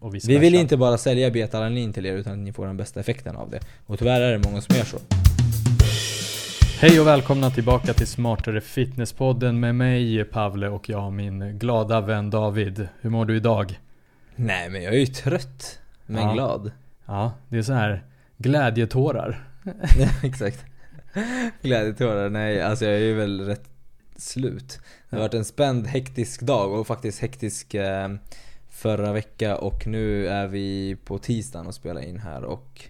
och 0.00 0.14
Vi 0.14 0.18
vill 0.38 0.40
versa. 0.52 0.60
inte 0.62 0.76
bara 0.76 0.98
sälja 0.98 1.30
betalanin 1.30 1.92
till 1.92 2.06
er 2.06 2.12
utan 2.16 2.32
att 2.32 2.38
ni 2.38 2.52
får 2.52 2.66
den 2.66 2.76
bästa 2.76 3.00
effekten 3.00 3.36
av 3.36 3.50
det. 3.50 3.60
Och 3.86 3.98
tyvärr 3.98 4.20
är 4.20 4.32
det 4.32 4.38
många 4.48 4.60
som 4.60 4.76
gör 4.76 4.84
så. 4.84 4.98
Hej 6.80 7.00
och 7.00 7.06
välkomna 7.06 7.50
tillbaka 7.50 7.94
till 7.94 8.06
Smartare 8.06 8.60
Fitnesspodden 8.60 9.60
med 9.60 9.74
mig 9.74 10.24
Pavle 10.24 10.68
och 10.68 10.88
jag 10.88 10.98
har 11.00 11.10
min 11.10 11.58
glada 11.58 12.00
vän 12.00 12.30
David. 12.30 12.88
Hur 13.00 13.10
mår 13.10 13.24
du 13.24 13.36
idag? 13.36 13.80
Nej 14.36 14.70
men 14.70 14.82
jag 14.82 14.94
är 14.94 14.98
ju 14.98 15.06
trött. 15.06 15.78
Men 16.06 16.22
Ja. 16.26 16.32
glad. 16.32 16.70
Ja, 17.06 17.32
det 17.48 17.58
är 17.58 17.62
så 17.62 17.72
här 17.72 18.04
glädjetårar. 18.38 19.44
Ja, 19.98 20.06
exakt. 20.22 20.64
Glädjetårar, 21.62 22.28
nej 22.30 22.62
alltså 22.62 22.84
jag 22.84 22.94
är 22.94 22.98
ju 22.98 23.14
väl 23.14 23.40
rätt 23.40 23.64
slut. 24.16 24.78
Det 25.10 25.16
har 25.16 25.20
varit 25.22 25.34
en 25.34 25.44
spänd, 25.44 25.86
hektisk 25.86 26.40
dag 26.42 26.72
och 26.72 26.86
faktiskt 26.86 27.20
hektisk 27.20 27.74
eh, 27.74 28.08
förra 28.80 29.12
vecka 29.12 29.56
och 29.56 29.86
nu 29.86 30.26
är 30.26 30.46
vi 30.46 30.96
på 31.04 31.18
tisdagen 31.18 31.66
och 31.66 31.74
spelar 31.74 32.00
in 32.00 32.18
här 32.18 32.44
och 32.44 32.84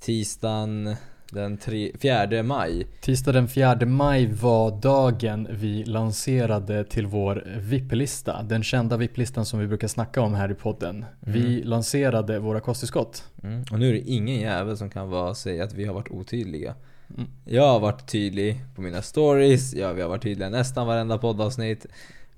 tisdagen 0.00 0.96
den 1.32 1.56
tre, 1.56 1.92
4 2.00 2.42
maj. 2.42 2.86
Tisdag 3.00 3.32
den 3.32 3.48
4 3.48 3.86
maj 3.86 4.26
var 4.26 4.80
dagen 4.80 5.48
vi 5.50 5.84
lanserade 5.84 6.84
till 6.84 7.06
vår 7.06 7.58
VIP-lista. 7.58 8.42
Den 8.42 8.62
kända 8.62 8.96
VIP-listan 8.96 9.46
som 9.46 9.60
vi 9.60 9.66
brukar 9.66 9.88
snacka 9.88 10.20
om 10.20 10.34
här 10.34 10.50
i 10.50 10.54
podden. 10.54 11.04
Vi 11.20 11.62
lanserade 11.62 12.38
våra 12.38 12.60
kosttillskott. 12.60 13.24
Mm. 13.42 13.64
Och 13.72 13.78
nu 13.78 13.88
är 13.88 13.92
det 13.92 14.10
ingen 14.10 14.36
jävel 14.36 14.76
som 14.76 14.90
kan 14.90 15.10
vara 15.10 15.34
säga 15.34 15.64
att 15.64 15.74
vi 15.74 15.84
har 15.84 15.94
varit 15.94 16.10
otydliga. 16.10 16.74
Mm. 17.16 17.30
Jag 17.44 17.68
har 17.68 17.80
varit 17.80 18.10
tydlig 18.10 18.60
på 18.74 18.82
mina 18.82 19.02
stories, 19.02 19.74
ja, 19.74 19.92
vi 19.92 20.02
har 20.02 20.08
varit 20.08 20.22
tydliga 20.22 20.48
nästan 20.48 20.86
varenda 20.86 21.18
poddavsnitt. 21.18 21.86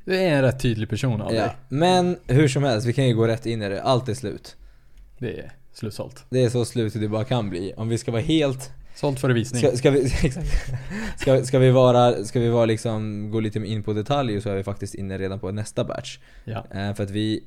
Du 0.05 0.17
är 0.17 0.29
en 0.31 0.43
rätt 0.43 0.61
tydlig 0.61 0.89
person 0.89 1.21
av 1.23 1.35
Ja. 1.35 1.43
dig. 1.43 1.51
Men 1.69 2.17
hur 2.27 2.49
som 2.49 2.63
helst, 2.63 2.87
vi 2.87 2.93
kan 2.93 3.09
ju 3.09 3.15
gå 3.15 3.27
rätt 3.27 3.47
in 3.47 3.63
i 3.63 3.69
det. 3.69 3.83
Allt 3.83 4.09
är 4.09 4.15
slut. 4.15 4.57
Det 5.19 5.39
är 5.39 5.53
slutsålt. 5.73 6.25
Det 6.31 6.45
är 6.45 6.49
så 6.51 6.65
slut 6.65 6.93
det 6.95 7.09
bara 7.09 7.25
kan 7.25 7.51
bli. 7.51 7.73
Om 7.77 7.89
vi 7.89 7.99
ska 7.99 8.11
vara 8.13 8.23
helt... 8.23 8.71
Sålt 8.95 9.21
före 9.21 9.33
visning. 9.33 9.63
Ska, 9.63 9.77
ska 9.77 9.91
vi, 9.91 10.01
exakt. 10.23 10.49
Ska, 11.19 11.45
ska 11.45 11.59
vi 11.59 11.71
vara, 11.71 12.25
ska 12.25 12.41
vi 12.41 12.49
vara 12.49 12.65
liksom, 12.67 13.31
gå 13.31 13.41
lite 13.41 13.59
in 13.59 13.83
på 13.83 13.93
detaljer 13.93 14.41
så 14.41 14.51
är 14.51 14.57
vi 14.57 14.63
faktiskt 14.65 14.95
inne 14.95 15.19
redan 15.19 15.41
på 15.41 15.51
nästa 15.53 15.85
batch. 15.85 16.19
Ja. 16.45 16.67
Eh, 16.75 16.95
för 16.95 17.03
att 17.05 17.11
vi, 17.11 17.45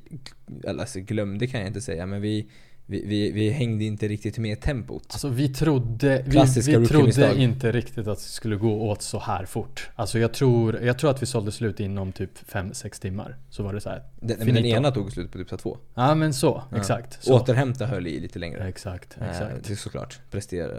eller 0.64 0.80
alltså 0.80 1.00
glömde 1.00 1.46
kan 1.46 1.60
jag 1.60 1.66
inte 1.66 1.80
säga, 1.80 2.06
men 2.06 2.20
vi, 2.20 2.46
vi, 2.88 3.06
vi, 3.06 3.32
vi 3.32 3.50
hängde 3.50 3.84
inte 3.84 4.08
riktigt 4.08 4.38
med 4.38 4.60
tempot. 4.60 5.04
Alltså 5.08 5.28
vi 5.28 5.48
trodde, 5.48 6.22
vi, 6.26 6.30
Klassiska 6.30 6.78
vi 6.78 6.86
trodde 6.86 7.34
inte 7.42 7.72
riktigt 7.72 8.06
att 8.06 8.18
det 8.18 8.24
skulle 8.24 8.56
gå 8.56 8.88
åt 8.90 9.02
så 9.02 9.18
här 9.18 9.44
fort. 9.44 9.90
Alltså 9.94 10.18
jag 10.18 10.32
tror, 10.34 10.80
jag 10.82 10.98
tror 10.98 11.10
att 11.10 11.22
vi 11.22 11.26
sålde 11.26 11.52
slut 11.52 11.80
inom 11.80 12.12
typ 12.12 12.30
5-6 12.52 13.00
timmar. 13.02 13.36
Så 13.50 13.62
var 13.62 13.72
det 13.74 13.80
så 13.80 13.88
här. 13.88 14.02
Den, 14.20 14.38
men 14.38 14.54
den 14.54 14.64
ena 14.64 14.90
tog 14.90 15.12
slut 15.12 15.32
på 15.32 15.38
typ 15.38 15.48
så 15.48 15.56
två. 15.56 15.78
Ja 15.94 16.14
men 16.14 16.34
så, 16.34 16.62
Ja. 16.70 16.76
exakt. 16.78 17.22
Så. 17.24 17.34
Återhämta 17.34 17.86
höll 17.86 18.06
i 18.06 18.20
lite 18.20 18.38
längre. 18.38 18.68
Exakt, 18.68 19.16
Eh, 19.20 19.30
exakt. 19.30 19.64
det 19.66 19.72
är 19.72 19.76
såklart. 19.76 20.18
Prestera 20.30 20.72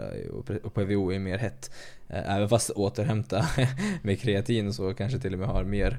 och, 0.64 0.74
PVO 0.74 1.12
är 1.12 1.18
mer 1.18 1.38
hett. 1.38 1.70
Eh, 2.08 2.34
Även 2.36 2.48
fast 2.48 2.70
återhämta 2.70 3.46
med 4.02 4.20
kreatin 4.20 4.72
så 4.72 4.94
kanske 4.94 5.18
till 5.18 5.32
och 5.32 5.38
med 5.38 5.48
har 5.48 5.64
mer 5.64 5.98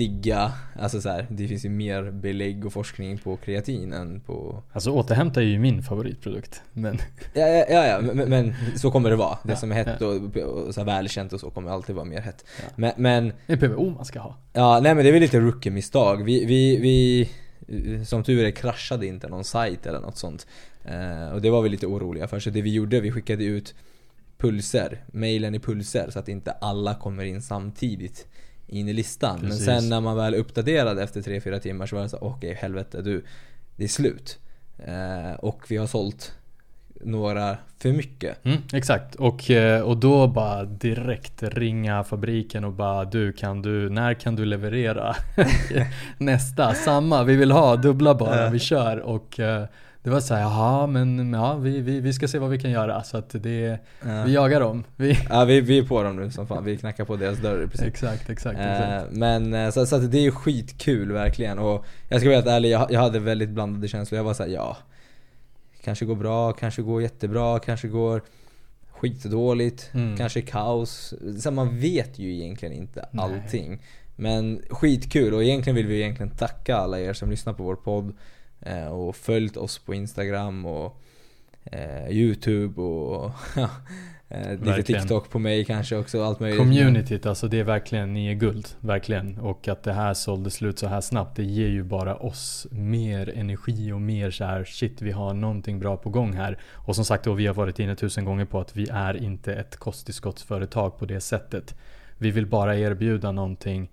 vettiga, 0.00 0.52
alltså 0.78 1.00
så 1.00 1.08
här, 1.08 1.26
det 1.30 1.48
finns 1.48 1.64
ju 1.64 1.68
mer 1.68 2.10
belägg 2.10 2.66
och 2.66 2.72
forskning 2.72 3.18
på 3.18 3.36
kreatin 3.36 3.92
än 3.92 4.20
på... 4.20 4.62
Alltså 4.72 4.90
återhämta 4.90 5.40
är 5.40 5.44
ju 5.44 5.58
min 5.58 5.82
favoritprodukt. 5.82 6.62
Men 6.72 6.98
Ja, 7.34 7.46
ja, 7.46 7.64
ja, 7.68 7.86
ja 7.86 8.00
men, 8.00 8.28
men 8.30 8.54
så 8.76 8.90
kommer 8.90 9.10
det 9.10 9.16
vara. 9.16 9.38
Det 9.42 9.50
Ja, 9.50 9.56
som 9.56 9.72
är 9.72 9.74
hett 9.74 10.02
och, 10.02 10.36
och 10.36 10.74
så 10.74 10.84
välkänt 10.84 11.32
och 11.32 11.40
så 11.40 11.50
kommer 11.50 11.70
alltid 11.70 11.94
vara 11.94 12.04
mer 12.04 12.20
hett. 12.20 12.44
Men, 12.76 12.92
men 12.96 13.32
det 13.46 13.52
är 13.52 13.56
PVO 13.56 13.90
man 13.90 14.04
ska 14.04 14.20
ha. 14.20 14.36
Ja, 14.52 14.80
nej 14.82 14.94
men 14.94 15.04
det 15.04 15.10
är 15.10 15.12
väl 15.12 15.22
lite 15.22 15.40
rookie-misstag. 15.40 16.24
Vi, 16.24 16.44
vi, 16.44 16.76
vi, 16.76 18.04
som 18.04 18.24
tur 18.24 18.44
är 18.44 18.50
kraschade 18.50 19.06
inte 19.06 19.28
någon 19.28 19.44
sajt 19.44 19.86
eller 19.86 20.00
något 20.00 20.16
sånt. 20.16 20.46
Eh, 20.84 21.32
och 21.32 21.42
det 21.42 21.50
var 21.50 21.62
vi 21.62 21.68
lite 21.68 21.86
oroliga 21.86 22.28
för. 22.28 22.38
Så 22.38 22.50
det 22.50 22.62
vi 22.62 22.72
gjorde, 22.72 23.00
vi 23.00 23.12
skickade 23.12 23.44
ut 23.44 23.74
pulser, 24.38 25.04
mailen 25.12 25.54
i 25.54 25.58
pulser 25.58 26.10
så 26.10 26.18
att 26.18 26.28
inte 26.28 26.50
alla 26.50 26.94
kommer 26.94 27.24
in 27.24 27.42
samtidigt 27.42 28.26
in 28.70 28.88
i 28.88 28.92
listan. 28.92 29.40
Precis. 29.40 29.66
Men 29.66 29.80
sen 29.80 29.90
när 29.90 30.00
man 30.00 30.16
väl 30.16 30.34
uppdaterade 30.34 31.02
efter 31.02 31.20
3-4 31.20 31.58
timmar 31.58 31.86
så 31.86 31.96
var 31.96 32.02
det 32.02 32.08
så 32.08 32.18
okej 32.20 32.54
helvete 32.54 33.02
du, 33.02 33.24
det 33.76 33.84
är 33.84 33.88
slut. 33.88 34.38
Eh, 34.78 35.32
och 35.38 35.64
vi 35.68 35.76
har 35.76 35.86
sålt 35.86 36.34
några 37.00 37.56
för 37.78 37.92
mycket. 37.92 38.44
Mm, 38.44 38.58
exakt, 38.72 39.14
och, 39.14 39.50
eh, 39.50 39.80
och 39.80 39.96
då 39.96 40.26
bara 40.26 40.64
direkt 40.64 41.42
ringa 41.42 42.04
fabriken 42.04 42.64
och 42.64 42.72
bara 42.72 43.04
du 43.04 43.32
kan 43.32 43.62
du, 43.62 43.90
när 43.90 44.14
kan 44.14 44.36
du 44.36 44.44
leverera 44.44 45.16
nästa? 46.18 46.74
Samma, 46.74 47.24
vi 47.24 47.36
vill 47.36 47.50
ha 47.50 47.76
dubbla 47.76 48.14
bara, 48.14 48.48
vi 48.50 48.58
kör 48.58 48.96
och 48.98 49.40
eh, 49.40 49.64
det 50.02 50.10
var 50.10 50.20
så 50.20 50.34
här, 50.34 50.40
jaha 50.40 50.86
men 50.86 51.32
ja 51.32 51.54
vi, 51.56 51.80
vi, 51.80 52.00
vi 52.00 52.12
ska 52.12 52.28
se 52.28 52.38
vad 52.38 52.50
vi 52.50 52.58
kan 52.58 52.70
göra 52.70 53.02
så 53.02 53.16
att 53.16 53.30
det, 53.42 53.78
Ja. 54.06 54.24
vi 54.26 54.32
jagar 54.34 54.60
dem. 54.60 54.84
Vi, 54.96 55.18
Ja, 55.28 55.44
vi, 55.44 55.60
vi 55.60 55.78
är 55.78 55.82
på 55.82 56.02
dem 56.02 56.16
nu 56.16 56.30
som 56.30 56.46
fan. 56.46 56.64
Vi 56.64 56.76
knackar 56.76 57.04
på 57.04 57.16
deras 57.16 57.38
dörr 57.38 57.62
i 57.64 57.66
princip. 57.66 57.86
exakt, 57.88 58.30
exakt, 58.30 58.58
Eh, 58.58 58.72
exakt. 58.80 59.12
Men 59.16 59.54
eh, 59.54 59.70
så, 59.70 59.86
så 59.86 59.96
att 59.96 60.10
det 60.10 60.18
är 60.18 60.22
ju 60.22 60.30
skitkul 60.30 61.12
verkligen 61.12 61.58
och 61.58 61.84
jag 62.08 62.20
ska 62.20 62.28
vara 62.28 62.36
helt 62.36 62.48
ärlig, 62.48 62.70
jag, 62.70 62.92
jag 62.92 63.00
hade 63.00 63.18
väldigt 63.18 63.48
blandade 63.50 63.88
känslor. 63.88 64.16
Jag 64.16 64.24
var 64.24 64.34
såhär, 64.34 64.50
ja. 64.50 64.76
Kanske 65.84 66.04
går 66.04 66.16
bra, 66.16 66.52
kanske 66.52 66.82
går 66.82 67.02
jättebra, 67.02 67.58
kanske 67.58 67.88
går 67.88 68.22
skitdåligt, 68.90 69.90
Mm. 69.94 70.16
kanske 70.16 70.40
kaos. 70.42 71.14
Så 71.40 71.50
man 71.50 71.78
vet 71.78 72.18
ju 72.18 72.32
egentligen 72.34 72.74
inte 72.74 73.08
Nej. 73.10 73.24
allting. 73.24 73.78
Men 74.16 74.62
skitkul 74.70 75.34
och 75.34 75.42
egentligen 75.44 75.76
vill 75.76 75.86
vi 75.86 76.00
egentligen 76.02 76.30
tacka 76.36 76.76
alla 76.76 77.00
er 77.00 77.12
som 77.12 77.30
lyssnar 77.30 77.52
på 77.52 77.62
vår 77.62 77.76
podd 77.76 78.12
och 78.90 79.16
följt 79.16 79.56
oss 79.56 79.78
på 79.78 79.94
Instagram 79.94 80.66
och 80.66 81.00
eh, 81.64 82.10
Youtube 82.10 82.82
och 82.82 83.32
ja, 83.56 83.70
eh, 84.28 84.50
lite. 84.50 84.82
TikTok 84.82 85.30
på 85.30 85.38
mig 85.38 85.64
kanske 85.64 85.96
också, 85.96 86.22
allt 86.22 86.40
möjligt. 86.40 86.58
Communityt, 86.58 87.26
alltså 87.26 87.48
det 87.48 87.60
är 87.60 87.64
verkligen, 87.64 88.14
ni 88.14 88.26
är 88.26 88.34
guld. 88.34 88.68
Verkligen. 88.80 89.38
Och 89.38 89.68
att 89.68 89.82
det 89.82 89.92
här 89.92 90.14
sålde 90.14 90.50
slut 90.50 90.78
så 90.78 90.86
här 90.86 91.00
snabbt, 91.00 91.36
det 91.36 91.44
ger 91.44 91.68
ju 91.68 91.82
bara 91.82 92.16
oss 92.16 92.66
mer 92.70 93.38
energi 93.38 93.92
och 93.92 94.00
mer 94.00 94.30
så 94.30 94.44
här 94.44 94.64
shit, 94.64 95.02
vi 95.02 95.10
har 95.10 95.34
någonting 95.34 95.78
bra 95.78 95.96
på 95.96 96.10
gång 96.10 96.32
här. 96.32 96.58
Och 96.74 96.94
som 96.96 97.04
sagt, 97.04 97.26
och 97.26 97.38
vi 97.38 97.46
har 97.46 97.54
varit 97.54 97.78
inne 97.78 97.96
tusen 97.96 98.24
gånger 98.24 98.44
på 98.44 98.60
att 98.60 98.76
vi 98.76 98.88
är 98.92 99.16
inte 99.16 99.54
ett 99.54 99.76
kosttillskottsföretag 99.76 100.98
på 100.98 101.06
det 101.06 101.20
sättet. 101.20 101.74
Vi 102.18 102.30
vill 102.30 102.46
bara 102.46 102.76
erbjuda 102.76 103.32
någonting 103.32 103.90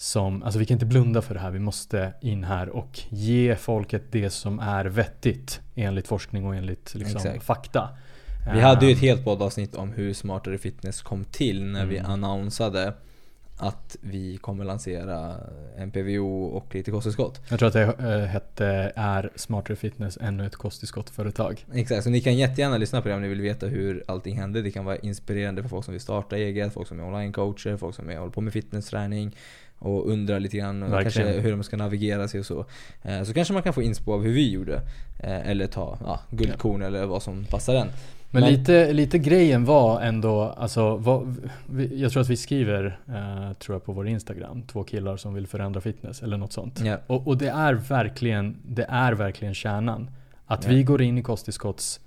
som, 0.00 0.42
alltså 0.42 0.58
vi 0.58 0.66
kan 0.66 0.74
inte 0.74 0.86
blunda 0.86 1.22
för 1.22 1.34
det 1.34 1.40
här. 1.40 1.50
Vi 1.50 1.58
måste 1.58 2.12
in 2.20 2.44
här 2.44 2.68
och 2.68 3.00
ge 3.08 3.56
folket 3.56 4.02
det 4.10 4.30
som 4.30 4.58
är 4.58 4.84
vettigt 4.84 5.60
enligt 5.74 6.08
forskning 6.08 6.46
och 6.46 6.56
enligt 6.56 6.94
liksom, 6.94 7.40
fakta. 7.40 7.88
Vi 8.52 8.60
hade 8.60 8.86
ju 8.86 8.92
ett 8.92 8.98
Ehm, 8.98 9.02
helt 9.02 9.24
poddavsnitt 9.24 9.74
om 9.74 9.92
hur 9.92 10.12
Smartare 10.14 10.58
Fitness 10.58 11.02
kom 11.02 11.24
till 11.24 11.64
när 11.64 11.86
vi 11.86 11.98
Mm. 11.98 12.10
annonsade 12.10 12.92
att 13.56 13.96
vi 14.00 14.36
kommer 14.36 14.64
lansera 14.64 15.34
NPVO 15.78 16.44
och 16.44 16.74
lite 16.74 16.90
kosttillskott. 16.90 17.40
Jag 17.48 17.58
tror 17.58 17.66
att 17.68 17.72
det 17.74 17.82
eh, 17.82 18.26
hette 18.26 18.92
Är 18.96 19.30
Smartare 19.36 19.76
Fitness 19.76 20.18
ännu 20.20 20.46
ett 20.46 20.56
kosttillskottföretag? 20.56 21.66
Exakt, 21.74 22.04
så 22.04 22.10
ni 22.10 22.20
kan 22.20 22.36
jättegärna 22.36 22.78
lyssna 22.78 23.02
på 23.02 23.08
det 23.08 23.14
om 23.14 23.22
ni 23.22 23.28
vill 23.28 23.40
veta 23.40 23.66
hur 23.66 24.04
allting 24.06 24.36
hände. 24.36 24.62
Det 24.62 24.70
kan 24.70 24.84
vara 24.84 24.96
inspirerande 24.96 25.62
för 25.62 25.68
folk 25.68 25.84
som 25.84 25.92
vill 25.92 26.00
starta 26.00 26.36
eget, 26.36 26.72
folk 26.72 26.88
som 26.88 27.00
är 27.00 27.04
online-coacher, 27.04 27.76
folk 27.76 27.94
som 27.96 28.10
är, 28.10 28.18
håller 28.18 28.32
på 28.32 28.40
med 28.40 28.52
fitnessträning 28.52 29.36
och 29.80 30.08
undrar 30.10 30.40
lite 30.40 30.56
grann 30.56 30.82
och 30.82 31.02
kanske 31.02 31.24
hur 31.24 31.50
de 31.50 31.62
ska 31.62 31.76
navigera 31.76 32.28
sig 32.28 32.40
och 32.40 32.46
så. 32.46 32.64
Eh, 33.02 33.22
Så 33.22 33.34
kanske 33.34 33.54
man 33.54 33.62
kan 33.62 33.72
få 33.72 33.82
inspo 33.82 34.12
av 34.12 34.22
hur 34.22 34.32
vi 34.32 34.50
gjorde. 34.52 34.74
Eh, 35.22 35.50
Eller 35.50 35.66
ta 35.66 35.98
ja, 36.04 36.20
guldkorn 36.30 36.82
eller 36.82 37.06
vad 37.06 37.22
som 37.22 37.44
passar 37.44 37.74
en. 37.74 37.86
Men, 38.32 38.42
Men- 38.42 38.52
lite, 38.52 38.92
lite 38.92 39.18
grejen 39.18 39.64
var 39.64 40.00
ändå, 40.00 40.42
alltså, 40.42 40.96
vad, 40.96 41.36
vi, 41.66 42.00
jag 42.02 42.12
tror 42.12 42.22
att 42.22 42.28
vi 42.28 42.36
skriver, 42.36 42.98
eh, 43.08 43.52
tror 43.52 43.74
jag 43.74 43.84
på 43.84 43.92
vår 43.92 44.08
Instagram, 44.08 44.62
två 44.62 44.84
killar 44.84 45.16
som 45.16 45.34
vill 45.34 45.46
förändra 45.46 45.80
fitness 45.80 46.22
eller 46.22 46.36
något 46.36 46.52
sånt. 46.52 46.80
Ja. 46.84 46.98
Och, 47.06 47.26
och 47.28 47.36
det 47.38 47.48
är 47.48 47.74
verkligen, 47.74 48.56
det 48.66 48.86
är 48.88 49.12
verkligen 49.12 49.54
kärnan. 49.54 50.10
Att 50.46 50.64
Ja. 50.64 50.70
vi 50.70 50.82
går 50.82 51.02
in 51.02 51.18
i 51.18 51.22
kosttillskotts 51.22 52.00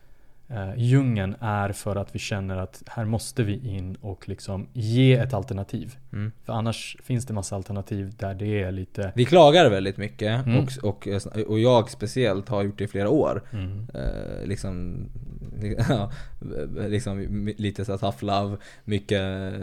eh, 0.53 0.73
djungeln 0.77 1.35
är 1.39 1.71
för 1.71 1.95
att 1.95 2.15
vi 2.15 2.19
känner 2.19 2.57
att 2.57 2.83
här 2.88 3.05
måste 3.05 3.44
vi 3.44 3.67
in 3.75 3.95
och 4.01 4.29
liksom 4.29 4.67
ge 4.73 5.13
ett 5.13 5.33
alternativ. 5.33 5.95
Mm. 6.13 6.31
För 6.45 6.53
annars 6.53 6.97
finns 7.03 7.25
det 7.25 7.33
massa 7.33 7.55
alternativ 7.55 8.13
där 8.17 8.33
det 8.33 8.63
är 8.63 8.71
lite 8.71 9.11
Vi 9.15 9.25
klagar 9.25 9.69
väldigt 9.69 9.97
mycket 9.97 10.33
Mm. 10.47 10.59
och, 10.59 10.69
och, 10.83 11.07
och 11.47 11.59
jag 11.59 11.89
speciellt 11.89 12.50
har 12.50 12.63
gjort 12.63 12.77
det 12.77 12.83
i 12.83 12.88
flera 12.88 13.09
år. 13.09 13.44
mm, 13.53 13.88
Eh, 13.94 14.47
liksom, 14.47 15.05
ja, 15.89 16.11
liksom 16.88 17.47
lite 17.57 17.85
så 17.85 17.97
tough 17.97 18.23
love, 18.23 18.57
mycket 18.83 19.53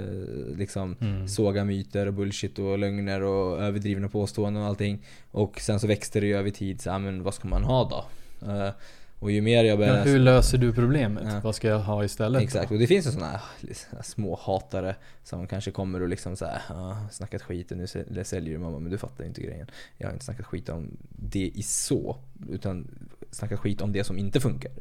liksom 0.56 0.96
mm. 1.00 1.28
såga 1.28 1.64
myter 1.64 2.06
och 2.06 2.14
bullshit 2.14 2.58
och 2.58 2.78
lögner 2.78 3.22
och 3.22 3.62
överdrivna 3.62 4.08
påståenden 4.08 4.62
och 4.62 4.68
allting. 4.68 5.02
Och 5.30 5.60
sen 5.60 5.80
så 5.80 5.86
växte 5.86 6.20
det 6.20 6.26
ju 6.26 6.36
över 6.36 6.50
tid, 6.50 6.80
så 6.80 6.88
ja, 6.88 6.98
men 6.98 7.22
vad 7.22 7.34
ska 7.34 7.48
man 7.48 7.64
ha 7.64 7.88
då? 7.88 8.04
Eh, 8.52 8.70
Och 9.20 9.30
ju 9.30 9.40
mer 9.40 9.64
jag 9.64 9.78
börjar 9.78 9.96
Ja, 9.96 10.02
hur 10.02 10.18
löser 10.18 10.58
du 10.58 10.72
problemet? 10.72 11.24
Ja. 11.26 11.40
Vad 11.44 11.54
ska 11.54 11.68
jag 11.68 11.78
ha 11.78 12.04
istället? 12.04 12.42
Exakt, 12.42 12.68
Då? 12.68 12.74
och 12.74 12.80
det 12.80 12.86
finns 12.86 13.06
ju 13.06 13.10
sådana 13.10 13.30
här 13.32 14.02
små 14.02 14.38
hatare 14.42 14.96
som 15.24 15.46
kanske 15.46 15.70
kommer 15.70 16.02
och 16.02 16.08
liksom 16.08 16.36
såhär 16.36 16.60
ah, 16.68 16.96
snackat 17.10 17.42
skit 17.42 17.70
och 17.70 17.76
nu 17.76 17.84
säl- 17.84 18.24
säljer 18.24 18.52
du 18.54 18.58
mamma 18.58 18.78
men 18.78 18.90
du 18.90 18.98
fattar 18.98 19.24
inte 19.24 19.40
grejen. 19.40 19.66
Jag 19.98 20.06
har 20.06 20.12
inte 20.12 20.24
snackat 20.24 20.46
skit 20.46 20.68
om 20.68 20.96
det 21.10 21.50
i 21.54 21.62
så, 21.62 22.16
utan 22.50 22.88
snackat 23.30 23.60
skit 23.60 23.80
om 23.80 23.92
det 23.92 24.04
som 24.04 24.18
inte 24.18 24.40
funkar. 24.40 24.72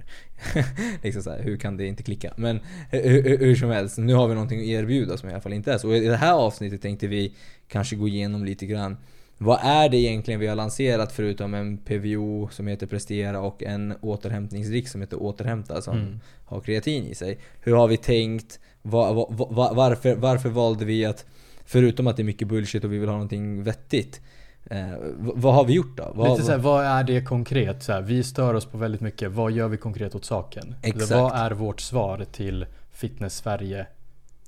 liksom 1.04 1.24
så 1.24 1.30
här, 1.30 1.44
hur 1.44 1.58
kan 1.58 1.78
det 1.78 1.86
inte 1.86 2.04
klicka? 2.04 2.34
Men 2.38 2.60
hur, 2.92 3.22
hur, 3.22 3.38
hur 3.38 3.56
som 3.56 3.70
helst, 3.70 3.98
nu 3.98 4.14
har 4.14 4.28
vi 4.28 4.34
någonting 4.34 4.60
att 4.60 4.66
erbjuda 4.66 5.18
som 5.18 5.30
i 5.30 5.32
alla 5.32 5.42
fall 5.42 5.54
inte 5.54 5.74
är 5.74 5.78
så. 5.78 5.88
Och 5.90 5.98
I 5.98 6.08
det 6.08 6.18
här 6.18 6.34
avsnittet 6.34 6.82
tänkte 6.82 7.08
vi 7.08 7.36
kanske 7.68 7.96
gå 7.96 8.08
igenom 8.08 8.46
lite 8.46 8.66
grann 8.66 8.98
vad 9.42 9.60
är 9.64 9.90
det 9.90 9.98
egentligen 9.98 10.40
vi 10.40 10.48
har 10.48 10.56
lanserat 10.56 11.12
förutom 11.12 11.54
en 11.54 11.78
PVO 11.78 12.50
som 12.52 12.68
heter 12.68 12.88
Prestera 12.88 13.40
och 13.42 13.64
en 13.64 13.94
återhämtningsdryck 14.02 14.88
som 14.88 15.02
heter 15.02 15.24
Återhämta 15.24 15.82
som 15.82 15.98
Mm. 15.98 16.20
har 16.46 16.60
kreatin 16.62 17.06
i 17.06 17.16
sig. 17.16 17.38
Hur 17.62 17.76
har 17.76 17.88
vi 17.88 17.98
tänkt? 17.98 18.60
Va, 18.82 19.14
va, 19.14 19.48
va, 19.50 19.72
varför, 19.76 20.16
varför 20.16 20.50
valde 20.50 20.86
vi 20.86 21.06
att, 21.06 21.26
förutom 21.66 22.08
att 22.08 22.18
det 22.18 22.22
är 22.22 22.26
mycket 22.26 22.48
bullshit 22.48 22.84
och 22.84 22.94
vi 22.94 22.98
vill 22.98 23.10
ha 23.10 23.16
någonting 23.16 23.64
vettigt, 23.64 24.22
eh, 24.66 24.94
vad 25.18 25.54
har 25.54 25.66
vi 25.66 25.74
gjort 25.74 25.98
då? 25.98 26.12
Vad, 26.16 26.30
Lite 26.32 26.44
såhär, 26.44 26.60
vad 26.60 26.86
är 26.86 27.04
det 27.04 27.22
konkret? 27.22 27.84
Så 27.84 27.92
här, 27.94 28.02
vi 28.02 28.24
stör 28.24 28.54
oss 28.54 28.66
på 28.66 28.78
väldigt 28.78 29.02
mycket. 29.02 29.32
Vad 29.32 29.52
gör 29.52 29.68
vi 29.68 29.78
konkret 29.78 30.16
åt 30.16 30.26
saken? 30.26 30.76
Exakt. 30.82 31.12
Vad 31.12 31.36
är 31.36 31.52
vårt 31.52 31.82
svar 31.82 32.26
till 32.32 32.66
Fitness 32.92 33.36
Sverige? 33.36 33.86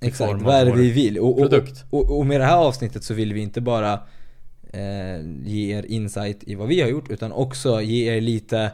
Exakt, 0.01 0.41
vad 0.41 0.55
är 0.55 0.65
det 0.65 0.71
vi 0.71 0.91
vill? 0.91 1.19
Och, 1.19 1.39
och, 1.39 1.53
och, 1.89 2.19
och 2.19 2.25
med 2.25 2.41
det 2.41 2.45
här 2.45 2.57
avsnittet 2.57 3.03
så 3.03 3.13
vill 3.13 3.33
vi 3.33 3.39
inte 3.41 3.61
bara 3.61 3.99
eh, 4.71 5.21
ge 5.45 5.77
er 5.77 5.85
insight 5.91 6.43
i 6.43 6.55
vad 6.55 6.67
vi 6.67 6.81
har 6.81 6.89
gjort 6.89 7.09
utan 7.09 7.31
också 7.31 7.81
ge 7.81 8.15
er 8.17 8.21
lite 8.21 8.71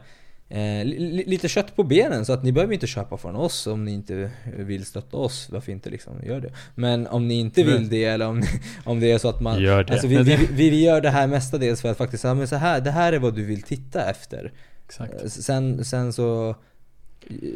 Eh, 0.50 0.86
li- 0.86 1.00
li- 1.00 1.24
lite 1.28 1.48
kött 1.48 1.76
på 1.76 1.84
benen 1.84 2.26
så 2.26 2.34
att 2.34 2.44
ni 2.44 2.52
behöver 2.52 2.74
inte 2.74 2.88
köpa 2.88 3.18
från 3.18 3.36
oss 3.36 3.68
om 3.68 3.86
ni 3.86 3.92
inte 3.94 4.32
vill 4.58 4.86
stötta 4.86 5.18
oss. 5.18 5.50
Varför 5.52 5.72
inte 5.72 5.90
liksom 5.90 6.14
gör 6.24 6.42
det? 6.42 6.52
Men 6.76 7.08
om 7.08 7.28
ni 7.28 7.34
inte 7.40 7.64
vill 7.64 7.90
det 7.90 8.04
eller 8.04 8.28
om, 8.28 8.44
om 8.84 9.00
det 9.00 9.12
är 9.12 9.18
så 9.18 9.30
att 9.30 9.42
man... 9.42 9.62
Gör 9.62 9.84
det. 9.84 9.94
Alltså 9.94 10.08
vi, 10.08 10.18
vi, 10.24 10.36
vi, 10.52 10.70
vi 10.70 10.84
gör 10.86 11.02
det 11.02 11.10
här 11.10 11.28
mestadels 11.28 11.82
för 11.82 11.92
att 11.92 11.98
faktiskt 11.98 12.22
säga 12.22 12.34
men 12.34 12.48
så 12.48 12.56
här, 12.56 12.82
det 12.82 12.92
här 12.92 13.14
är 13.14 13.20
vad 13.20 13.36
du 13.36 13.46
vill 13.46 13.62
titta 13.62 14.10
efter. 14.10 14.52
Exakt. 14.86 15.22
Eh, 15.24 15.28
Sen, 15.30 15.86
sen 15.86 16.14
så 16.14 16.56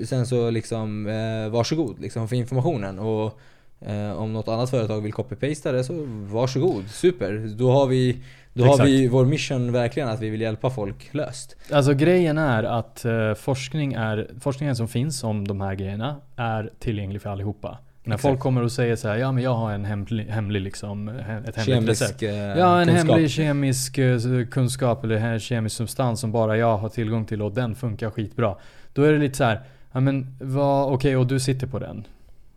Sen 0.05 0.27
så 0.27 0.49
liksom 0.49 1.07
eh, 1.07 1.49
varsågod 1.49 1.99
liksom 2.01 2.27
för 2.27 2.35
informationen 2.35 2.99
och 2.99 3.39
om 4.15 4.33
något 4.33 4.47
annat 4.47 4.69
företag 4.69 5.01
vill 5.01 5.13
copy-pasta 5.13 5.71
det 5.71 5.83
så 5.83 5.93
varsågod, 6.07 6.89
super. 6.89 7.55
Då 7.57 7.71
har 7.71 7.87
vi 7.87 8.17
då 8.53 8.63
har 8.63 8.73
Exakt. 8.73 8.89
vi 8.89 9.07
vår 9.07 9.25
mission 9.25 9.71
verkligen 9.71 10.09
att 10.09 10.21
vi 10.21 10.29
vill 10.29 10.41
hjälpa 10.41 10.69
folk 10.69 11.09
löst. 11.13 11.55
Alltså 11.71 11.93
grejen 11.93 12.37
är 12.37 12.63
att 12.63 13.05
eh, 13.05 13.33
forskning 13.33 13.93
är, 13.93 14.29
forskningen 14.39 14.75
som 14.75 14.87
finns 14.87 15.23
om 15.23 15.47
de 15.47 15.61
här 15.61 15.75
grejerna 15.75 16.15
är 16.35 16.69
tillgänglig 16.79 17.21
för 17.21 17.29
allihopa. 17.29 17.77
När 18.03 18.15
Exakt. 18.15 18.31
folk 18.31 18.39
kommer 18.39 18.63
och 18.63 18.71
säger 18.71 18.95
så 18.95 19.07
här, 19.07 19.15
ja 19.17 19.31
men 19.31 19.43
jag 19.43 19.53
har 19.53 19.71
en 19.71 19.85
hemlig, 19.85 20.25
hemlig 20.25 20.61
liksom, 20.61 21.09
ett 21.09 21.55
hemligt 21.55 21.89
recept. 21.89 22.19
Kemisk 22.19 22.23
eh, 22.23 22.57
Ja, 22.57 22.81
en 22.81 22.87
kunskap. 22.87 23.07
hemlig 23.09 23.31
kemisk 23.31 23.97
eh, 23.97 24.19
kunskap 24.51 25.03
eller 25.03 25.15
en 25.15 25.39
kemisk 25.39 25.75
substans 25.75 26.19
som 26.19 26.31
bara 26.31 26.57
jag 26.57 26.77
har 26.77 26.89
tillgång 26.89 27.25
till 27.25 27.41
och 27.41 27.51
den 27.51 27.75
funkar 27.75 28.09
skitbra. 28.09 28.55
Då 28.93 29.03
är 29.03 29.11
det 29.13 29.19
lite 29.19 29.37
så 29.37 29.43
här, 29.43 29.61
ja 29.91 29.99
men 29.99 30.35
vad, 30.41 30.93
okej 30.93 31.17
och 31.17 31.27
du 31.27 31.39
sitter 31.39 31.67
på 31.67 31.79
den. 31.79 32.03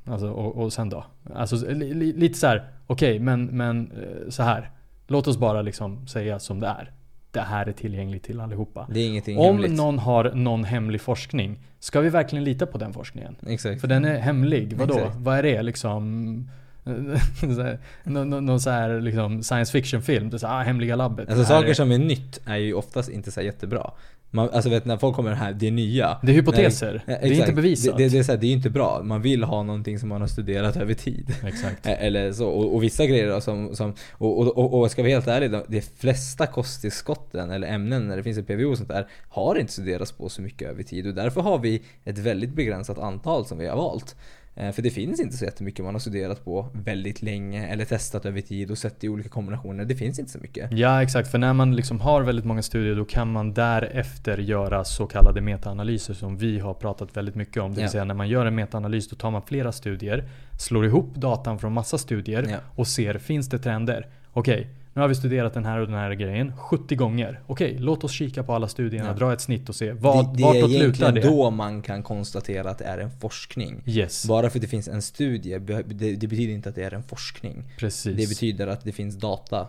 Alltså 0.04 0.30
och, 0.30 0.62
och 0.62 0.72
sen 0.72 0.88
då? 0.88 1.04
Alltså 1.34 1.56
li, 1.56 1.94
li, 1.94 2.12
lite 2.12 2.38
så 2.38 2.46
här, 2.46 2.68
okej 2.86 3.18
men, 3.18 3.46
men 3.46 3.90
eh, 3.92 4.30
så 4.30 4.42
här. 4.42 4.70
Låt 5.06 5.26
oss 5.26 5.38
bara 5.38 5.62
liksom 5.62 6.06
säga 6.06 6.38
som 6.38 6.60
det 6.60 6.66
är. 6.66 6.92
Det 7.30 7.40
här 7.40 7.66
är 7.66 7.72
tillgängligt 7.72 8.22
till 8.22 8.40
allihopa. 8.40 8.86
Det 8.90 9.00
är 9.00 9.08
ingenting 9.08 9.38
Om 9.38 9.44
hemligt. 9.44 9.72
någon 9.72 9.98
har 9.98 10.32
någon 10.34 10.64
hemlig 10.64 11.00
forskning, 11.00 11.58
ska 11.78 12.00
vi 12.00 12.08
verkligen 12.08 12.44
lita 12.44 12.66
på 12.66 12.78
den 12.78 12.92
forskningen? 12.92 13.36
Exakt. 13.46 13.80
För 13.80 13.88
den 13.88 14.04
är 14.04 14.18
hemlig, 14.18 14.76
vadå? 14.76 14.94
Exakt. 14.94 15.16
Vad 15.16 15.38
är 15.38 15.42
det 15.42 15.62
liksom? 15.62 16.50
Så 17.40 17.62
här, 17.62 17.78
Nå- 18.04 18.24
nå- 18.24 18.40
Någon 18.40 18.60
så 18.60 18.70
här 18.70 19.00
liksom 19.00 19.42
science 19.42 19.72
fiction 19.72 20.02
film, 20.02 20.30
det 20.30 20.36
är 20.36 20.38
så 20.38 20.46
här, 20.46 20.60
ah, 20.60 20.62
hemliga 20.62 20.96
labbet. 20.96 21.28
Alltså 21.28 21.44
saker 21.44 21.68
är, 21.68 21.74
som 21.74 21.92
är 21.92 21.98
nytt 21.98 22.40
är 22.44 22.56
ju 22.56 22.74
oftast 22.74 23.08
inte 23.08 23.30
så 23.30 23.40
jättebra. 23.40 23.90
Man, 24.30 24.50
alltså 24.52 24.70
vet 24.70 24.84
när 24.84 24.96
folk 24.96 25.16
kommer 25.16 25.32
här, 25.32 25.52
det 25.52 25.66
är 25.66 25.70
nya. 25.70 26.18
det 26.22 26.32
är 26.32 26.34
hypoteser, 26.34 27.02
Nej, 27.06 27.18
det 27.22 27.28
är 27.28 27.32
inte 27.32 27.52
bevisat. 27.52 27.96
Det, 27.96 28.04
det, 28.04 28.08
det, 28.08 28.18
är 28.18 28.22
så 28.22 28.32
här, 28.32 28.38
det 28.38 28.46
är 28.46 28.52
inte 28.52 28.70
bra. 28.70 29.02
Man 29.02 29.22
vill 29.22 29.44
ha 29.44 29.62
någonting 29.62 29.98
som 29.98 30.08
man 30.08 30.20
har 30.20 30.28
studerat 30.28 30.76
över 30.76 30.94
tid. 30.94 31.34
Exakt. 31.44 31.86
Eh, 31.86 32.04
Eller 32.06 32.32
så, 32.32 32.48
och, 32.48 32.74
och 32.74 32.82
vissa 32.82 33.06
grejer 33.06 33.28
då 33.28 33.40
som, 33.40 33.76
som 33.76 33.94
och, 34.12 34.38
och, 34.38 34.58
och, 34.58 34.80
och 34.80 34.90
ska 34.90 35.02
vi 35.02 35.08
vara 35.08 35.20
helt 35.20 35.28
ärliga, 35.28 35.62
de 35.68 35.80
flesta 35.80 36.46
kosttillskotten 36.46 37.50
eller 37.50 37.68
ämnen 37.68 38.08
när 38.08 38.16
det 38.16 38.22
finns 38.22 38.38
ett 38.38 38.46
PVO 38.46 38.70
och 38.70 38.76
sånt 38.76 38.88
där 38.88 39.08
har 39.28 39.56
inte 39.58 39.72
studerats 39.72 40.12
på 40.12 40.28
så 40.28 40.42
mycket 40.42 40.68
över 40.68 40.82
tid 40.82 41.06
och 41.06 41.14
därför 41.14 41.40
har 41.40 41.58
vi 41.58 41.82
ett 42.04 42.18
väldigt 42.18 42.54
begränsat 42.54 42.98
antal 42.98 43.46
som 43.46 43.58
vi 43.58 43.66
har 43.66 43.76
valt. 43.76 44.16
Eh, 44.56 44.72
För 44.72 44.82
det 44.82 44.90
finns 44.90 45.20
inte 45.20 45.36
så 45.36 45.44
jättemycket 45.44 45.84
man 45.84 45.94
har 45.94 46.00
studerat 46.00 46.44
på 46.44 46.68
väldigt 46.72 47.22
länge 47.22 47.66
eller 47.66 47.84
testat 47.84 48.26
över 48.26 48.40
tid 48.40 48.70
och 48.70 48.78
sett 48.78 49.04
i 49.04 49.08
olika 49.08 49.28
kombinationer. 49.28 49.84
Det 49.84 49.94
finns 49.96 50.18
inte 50.18 50.30
så 50.32 50.38
mycket. 50.38 50.72
Ja 50.72 51.02
exakt, 51.02 51.30
för 51.30 51.38
när 51.38 51.52
man 51.52 51.76
liksom 51.76 52.00
har 52.00 52.22
väldigt 52.22 52.44
många 52.44 52.62
studier 52.62 52.94
då 52.96 53.04
kan 53.04 53.32
man 53.32 53.54
därefter 53.54 54.38
göra 54.38 54.84
så 54.84 55.06
kallade 55.06 55.40
metaanalyser 55.40 56.14
som 56.14 56.36
vi 56.36 56.58
har 56.58 56.74
pratat 56.74 57.16
väldigt 57.16 57.34
mycket 57.34 57.62
om. 57.62 57.70
Det 57.70 57.74
vill 57.76 57.82
Ja. 57.84 57.88
säga 57.90 58.04
när 58.04 58.14
man 58.14 58.28
gör 58.28 58.46
en 58.46 58.54
metaanalys 58.54 59.08
då 59.08 59.16
tar 59.16 59.30
man 59.30 59.42
flera 59.42 59.72
studier, 59.72 60.28
slår 60.60 60.86
ihop 60.86 61.14
datan 61.14 61.58
från 61.58 61.72
massa 61.72 61.98
studier 61.98 62.46
Ja. 62.50 62.56
och 62.74 62.86
ser, 62.86 63.18
finns 63.18 63.48
det 63.48 63.58
trender? 63.58 64.06
Okej, 64.32 64.68
nu 64.94 65.00
har 65.00 65.08
vi 65.08 65.14
studerat 65.14 65.54
den 65.54 65.64
här 65.64 65.78
och 65.80 65.86
den 65.86 65.96
här 65.96 66.12
grejen 66.14 66.56
70 66.56 66.96
gånger. 66.96 67.40
Okej, 67.46 67.76
låt 67.80 68.04
oss 68.04 68.12
kika 68.12 68.42
på 68.42 68.52
alla 68.54 68.68
studierna, 68.68 69.08
Ja. 69.08 69.14
dra 69.14 69.32
ett 69.32 69.40
snitt 69.40 69.68
och 69.68 69.74
se 69.74 69.92
vad, 69.92 70.26
det, 70.26 70.36
det 70.36 70.42
vartåt 70.42 70.62
är 70.62 70.68
lutar 70.68 70.80
egentligen 70.82 71.14
det? 71.14 71.20
då 71.20 71.50
man 71.50 71.82
kan 71.82 72.02
konstatera 72.02 72.70
att 72.70 72.78
det 72.78 72.84
är 72.84 72.98
en 72.98 73.10
forskning. 73.10 73.82
Yes, 73.86 74.26
Bara 74.28 74.50
för 74.50 74.58
att 74.58 74.62
det 74.62 74.68
finns 74.68 74.88
en 74.88 75.02
studie, 75.02 75.58
det, 75.58 75.82
det 76.16 76.26
betyder 76.26 76.54
inte 76.54 76.68
att 76.68 76.74
det 76.74 76.84
är 76.84 76.94
en 76.94 77.02
forskning. 77.02 77.64
precis. 77.78 78.16
Det 78.16 78.28
betyder 78.28 78.66
att 78.66 78.84
det 78.84 78.92
finns 78.92 79.16
data 79.16 79.66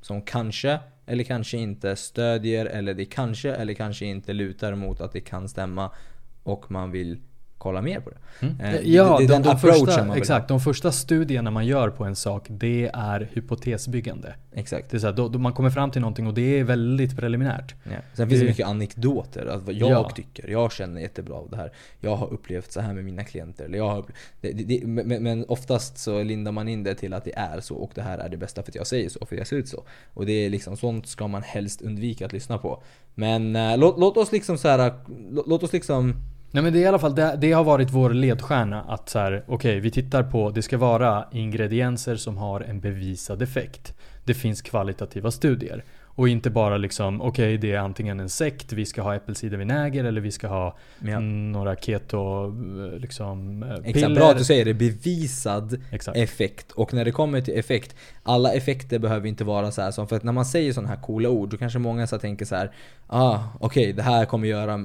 som 0.00 0.22
kanske 0.22 0.78
eller 1.06 1.24
kanske 1.24 1.56
inte 1.58 1.96
stödjer 1.96 2.66
eller 2.66 2.94
det 2.94 3.04
kanske 3.04 3.52
eller 3.54 3.74
kanske 3.74 4.06
inte 4.06 4.32
lutar 4.32 4.74
mot 4.74 5.00
att 5.00 5.12
det 5.12 5.20
kan 5.20 5.48
stämma 5.48 5.90
och 6.42 6.70
man 6.70 6.90
vill 6.90 7.18
kolla 7.62 7.82
mer 7.82 8.00
på 8.00 8.10
det. 8.10 8.16
Mm. 8.46 8.60
Eh, 8.60 8.80
Ja, 8.84 9.18
det 9.18 9.24
är 9.24 9.28
de, 9.28 9.32
den 9.34 9.42
de, 9.42 9.58
första, 9.58 10.16
exakt, 10.16 10.48
de 10.48 10.60
första 10.60 10.92
studierna 10.92 11.50
man 11.50 11.66
gör 11.66 11.90
på 11.90 12.04
en 12.04 12.16
sak, 12.16 12.46
det 12.48 12.90
är 12.94 13.28
hypotesbyggande. 13.32 14.34
Exakt. 14.52 14.90
Det 14.90 14.96
är 14.96 14.98
så 14.98 15.06
här, 15.06 15.14
då, 15.14 15.28
då 15.28 15.38
man 15.38 15.52
kommer 15.52 15.70
fram 15.70 15.90
till 15.90 16.00
någonting 16.00 16.26
och 16.26 16.34
det 16.34 16.58
är 16.58 16.64
väldigt 16.64 17.16
preliminärt. 17.16 17.74
Ja. 17.84 17.90
Sen 18.14 18.28
finns 18.28 18.40
det 18.40 18.46
Det- 18.46 18.50
mycket 18.50 18.66
anekdoter, 18.66 19.46
alltså 19.46 19.66
vad 19.66 19.74
jag 19.74 19.90
Ja. 19.90 20.10
tycker, 20.10 20.48
jag 20.48 20.72
känner 20.72 21.00
jättebra 21.00 21.34
av 21.34 21.50
det 21.50 21.56
här. 21.56 21.72
Jag 22.00 22.16
har 22.16 22.32
upplevt 22.32 22.72
så 22.72 22.80
här 22.80 22.94
med 22.94 23.04
mina 23.04 23.24
klienter. 23.24 23.64
Eller 23.64 23.78
jag 23.78 23.88
har, 23.88 24.04
det, 24.40 24.52
det, 24.52 24.64
det, 24.64 24.86
men, 24.86 25.22
men 25.22 25.44
oftast 25.48 25.98
så 25.98 26.22
lindar 26.22 26.52
man 26.52 26.68
in 26.68 26.82
det 26.82 26.94
till 26.94 27.14
att 27.14 27.24
det 27.24 27.34
är 27.36 27.60
så 27.60 27.74
och 27.76 27.90
det 27.94 28.02
här 28.02 28.18
är 28.18 28.28
det 28.28 28.36
bästa 28.36 28.62
för 28.62 28.70
att 28.70 28.74
jag 28.74 28.86
säger 28.86 29.08
så, 29.08 29.26
för 29.26 29.36
jag 29.36 29.46
ser 29.46 29.56
ut 29.56 29.68
så. 29.68 29.84
Och 30.14 30.26
det 30.26 30.32
är 30.32 30.50
liksom 30.50 30.76
sånt 30.76 31.06
ska 31.06 31.28
man 31.28 31.42
helst 31.42 31.82
undvika 31.82 32.26
att 32.26 32.32
lyssna 32.32 32.58
på. 32.58 32.82
Men 33.14 33.56
eh, 33.56 33.78
låt, 33.78 33.98
låt 33.98 34.16
oss 34.16 34.32
liksom 34.32 34.58
så 34.58 34.68
här, 34.68 34.92
låt, 35.30 35.46
låt 35.48 35.62
oss 35.62 35.72
liksom 35.72 36.14
Nej 36.54 36.62
men 36.62 36.72
det 36.72 36.78
är 36.78 36.82
i 36.82 36.86
alla 36.86 36.98
fall, 36.98 37.14
det, 37.14 37.36
det 37.40 37.52
har 37.52 37.64
varit 37.64 37.90
vår 37.90 38.10
ledstjärna 38.10 38.82
att 38.82 39.08
så 39.08 39.18
här, 39.18 39.44
okej 39.46 39.80
vi 39.80 39.90
tittar 39.90 40.22
på, 40.22 40.50
det 40.50 40.62
ska 40.62 40.78
vara 40.78 41.24
ingredienser 41.32 42.16
som 42.16 42.36
har 42.36 42.60
en 42.60 42.80
bevisad 42.80 43.42
effekt. 43.42 43.94
Det 44.24 44.34
finns 44.34 44.62
kvalitativa 44.62 45.30
studier. 45.30 45.84
Och 46.14 46.28
inte 46.28 46.50
bara 46.50 46.76
liksom, 46.76 47.22
okej 47.22 47.58
det 47.58 47.72
är 47.72 47.78
antingen 47.78 48.20
en 48.20 48.28
sekt, 48.28 48.72
vi 48.72 48.86
ska 48.86 49.02
ha 49.02 49.14
äppelcidervinäger 49.14 50.04
eller 50.04 50.20
vi 50.20 50.30
ska 50.30 50.48
ha 50.48 50.76
Ja. 50.98 51.20
några 51.20 51.76
keto 51.76 52.44
eh, 52.46 52.98
liksom, 52.98 53.62
eh, 53.62 53.70
Exakt, 53.72 53.94
piller. 53.94 54.14
bra 54.14 54.30
att 54.30 54.38
du 54.38 54.44
säger 54.44 54.64
det. 54.64 54.74
Bevisad 54.74 55.82
Exakt. 55.90 56.18
effekt. 56.18 56.72
Och 56.72 56.94
när 56.94 57.04
det 57.04 57.12
kommer 57.12 57.40
till 57.40 57.58
effekt, 57.58 57.96
alla 58.22 58.52
effekter 58.52 58.98
behöver 58.98 59.28
inte 59.28 59.44
vara 59.44 59.70
så 59.70 59.82
här 59.82 59.90
som, 59.90 60.08
för 60.08 60.16
att 60.16 60.22
när 60.22 60.32
man 60.32 60.44
säger 60.44 60.72
sådana 60.72 60.88
här 60.88 61.02
coola 61.02 61.28
ord, 61.28 61.48
då 61.50 61.56
kanske 61.56 61.78
många 61.78 62.06
så 62.06 62.18
tänker 62.18 62.44
så 62.44 62.56
här, 62.56 62.72
ah 63.06 63.38
okej 63.60 63.92
det 63.92 64.02
här 64.02 64.24
kommer 64.24 64.48
göra... 64.48 64.78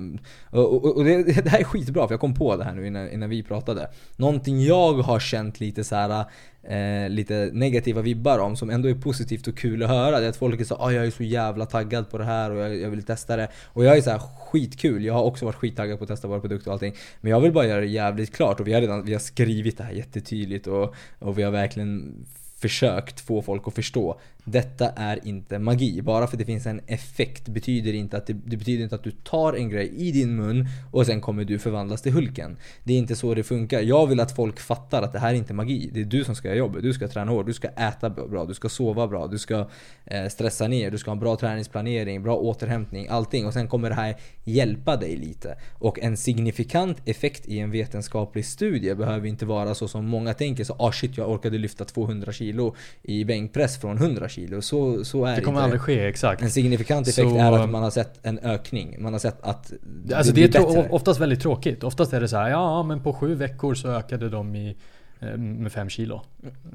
Och, 0.50 0.74
och, 0.86 0.98
och 0.98 1.04
det, 1.04 1.24
det 1.44 1.50
här 1.50 1.60
är 1.60 1.64
skitbra 1.64 2.08
för 2.08 2.14
jag 2.14 2.20
kom 2.22 2.34
på 2.34 2.56
det 2.58 2.64
här 2.64 2.74
nu 2.76 2.88
innan, 2.88 3.10
innan 3.12 3.30
vi 3.30 3.44
pratade. 3.44 3.90
Någonting 4.16 4.62
jag 4.64 4.94
har 4.94 5.20
känt 5.20 5.60
lite 5.60 5.84
så 5.84 5.96
här 5.96 6.26
eh, 6.68 7.10
lite 7.10 7.50
negativa 7.54 8.02
vibbar 8.02 8.40
om 8.40 8.56
som 8.56 8.70
ändå 8.70 8.90
är 8.90 8.94
positivt 8.94 9.48
och 9.48 9.58
kul 9.58 9.84
att 9.84 9.90
höra. 9.90 10.20
Det 10.20 10.26
är 10.26 10.30
att 10.30 10.38
folk 10.38 10.62
är 10.62 10.66
så 10.66 10.76
ah, 10.76 10.92
jag 10.92 11.06
är 11.06 11.12
så 11.12 11.24
jävla 11.24 11.66
taggad 11.66 12.10
på 12.10 12.18
det 12.18 12.26
här 12.26 12.52
och 12.52 12.58
jag, 12.58 12.78
jag 12.78 12.90
vill 12.90 13.04
testa 13.04 13.36
det. 13.36 13.48
Och 13.66 13.86
jag 13.86 13.98
är 13.98 14.02
så 14.02 14.10
här 14.10 14.20
skitkul, 14.20 15.06
jag 15.06 15.14
har 15.14 15.24
också 15.24 15.46
varit 15.46 15.56
skittaggad 15.56 15.98
på 15.98 16.04
att 16.04 16.10
testa 16.10 16.28
våra 16.28 16.40
produkter 16.40 16.70
och 16.70 16.74
allting. 16.74 16.94
Men 17.22 17.32
jag 17.32 17.40
vill 17.40 17.52
bara 17.52 17.66
göra 17.66 17.80
det 17.80 17.88
jävligt 17.88 18.36
klart 18.36 18.60
och 18.60 18.68
vi 18.68 18.74
har 18.74 18.82
redan 18.82 19.06
vi 19.06 19.14
har 19.14 19.20
skrivit 19.20 19.78
det 19.78 19.84
här 19.84 19.92
jättetydligt 19.92 20.68
och, 20.68 20.96
och 21.20 21.38
vi 21.38 21.44
har 21.44 21.52
verkligen 21.52 22.26
försökt 22.58 23.20
få 23.20 23.42
folk 23.42 23.68
att 23.68 23.76
förstå. 23.76 24.20
Detta 24.50 24.90
är 24.90 25.28
inte 25.28 25.60
magi. 25.60 26.02
Bara 26.02 26.28
för 26.28 26.36
att 26.36 26.40
det 26.40 26.46
finns 26.46 26.66
en 26.66 26.82
effekt 26.88 27.48
betyder 27.48 27.94
inte 27.94 28.18
att 28.18 28.28
det, 28.28 28.34
det, 28.34 28.58
betyder 28.58 28.84
inte 28.84 28.96
att 28.96 29.04
du 29.04 29.12
tar 29.12 29.54
en 29.54 29.70
grej 29.70 29.94
i 29.96 30.12
din 30.12 30.36
mun 30.36 30.68
och 30.92 31.06
sen 31.06 31.22
kommer 31.22 31.44
du 31.44 31.60
förvandlas 31.60 32.02
till 32.02 32.12
Hulken. 32.12 32.58
Det 32.84 32.94
är 32.94 32.98
inte 32.98 33.16
så 33.16 33.34
det 33.34 33.44
funkar. 33.44 33.82
Jag 33.82 34.08
vill 34.08 34.20
att 34.20 34.36
folk 34.36 34.60
fattar 34.60 35.02
att 35.02 35.14
det 35.14 35.20
här 35.20 35.30
är 35.30 35.34
inte 35.34 35.54
magi. 35.54 35.90
Det 35.94 36.02
är 36.02 36.06
du 36.06 36.24
som 36.24 36.36
ska 36.36 36.48
göra 36.48 36.58
jobbet. 36.58 36.84
Du 36.84 36.94
ska 36.94 37.08
träna 37.08 37.32
hårt, 37.32 37.46
du 37.46 37.54
ska 37.54 37.68
äta 37.68 38.10
bra, 38.10 38.46
du 38.46 38.54
ska 38.54 38.70
sova 38.70 39.08
bra, 39.08 39.28
du 39.28 39.38
ska 39.38 39.70
eh, 40.06 40.28
stressa 40.28 40.68
ner, 40.68 40.92
du 40.92 40.98
ska 40.98 41.10
ha 41.10 41.14
en 41.16 41.20
bra 41.20 41.36
träningsplanering, 41.36 42.24
bra 42.24 42.36
återhämtning, 42.36 43.08
allting. 43.08 43.46
Och 43.46 43.54
sen 43.54 43.68
kommer 43.68 43.90
det 43.90 43.96
här 43.96 44.16
hjälpa 44.44 44.96
dig 44.96 45.18
lite. 45.18 45.58
Och 45.74 46.00
en 46.00 46.18
signifikant 46.18 46.98
effekt 47.06 47.48
i 47.48 47.60
en 47.60 47.72
vetenskaplig 47.72 48.46
studie 48.46 48.96
behöver 48.96 49.28
inte 49.28 49.46
vara 49.46 49.76
så 49.76 49.88
som 49.88 50.06
många 50.06 50.34
tänker. 50.34 50.64
Så 50.64 50.76
ah 50.80 50.92
shit, 50.92 51.18
jag 51.18 51.30
orkade 51.30 51.58
lyfta 51.58 51.86
200 51.86 52.32
kilo 52.32 52.76
i 53.04 53.26
bänkpress 53.26 53.78
från 53.78 53.98
100 53.98 54.30
kilo. 54.30 54.37
Så, 54.62 55.06
så 55.06 55.26
är 55.26 55.36
det 55.36 55.42
kommer 55.42 55.58
inte. 55.58 55.64
aldrig 55.64 55.82
ske, 55.82 56.08
exakt. 56.08 56.42
En 56.42 56.52
signifikant 56.52 57.08
effekt 57.08 57.30
så, 57.30 57.38
är 57.38 57.52
att 57.52 57.70
man 57.70 57.84
har 57.84 57.92
sett 57.92 58.20
en 58.26 58.40
ökning. 58.40 58.96
Man 59.00 59.14
har 59.14 59.20
sett 59.20 59.38
att 59.42 59.74
det 59.82 60.16
Alltså 60.16 60.34
det, 60.34 60.48
det 60.48 60.58
är 60.58 60.64
bättre. 60.64 60.90
oftast 60.90 61.20
väldigt 61.20 61.42
tråkigt. 61.42 61.84
Oftast 61.84 62.14
är 62.14 62.22
det 62.22 62.28
så 62.28 62.38
här, 62.38 62.50
ja 62.50 62.84
men 62.84 63.04
på 63.04 63.14
sju 63.14 63.36
veckor 63.36 63.74
så 63.76 63.88
ökade 63.88 64.30
de 64.30 64.56
i 64.56 64.78
Eh, 65.20 65.38
med 65.38 65.72
5 65.72 65.90
kilo. 65.90 66.22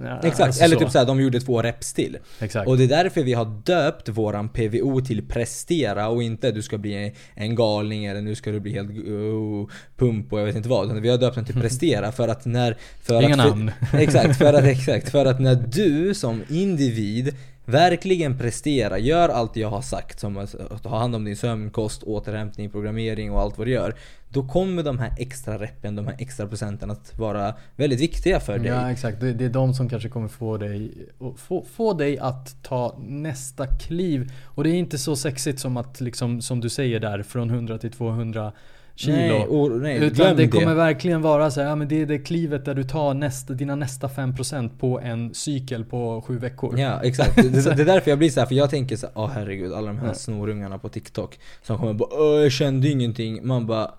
Ja, 0.04 0.16
Exakt, 0.16 0.40
alltså 0.40 0.64
eller 0.64 0.76
så. 0.76 0.80
typ 0.80 0.90
såhär, 0.90 1.06
de 1.06 1.20
gjorde 1.20 1.40
två 1.40 1.62
reps 1.62 1.92
till. 1.92 2.18
Exakt. 2.40 2.68
Och 2.68 2.78
det 2.78 2.84
är 2.84 2.88
därför 2.88 3.22
vi 3.22 3.32
har 3.32 3.44
döpt 3.64 4.08
våran 4.08 4.48
PVO 4.48 5.00
till 5.00 5.28
prestera 5.28 6.08
och 6.08 6.22
inte 6.22 6.52
du 6.52 6.62
ska 6.62 6.78
bli 6.78 7.14
en 7.34 7.54
galning 7.54 8.04
eller 8.04 8.20
nu 8.20 8.34
ska 8.34 8.50
du 8.50 8.60
bli 8.60 8.72
helt 8.72 8.90
oh, 8.90 9.70
pump 9.96 10.32
och 10.32 10.40
jag 10.40 10.44
vet 10.44 10.56
inte 10.56 10.68
vad. 10.68 10.86
Utan 10.86 11.02
vi 11.02 11.08
har 11.08 11.18
döpt 11.18 11.34
den 11.34 11.44
till 11.44 11.54
prestera 11.60 12.12
för 12.12 12.28
att 12.28 12.44
när... 12.44 12.76
För 13.02 13.22
Inga 13.22 13.32
att, 13.32 13.48
namn. 13.48 13.70
exakt, 13.92 14.38
för 14.38 14.52
att, 14.54 14.64
exakt, 14.78 15.10
för 15.10 15.26
att 15.26 15.40
när 15.40 15.54
du 15.54 16.14
som 16.14 16.42
individ 16.48 17.34
verkligen 17.64 18.38
prestera, 18.38 18.98
gör 18.98 19.28
allt 19.28 19.56
jag 19.56 19.70
har 19.70 19.82
sagt 19.82 20.20
som 20.20 20.36
att 20.36 20.82
ta 20.82 20.98
hand 20.98 21.14
om 21.14 21.24
din 21.24 21.36
sömn, 21.36 21.70
kost, 21.70 22.02
återhämtning, 22.02 22.70
programmering 22.70 23.32
och 23.32 23.40
allt 23.40 23.58
vad 23.58 23.66
du 23.66 23.70
gör. 23.70 23.94
Då 24.28 24.48
kommer 24.48 24.82
de 24.82 24.98
här 24.98 25.12
extra 25.18 25.58
reppen, 25.58 25.96
de 25.96 26.06
här 26.06 26.16
extra 26.18 26.46
procenten 26.46 26.90
att 26.90 27.18
vara 27.18 27.54
väldigt 27.76 28.00
viktiga 28.00 28.40
för 28.40 28.58
dig. 28.58 28.68
Ja 28.68 28.90
exakt, 28.90 29.20
det, 29.20 29.32
det 29.32 29.44
är 29.44 29.48
de 29.48 29.74
som 29.74 29.88
kanske 29.88 30.08
kommer 30.08 30.28
få 30.28 30.56
dig, 30.56 30.92
få, 31.36 31.64
få 31.74 31.92
dig 31.92 32.18
att 32.18 32.62
ta 32.62 32.96
nästa 32.98 33.66
kliv. 33.66 34.32
Och 34.44 34.64
det 34.64 34.70
är 34.70 34.74
inte 34.74 34.98
så 34.98 35.16
sexigt 35.16 35.60
som 35.60 35.76
att 35.76 36.00
liksom, 36.00 36.42
som 36.42 36.60
du 36.60 36.68
säger 36.68 37.00
där, 37.00 37.22
från 37.22 37.50
100 37.50 37.78
till 37.78 37.92
200 37.92 38.52
kilo. 38.94 39.16
Nej, 39.16 39.46
oh, 39.48 39.80
nej, 39.80 40.04
Utan 40.04 40.36
det 40.36 40.48
kommer 40.48 40.74
verkligen 40.74 41.22
vara 41.22 41.50
så 41.50 41.60
här, 41.60 41.68
ja, 41.68 41.76
men 41.76 41.88
det 41.88 42.02
är 42.02 42.06
det 42.06 42.18
klivet 42.18 42.64
där 42.64 42.74
du 42.74 42.84
tar 42.84 43.14
nästa, 43.14 43.52
dina 43.52 43.74
nästa 43.74 44.08
5% 44.08 44.70
på 44.78 45.00
en 45.00 45.34
cykel 45.34 45.84
på 45.84 46.24
sju 46.26 46.38
veckor. 46.38 46.78
Ja 46.78 47.00
exakt. 47.02 47.36
Det, 47.36 47.42
det 47.76 47.82
är 47.82 47.86
därför 47.86 48.10
jag 48.10 48.18
blir 48.18 48.30
så 48.30 48.40
här, 48.40 48.46
för 48.46 48.54
jag 48.54 48.70
tänker 48.70 48.96
så 48.96 49.06
åh 49.14 49.24
oh, 49.24 49.30
herregud 49.30 49.72
alla 49.72 49.86
de 49.86 49.98
här 49.98 50.12
snorungarna 50.12 50.78
på 50.78 50.88
TikTok 50.88 51.38
som 51.62 51.78
kommer 51.78 51.92
bara 51.92 52.08
Åh, 52.12 52.42
jag 52.42 52.52
kände 52.52 52.88
ingenting. 52.88 53.46
Man 53.46 53.66
bara 53.66 53.90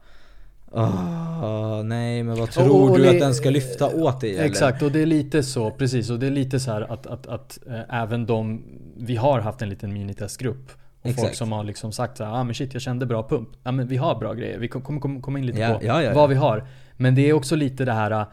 Oh, 0.75 1.83
nej 1.83 2.23
men 2.23 2.39
vad 2.39 2.51
tror 2.51 2.69
och, 2.69 2.91
och 2.91 2.97
du 2.97 3.09
att 3.09 3.19
den 3.19 3.33
ska 3.33 3.49
lyfta 3.49 3.87
åt 3.87 4.21
dig? 4.21 4.35
Eller? 4.35 4.45
Exakt 4.45 4.81
och 4.81 4.91
det 4.91 5.01
är 5.01 5.05
lite 5.05 5.43
så, 5.43 5.71
precis. 5.71 6.09
Och 6.09 6.19
det 6.19 6.27
är 6.27 6.31
lite 6.31 6.59
så 6.59 6.71
att, 6.71 7.07
att, 7.07 7.27
att 7.27 7.59
äh, 7.67 8.01
även 8.01 8.25
de, 8.25 8.63
vi 8.97 9.15
har 9.15 9.39
haft 9.39 9.61
en 9.61 9.69
liten 9.69 9.93
minitestgrupp 9.93 10.71
och 11.03 11.09
Exakt. 11.09 11.27
folk 11.27 11.35
som 11.35 11.51
har 11.51 11.63
liksom 11.63 11.91
sagt 11.91 12.17
såhär, 12.17 12.31
ah 12.31 12.43
men 12.43 12.55
shit 12.55 12.73
jag 12.73 12.81
kände 12.81 13.05
bra 13.05 13.27
pump. 13.27 13.49
Ja 13.63 13.71
men 13.71 13.87
vi 13.87 13.97
har 13.97 14.15
bra 14.19 14.33
grejer. 14.33 14.57
Vi 14.57 14.67
kommer 14.67 14.99
kom, 14.99 15.21
komma 15.21 15.39
in 15.39 15.45
lite 15.45 15.59
ja, 15.59 15.79
på 15.79 15.85
ja, 15.85 16.03
ja, 16.03 16.13
vad 16.13 16.29
vi 16.29 16.35
har. 16.35 16.67
Men 16.97 17.15
det 17.15 17.29
är 17.29 17.33
också 17.33 17.55
lite 17.55 17.85
det 17.85 17.91
här 17.91 18.25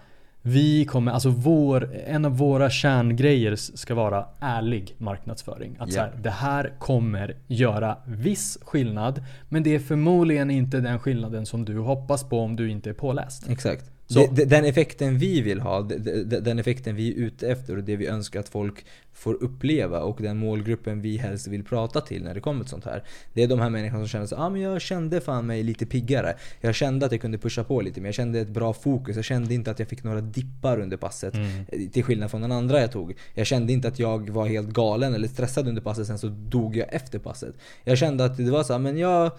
vi 0.42 0.84
kommer, 0.84 1.12
alltså 1.12 1.28
vår, 1.28 1.94
en 2.06 2.24
av 2.24 2.38
våra 2.38 2.70
kärngrejer 2.70 3.56
ska 3.56 3.94
vara 3.94 4.26
ärlig 4.40 4.94
marknadsföring. 4.98 5.76
Att 5.78 5.92
så 5.92 6.00
här, 6.00 6.12
det 6.22 6.30
här 6.30 6.74
kommer 6.78 7.36
göra 7.46 7.98
viss 8.06 8.58
skillnad. 8.62 9.24
Men 9.48 9.62
det 9.62 9.74
är 9.74 9.78
förmodligen 9.78 10.50
inte 10.50 10.80
den 10.80 10.98
skillnaden 10.98 11.46
som 11.46 11.64
du 11.64 11.78
hoppas 11.78 12.28
på 12.28 12.40
om 12.40 12.56
du 12.56 12.70
inte 12.70 12.90
är 12.90 12.94
påläst. 12.94 13.48
Exakt. 13.48 13.90
Så. 14.10 14.26
Den 14.26 14.64
effekten 14.64 15.18
vi 15.18 15.40
vill 15.40 15.60
ha, 15.60 15.82
den 16.24 16.58
effekten 16.58 16.96
vi 16.96 17.10
är 17.10 17.14
ute 17.14 17.48
efter 17.48 17.76
och 17.76 17.84
det 17.84 17.96
vi 17.96 18.06
önskar 18.06 18.40
att 18.40 18.48
folk 18.48 18.84
får 19.12 19.34
uppleva 19.34 20.00
och 20.00 20.22
den 20.22 20.36
målgruppen 20.36 21.00
vi 21.00 21.16
helst 21.16 21.46
vill 21.46 21.64
prata 21.64 22.00
till 22.00 22.24
när 22.24 22.34
det 22.34 22.40
kommer 22.40 22.64
till 22.64 22.70
sånt 22.70 22.84
här. 22.84 23.04
Det 23.32 23.42
är 23.42 23.48
de 23.48 23.60
här 23.60 23.70
människorna 23.70 24.00
som 24.00 24.08
känner 24.08 24.26
så 24.26 24.36
ah, 24.36 24.50
men 24.50 24.60
jag 24.60 24.80
kände 24.80 25.20
fan 25.20 25.46
mig 25.46 25.62
lite 25.62 25.86
piggare. 25.86 26.34
Jag 26.60 26.74
kände 26.74 27.06
att 27.06 27.12
jag 27.12 27.20
kunde 27.20 27.38
pusha 27.38 27.64
på 27.64 27.80
lite 27.80 28.00
men 28.00 28.08
jag 28.08 28.14
kände 28.14 28.40
ett 28.40 28.48
bra 28.48 28.72
fokus. 28.72 29.16
Jag 29.16 29.24
kände 29.24 29.54
inte 29.54 29.70
att 29.70 29.78
jag 29.78 29.88
fick 29.88 30.04
några 30.04 30.20
dippar 30.20 30.80
under 30.80 30.96
passet. 30.96 31.34
Mm. 31.34 31.90
Till 31.90 32.04
skillnad 32.04 32.30
från 32.30 32.40
den 32.40 32.52
andra 32.52 32.80
jag 32.80 32.92
tog. 32.92 33.14
Jag 33.34 33.46
kände 33.46 33.72
inte 33.72 33.88
att 33.88 33.98
jag 33.98 34.30
var 34.30 34.46
helt 34.46 34.68
galen 34.68 35.14
eller 35.14 35.28
stressad 35.28 35.68
under 35.68 35.82
passet 35.82 36.06
sen 36.06 36.18
så 36.18 36.28
dog 36.28 36.76
jag 36.76 36.94
efter 36.94 37.18
passet. 37.18 37.54
Jag 37.84 37.98
kände 37.98 38.24
att 38.24 38.36
det 38.36 38.50
var 38.50 38.62
så 38.62 38.72
här, 38.72 38.80
men 38.80 38.98
jag 38.98 39.30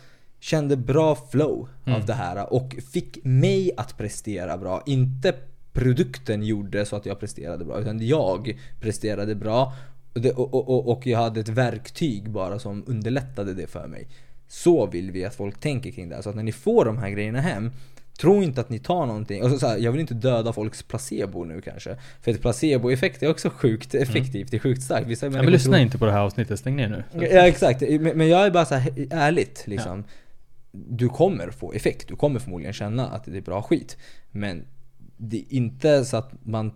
kände 0.42 0.78
bra 0.78 1.18
flow 1.32 1.70
mm. 1.86 2.00
av 2.00 2.06
det 2.06 2.14
här 2.14 2.54
och 2.54 2.76
fick 2.92 3.18
mig 3.24 3.72
att 3.78 3.98
prestera 3.98 4.58
bra. 4.58 4.84
Inte 4.86 5.34
produkten 5.74 6.44
gjorde 6.44 6.86
så 6.86 6.96
att 6.96 7.06
jag 7.06 7.20
presterade 7.20 7.66
bra, 7.66 7.80
utan 7.80 8.08
jag 8.08 8.60
presterade 8.80 9.36
bra. 9.36 9.74
Och, 10.14 10.54
och, 10.54 10.70
och, 10.70 10.92
och 10.92 11.08
jag 11.08 11.20
hade 11.20 11.40
ett 11.40 11.50
verktyg 11.50 12.30
bara 12.30 12.60
som 12.60 12.84
underlättade 12.88 13.54
det 13.54 13.68
för 13.68 13.88
mig. 13.88 14.08
Så 14.48 14.86
vill 14.86 15.12
vi 15.12 15.26
att 15.26 15.36
folk 15.36 15.60
tänker 15.60 15.92
kring 15.92 16.10
det 16.10 16.16
här. 16.16 16.22
Så 16.22 16.30
att 16.30 16.36
när 16.36 16.44
ni 16.44 16.52
får 16.52 16.86
de 16.86 16.98
här 16.98 17.10
grejerna 17.10 17.42
hem 17.42 17.72
Tro 18.22 18.44
inte 18.44 18.62
att 18.62 18.70
ni 18.70 18.80
tar 18.80 19.06
någonting. 19.06 19.44
Och 19.44 19.52
så, 19.60 19.68
här, 19.68 19.78
jag 19.78 19.92
vill 19.92 20.02
inte 20.02 20.14
döda 20.14 20.54
folks 20.54 20.84
placebo 20.84 21.44
nu 21.44 21.62
kanske. 21.62 21.98
För 22.22 22.32
ett 22.32 22.42
placeboeffekt 22.42 23.24
är 23.24 23.30
också 23.30 23.50
sjukt 23.50 23.96
effektivt. 23.96 24.36
Mm. 24.36 24.48
Det 24.52 24.58
är 24.58 24.60
sjukt 24.60 24.84
starkt. 24.84 25.08
Vissa 25.08 25.26
ja, 25.26 25.32
men 25.32 25.46
lyssna 25.46 25.72
tror... 25.72 25.82
inte 25.82 25.98
på 25.98 26.06
det 26.06 26.12
här 26.12 26.20
avsnittet, 26.20 26.60
stäng 26.60 26.76
ner 26.76 26.90
nu. 26.90 27.04
Ja 27.14 27.48
exakt. 27.48 27.82
Men, 27.82 28.18
men 28.18 28.28
jag 28.28 28.46
är 28.46 28.52
bara 28.52 28.66
så 28.66 28.76
här, 28.76 28.94
ärligt 29.12 29.64
liksom. 29.66 30.04
Ja 30.08 30.14
du 30.72 31.10
kommer 31.10 31.50
få 31.50 31.74
effekt. 31.74 32.08
Du 32.08 32.16
kommer 32.16 32.40
förmodligen 32.40 32.74
känna 32.74 33.10
att 33.10 33.24
det 33.26 33.38
är 33.38 33.42
bra 33.42 33.62
skit. 33.62 33.98
Men 34.32 34.66
det 35.18 35.38
är 35.38 35.54
inte 35.54 36.06
så 36.06 36.18
att 36.18 36.32
man 36.44 36.72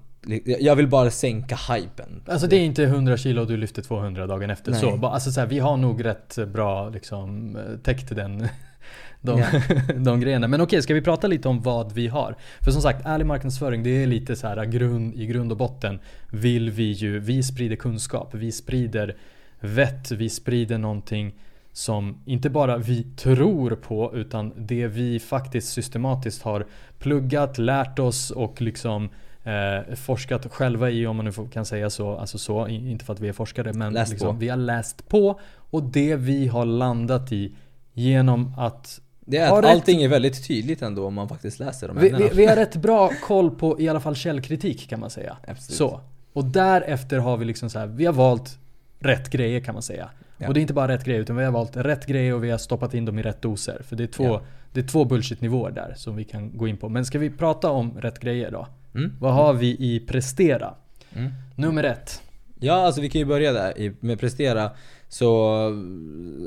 jag 0.45 0.75
vill 0.75 0.87
bara 0.87 1.11
sänka 1.11 1.59
hypen. 1.73 2.21
Alltså 2.27 2.47
det 2.47 2.55
är 2.55 2.65
inte 2.65 2.83
100 2.83 3.17
kilo 3.17 3.41
och 3.41 3.47
du 3.47 3.57
lyfter 3.57 3.81
200 3.81 4.27
dagen 4.27 4.49
efter. 4.49 4.71
Nej. 4.71 4.79
Så, 4.79 5.05
alltså 5.05 5.31
så 5.31 5.39
här, 5.39 5.47
vi 5.47 5.59
har 5.59 5.77
nog 5.77 6.05
rätt 6.05 6.37
bra 6.47 6.89
liksom, 6.89 7.57
täckt 7.83 8.15
den, 8.15 8.47
de, 9.21 9.39
yeah. 9.39 9.63
de 9.95 10.19
grejerna. 10.19 10.47
Men 10.47 10.61
okej, 10.61 10.81
ska 10.81 10.93
vi 10.93 11.01
prata 11.01 11.27
lite 11.27 11.47
om 11.47 11.61
vad 11.61 11.91
vi 11.91 12.07
har? 12.07 12.35
För 12.61 12.71
som 12.71 12.81
sagt, 12.81 13.05
ärlig 13.05 13.25
marknadsföring 13.25 13.83
det 13.83 14.03
är 14.03 14.07
lite 14.07 14.35
så 14.35 14.47
här 14.47 14.65
grund, 14.65 15.15
i 15.15 15.25
grund 15.25 15.51
och 15.51 15.57
botten 15.57 15.99
vill 16.31 16.69
vi 16.69 16.91
ju, 16.91 17.19
vi 17.19 17.43
sprider 17.43 17.75
kunskap, 17.75 18.33
vi 18.33 18.51
sprider 18.51 19.17
vett, 19.59 20.11
vi 20.11 20.29
sprider 20.29 20.77
någonting 20.77 21.33
som 21.75 22.21
inte 22.25 22.49
bara 22.49 22.77
vi 22.77 23.03
tror 23.03 23.75
på 23.75 24.11
utan 24.15 24.53
det 24.55 24.87
vi 24.87 25.19
faktiskt 25.19 25.73
systematiskt 25.73 26.41
har 26.41 26.65
pluggat, 26.99 27.57
lärt 27.57 27.99
oss 27.99 28.31
och 28.31 28.61
liksom 28.61 29.09
eh, 29.43 29.95
forskat 29.95 30.53
själva 30.53 30.89
i 30.89 31.07
om 31.07 31.15
man 31.15 31.25
nu 31.25 31.31
kan 31.53 31.65
säga 31.65 31.89
så. 31.89 32.17
Alltså 32.17 32.37
så, 32.37 32.67
inte 32.67 33.05
för 33.05 33.13
att 33.13 33.19
vi 33.19 33.27
är 33.27 33.33
forskare 33.33 33.73
men 33.73 33.93
liksom, 33.93 34.39
vi 34.39 34.49
har 34.49 34.57
läst 34.57 35.09
på 35.09 35.39
och 35.55 35.83
det 35.83 36.15
vi 36.15 36.47
har 36.47 36.65
landat 36.65 37.31
i 37.31 37.55
genom 37.93 38.53
att 38.57 39.01
det 39.19 39.37
är 39.37 39.57
att 39.57 39.65
allting 39.65 39.97
rätt... 39.97 40.05
är 40.05 40.09
väldigt 40.09 40.47
tydligt 40.47 40.81
ändå 40.81 41.05
om 41.05 41.13
man 41.13 41.29
faktiskt 41.29 41.59
läser 41.59 41.87
de 41.87 41.97
vi, 41.99 42.09
vi, 42.09 42.29
vi 42.33 42.45
har 42.45 42.55
rätt 42.55 42.75
bra 42.75 43.11
koll 43.23 43.51
på 43.51 43.81
i 43.81 43.89
alla 43.89 43.99
fall 43.99 44.15
källkritik 44.15 44.89
kan 44.89 44.99
man 44.99 45.09
säga. 45.09 45.37
Absolut. 45.47 45.77
Så. 45.77 46.01
Och 46.33 46.45
därefter 46.45 47.19
har 47.19 47.37
vi 47.37 47.45
liksom 47.45 47.69
så 47.69 47.79
här, 47.79 47.87
vi 47.87 48.05
har 48.05 48.13
valt 48.13 48.59
rätt 48.99 49.29
grejer 49.29 49.59
kan 49.59 49.73
man 49.73 49.83
säga. 49.83 50.09
Ja. 50.45 50.47
Och 50.47 50.53
det 50.53 50.59
är 50.59 50.61
inte 50.61 50.73
bara 50.73 50.87
rätt 50.87 51.03
grej 51.03 51.17
utan 51.17 51.35
vi 51.35 51.43
har 51.43 51.51
valt 51.51 51.77
rätt 51.77 52.05
grej 52.05 52.33
och 52.33 52.43
vi 52.43 52.51
har 52.51 52.57
stoppat 52.57 52.93
in 52.93 53.05
dem 53.05 53.19
i 53.19 53.21
rätt 53.21 53.41
doser. 53.41 53.81
För 53.83 53.95
det 53.95 54.03
är 54.03 54.07
två, 54.07 54.23
ja. 54.23 54.41
det 54.71 54.79
är 54.79 54.87
två 54.87 55.05
bullshit-nivåer 55.05 55.71
där 55.71 55.93
som 55.97 56.15
vi 56.15 56.23
kan 56.23 56.57
gå 56.57 56.67
in 56.67 56.77
på. 56.77 56.89
Men 56.89 57.05
ska 57.05 57.19
vi 57.19 57.29
prata 57.29 57.69
om 57.71 58.01
rätt 58.01 58.19
grejer 58.19 58.51
då? 58.51 58.67
Mm. 58.95 59.11
Vad 59.19 59.33
har 59.33 59.53
vi 59.53 59.67
i 59.67 59.99
prestera? 60.07 60.73
Mm. 61.13 61.31
Nummer 61.55 61.83
ett. 61.83 62.21
Ja, 62.59 62.73
alltså 62.73 63.01
vi 63.01 63.09
kan 63.09 63.19
ju 63.19 63.25
börja 63.25 63.53
där 63.53 63.93
med 63.99 64.19
prestera. 64.19 64.71
Så 65.09 65.55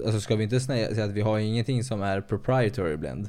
alltså 0.04 0.20
ska 0.20 0.36
vi 0.36 0.44
inte 0.44 0.60
säga 0.60 1.04
att 1.04 1.10
vi 1.10 1.20
har 1.20 1.38
ingenting 1.38 1.84
som 1.84 2.02
är 2.02 2.20
proprietary 2.20 2.96
blend. 2.96 3.28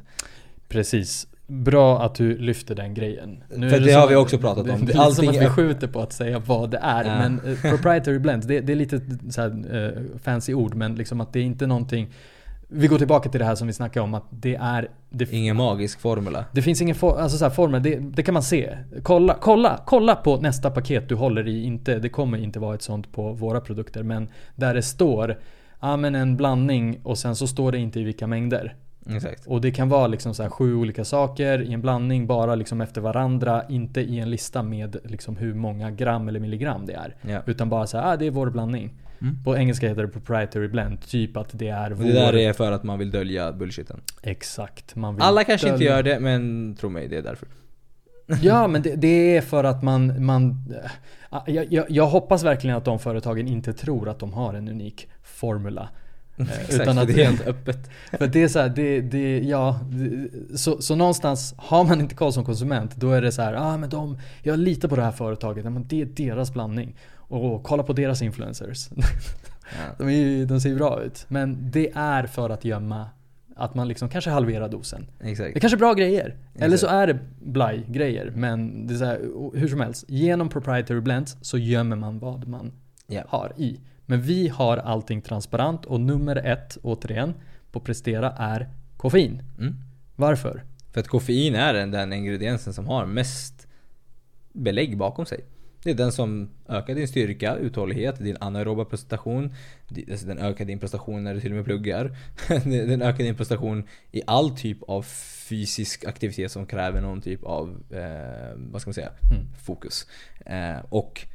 Precis. 0.67 1.27
Bra 1.49 2.01
att 2.01 2.15
du 2.15 2.37
lyfter 2.37 2.75
den 2.75 2.93
grejen. 2.93 3.43
Nu 3.55 3.69
För 3.69 3.79
det, 3.79 3.85
det 3.85 3.91
har 3.91 4.07
vi 4.07 4.15
också 4.15 4.37
pratat 4.37 4.69
om. 4.69 4.79
Det, 4.85 4.93
är 4.93 4.97
Allting 4.97 5.25
som 5.25 5.35
att 5.35 5.41
vi 5.41 5.49
skjuter 5.49 5.87
på 5.87 6.01
att 6.01 6.13
säga 6.13 6.39
vad 6.39 6.71
det 6.71 6.79
är. 6.81 7.05
Ja. 7.05 7.17
Men 7.17 7.39
uh, 7.39 7.61
proprietary 7.71 8.19
blends, 8.19 8.47
det, 8.47 8.59
det, 8.59 8.73
är 8.73 8.75
lite 8.75 9.01
så 9.29 9.41
här, 9.41 9.75
uh, 9.75 10.17
fancy 10.23 10.53
ord 10.53 10.75
men 10.75 10.95
liksom 10.95 11.21
att 11.21 11.33
det 11.33 11.39
är 11.39 11.43
inte 11.43 11.67
någonting 11.67 12.09
vi 12.71 12.87
går 12.87 12.97
tillbaka 12.97 13.29
till 13.29 13.39
det 13.39 13.45
här 13.45 13.55
som 13.55 13.67
vi 13.67 13.73
snackade 13.73 14.03
om 14.03 14.13
att 14.13 14.25
det 14.29 14.55
är... 14.55 14.87
Det, 15.09 15.33
ingen 15.33 15.55
magisk 15.55 15.99
formula. 15.99 16.45
Det 16.51 16.61
finns 16.61 16.81
ingen 16.81 16.95
for, 16.95 17.19
alltså 17.19 17.37
så 17.37 17.45
här, 17.45 17.51
formel, 17.51 17.83
det, 17.83 17.95
det, 17.95 18.23
kan 18.23 18.33
man 18.33 18.43
se. 18.43 18.77
Kolla, 19.03 19.37
kolla, 19.41 19.79
kolla 19.85 20.15
på 20.15 20.37
nästa 20.37 20.71
paket 20.71 21.09
du 21.09 21.15
håller 21.15 21.47
i. 21.47 21.63
Inte, 21.63 21.99
det 21.99 22.09
kommer 22.09 22.37
inte 22.37 22.59
vara 22.59 22.75
ett 22.75 22.81
sånt 22.81 23.11
på 23.11 23.33
våra 23.33 23.61
produkter 23.61 24.03
men 24.03 24.29
där 24.55 24.73
det 24.73 24.81
står 24.81 25.37
Ja 25.79 25.97
men 25.97 26.15
en 26.15 26.37
blandning 26.37 26.99
och 27.03 27.17
sen 27.17 27.35
så 27.35 27.47
står 27.47 27.71
det 27.71 27.77
inte 27.77 27.99
i 27.99 28.03
vilka 28.03 28.27
mängder. 28.27 28.75
Exakt. 29.09 29.47
Och 29.47 29.61
det 29.61 29.71
kan 29.71 29.89
vara 29.89 30.07
liksom 30.07 30.33
så 30.33 30.49
sju 30.49 30.75
olika 30.75 31.05
saker 31.05 31.61
i 31.61 31.73
en 31.73 31.81
blandning 31.81 32.27
bara 32.27 32.55
liksom 32.55 32.81
efter 32.81 33.01
varandra. 33.01 33.63
Inte 33.69 34.01
i 34.01 34.19
en 34.19 34.29
lista 34.29 34.63
med 34.63 34.97
liksom 35.03 35.37
hur 35.37 35.53
många 35.53 35.91
gram 35.91 36.27
eller 36.27 36.39
milligram 36.39 36.85
det 36.85 36.93
är. 36.93 37.15
Ja. 37.21 37.41
Utan 37.45 37.69
bara 37.69 37.87
så 37.87 37.97
här, 37.97 38.13
ah, 38.13 38.17
det 38.17 38.27
är 38.27 38.31
vår 38.31 38.49
blandning. 38.49 38.93
Mm. 39.21 39.43
På 39.43 39.57
engelska 39.57 39.87
heter 39.87 40.01
det 40.01 40.07
proprietary 40.07 40.67
blend. 40.67 41.01
Typ 41.01 41.37
att 41.37 41.49
det 41.53 41.67
är 41.67 41.91
Och 41.91 41.97
vår... 41.97 42.05
det 42.05 42.13
där 42.13 42.35
är 42.35 42.53
för 42.53 42.71
att 42.71 42.83
man 42.83 42.99
vill 42.99 43.11
dölja 43.11 43.51
bullshiten. 43.51 44.01
Exakt. 44.21 44.95
Man 44.95 45.15
vill 45.15 45.23
Alla 45.23 45.43
kanske 45.43 45.67
inte 45.67 45.79
dölja- 45.79 45.95
gör 45.95 46.03
det, 46.03 46.19
men 46.19 46.75
tro 46.75 46.89
mig, 46.89 47.07
det 47.07 47.17
är 47.17 47.21
därför. 47.21 47.47
Ja 48.41 48.67
men 48.67 48.81
det, 48.81 48.95
det 48.95 49.37
är 49.37 49.41
för 49.41 49.63
att 49.63 49.83
man, 49.83 50.25
man 50.25 50.65
äh, 51.31 51.53
jag, 51.55 51.73
jag, 51.73 51.85
jag 51.89 52.07
hoppas 52.07 52.43
verkligen 52.43 52.75
att 52.77 52.85
de 52.85 52.99
företagen 52.99 53.47
inte 53.47 53.73
tror 53.73 54.09
att 54.09 54.19
de 54.19 54.33
har 54.33 54.53
en 54.53 54.67
unik 54.67 55.07
formula. 55.23 55.89
Eh, 56.39 56.45
Exakt, 56.61 56.81
utan 56.81 56.97
att 56.97 57.07
det 57.07 57.21
är 57.21 57.25
helt 57.25 57.47
öppet. 57.47 57.89
För 58.11 58.27
det 58.27 58.43
är 58.43 58.47
så 58.47 58.59
här, 58.59 58.69
det, 58.69 59.01
det, 59.01 59.39
ja, 59.39 59.79
det, 59.89 60.29
så, 60.57 60.81
så 60.81 60.95
någonstans 60.95 61.53
har 61.57 61.83
man 61.83 61.99
inte 62.01 62.15
koll 62.15 62.33
som 62.33 62.45
konsument 62.45 62.95
då 62.95 63.11
är 63.11 63.21
det 63.21 63.31
så 63.31 63.41
här, 63.41 63.53
ah 63.53 63.77
men 63.77 63.89
de, 63.89 64.17
jag 64.43 64.59
litar 64.59 64.87
på 64.89 64.95
det 64.95 65.01
här 65.03 65.11
företaget, 65.11 65.63
men 65.65 65.87
det 65.87 66.01
är 66.01 66.05
deras 66.05 66.53
blandning. 66.53 66.95
Och 67.15 67.63
kolla 67.63 67.83
på 67.83 67.93
deras 67.93 68.21
influencers. 68.21 68.89
Ja. 69.71 69.95
De, 70.05 70.09
är 70.09 70.45
de 70.45 70.61
ser 70.61 70.69
ju 70.69 70.75
bra 70.75 71.01
ut. 71.03 71.25
Men 71.27 71.71
det 71.71 71.91
är 71.95 72.23
för 72.27 72.49
att 72.49 72.65
gömma 72.65 73.05
att 73.55 73.75
man 73.75 73.87
liksom 73.87 74.09
kanske 74.09 74.29
halverar 74.29 74.69
dosen. 74.69 75.07
Det 75.19 75.29
Exakt. 75.31 75.55
är 75.55 75.59
kanske 75.59 75.75
är 75.75 75.79
bra 75.79 75.93
grejer. 75.93 76.35
Eller 76.55 76.77
så 76.77 76.85
Exakt. 76.85 76.91
är 76.93 77.07
det 77.07 77.19
blaj-grejer. 77.39 78.31
Men 78.35 78.87
det 78.87 78.93
är 78.93 78.97
så 78.97 79.05
här, 79.05 79.19
hur 79.53 79.67
som 79.67 79.79
helst. 79.79 80.05
Genom 80.07 80.49
proprietary 80.49 80.99
blends 81.01 81.37
så 81.41 81.57
gömmer 81.57 81.95
man 81.95 82.19
vad 82.19 82.47
man 82.47 82.71
Ja. 83.07 83.23
har 83.27 83.53
i. 83.57 83.79
Men 84.09 84.21
vi 84.21 84.47
har 84.47 84.77
allting 84.77 85.21
transparent 85.21 85.85
och 85.85 85.99
nummer 85.99 86.35
ett, 86.35 86.77
återigen, 86.83 87.33
på 87.71 87.79
Prestera 87.79 88.31
är 88.31 88.69
koffein. 88.97 89.43
Mm. 89.59 89.75
Varför? 90.15 90.63
För 90.93 90.99
att 90.99 91.07
koffein 91.07 91.55
är 91.55 91.73
den, 91.73 91.91
den 91.91 92.13
ingrediensen 92.13 92.73
som 92.73 92.87
har 92.87 93.05
mest 93.05 93.67
belägg 94.53 94.97
bakom 94.97 95.25
sig. 95.25 95.39
Det 95.83 95.89
är 95.89 95.95
den 95.95 96.11
som 96.11 96.49
ökar 96.69 96.95
din 96.95 97.07
styrka, 97.07 97.55
uthållighet, 97.55 98.19
din 98.19 98.37
anaeroba 98.39 98.85
prestation. 98.85 99.53
alltså 100.11 100.27
Den 100.27 100.37
ökar 100.37 100.65
din 100.65 100.79
prestation 100.79 101.23
när 101.23 101.33
du 101.33 101.41
till 101.41 101.51
och 101.51 101.55
med 101.55 101.65
pluggar. 101.65 102.17
Den 102.65 103.01
ökar 103.01 103.23
din 103.23 103.35
prestation 103.35 103.87
i 104.11 104.21
all 104.27 104.57
typ 104.57 104.83
av 104.83 105.01
fysisk 105.49 106.05
aktivitet 106.05 106.51
som 106.51 106.65
kräver 106.65 107.01
någon 107.01 107.21
typ 107.21 107.43
av, 107.43 107.83
eh, 107.91 108.53
vad 108.55 108.81
ska 108.81 108.89
man 108.89 108.93
säga, 108.93 109.11
Mm. 109.31 109.47
fokus. 109.65 110.07
Eh, 110.45 110.77
och 110.89 111.25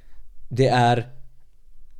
det 0.49 0.69
är 0.69 1.09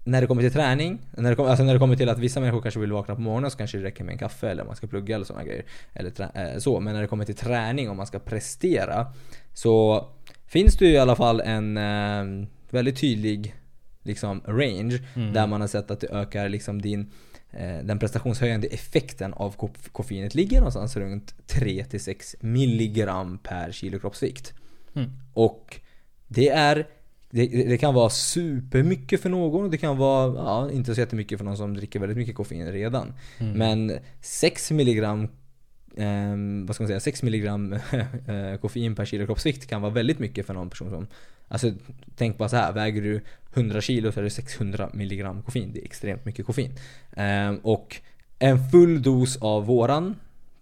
när 0.05 0.21
det 0.21 0.27
kommer 0.27 0.43
till 0.43 0.53
träning, 0.53 0.99
när 1.17 1.31
det, 1.31 1.37
kommer, 1.37 1.51
alltså 1.51 1.65
när 1.65 1.73
det 1.73 1.79
kommer 1.79 1.97
till 1.97 2.09
att 2.09 2.19
vissa 2.19 2.41
människor 2.41 2.63
kanske 2.63 2.81
vill 2.81 2.93
vakna 2.93 3.15
på 3.15 3.21
morgonen 3.21 3.51
så 3.51 3.57
kanske 3.59 3.79
det 3.79 3.85
räcker 3.85 4.05
med 4.05 4.13
en 4.13 4.19
kaffe 4.19 4.51
eller 4.51 4.65
man 4.65 4.77
ska 4.77 4.87
plugga 4.87 5.15
eller 5.15 5.25
sådana 5.25 5.45
grejer. 5.45 5.65
Eller 5.93 6.11
trä, 6.11 6.31
eh, 6.35 6.59
så. 6.59 6.81
Men 6.81 6.95
när 6.95 7.01
det 7.03 7.07
kommer 7.09 7.25
till 7.25 7.35
träning, 7.37 7.91
om 7.91 7.97
man 7.97 8.07
ska 8.07 8.19
prestera, 8.19 9.07
så 9.53 10.07
finns 10.47 10.77
det 10.77 10.85
ju 10.87 10.93
i 10.93 10.99
alla 10.99 11.17
fall 11.17 11.41
en 11.41 11.77
eh, 11.77 12.47
väldigt 12.71 13.01
tydlig 13.01 13.55
liksom, 14.03 14.41
range 14.47 14.99
Mm. 15.17 15.33
där 15.33 15.47
man 15.47 15.61
har 15.61 15.69
sett 15.69 15.91
att 15.91 16.01
det 16.01 16.09
ökar 16.11 16.49
liksom 16.49 16.83
din 16.83 17.11
eh, 17.51 17.79
den 17.85 17.99
prestationshöjande 17.99 18.67
effekten 18.67 19.35
av 19.35 19.57
koff- 19.57 19.89
koffeinet 19.93 20.35
ligger 20.35 20.59
någonstans 20.59 20.97
runt 20.97 21.35
3-6 21.49 22.35
milligram 22.41 23.39
per 23.39 23.73
kilo 23.73 23.99
kroppsvikt. 23.99 24.55
Mm. 24.95 25.11
Och 25.35 25.81
det 26.29 26.49
är 26.49 26.87
det, 27.35 27.47
det 27.47 27.79
kan 27.79 27.95
vara 27.95 28.11
supermycket 28.11 29.21
för 29.21 29.31
någon 29.31 29.65
och 29.65 29.71
det 29.71 29.79
kan 29.79 29.97
vara 29.97 30.35
ja, 30.35 30.71
inte 30.71 30.95
så 30.95 31.01
jättemycket 31.01 31.39
för 31.39 31.45
någon 31.45 31.57
som 31.57 31.75
dricker 31.75 32.01
väldigt 32.01 32.19
mycket 32.19 32.35
koffein 32.35 32.73
redan. 32.73 33.13
Mm. 33.39 33.53
Men 33.53 33.99
6 34.21 34.71
milligram 34.71 35.29
ehm, 35.97 36.67
vad 36.67 36.75
ska 36.75 36.83
man 36.83 36.89
säga, 36.89 37.01
6 37.01 37.23
milligram 37.23 37.73
eh, 38.27 38.57
koffein 38.61 38.95
per 38.95 39.05
kilo 39.05 39.27
kroppsvikt 39.27 39.67
kan 39.67 39.83
vara 39.83 39.93
väldigt 39.93 40.19
mycket 40.19 40.47
för 40.47 40.55
någon 40.55 40.71
person 40.71 40.91
som 40.91 41.07
Alltså 41.49 41.73
tänk 42.17 42.39
bara 42.39 42.49
så 42.49 42.57
här, 42.57 42.73
väger 42.73 43.03
du 43.03 43.21
100 43.55 43.81
kilo 43.81 44.13
så 44.13 44.21
är 44.21 44.25
det 44.25 44.31
600 44.31 44.91
milligram 44.93 45.43
koffein. 45.43 45.73
Det 45.73 45.81
är 45.81 45.85
extremt 45.85 46.25
mycket 46.25 46.47
koffein. 46.47 46.73
Ehm, 47.17 47.57
och 47.63 47.97
en 48.39 48.71
full 48.71 49.03
dos 49.03 49.37
av 49.37 49.67
våran 49.67 50.17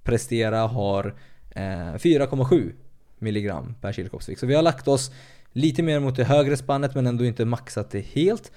Prestera 0.05 0.59
har 0.59 1.15
eh, 1.51 1.61
4,7 1.61 2.73
milligram 3.19 3.75
per 3.81 3.93
kilo 3.93 4.09
kroppsvikt. 4.09 4.41
Så 4.41 4.47
vi 4.47 4.55
har 4.55 4.63
lagt 4.63 4.89
oss 4.89 5.13
lite 5.53 5.83
mer 5.83 6.01
mot 6.01 6.17
det 6.17 6.25
högre 6.25 6.57
spannet 6.57 6.95
men 6.95 7.07
ändå 7.07 7.25
inte 7.25 7.45
maxat 7.45 7.91
det 7.91 8.01
helt. 8.01 8.53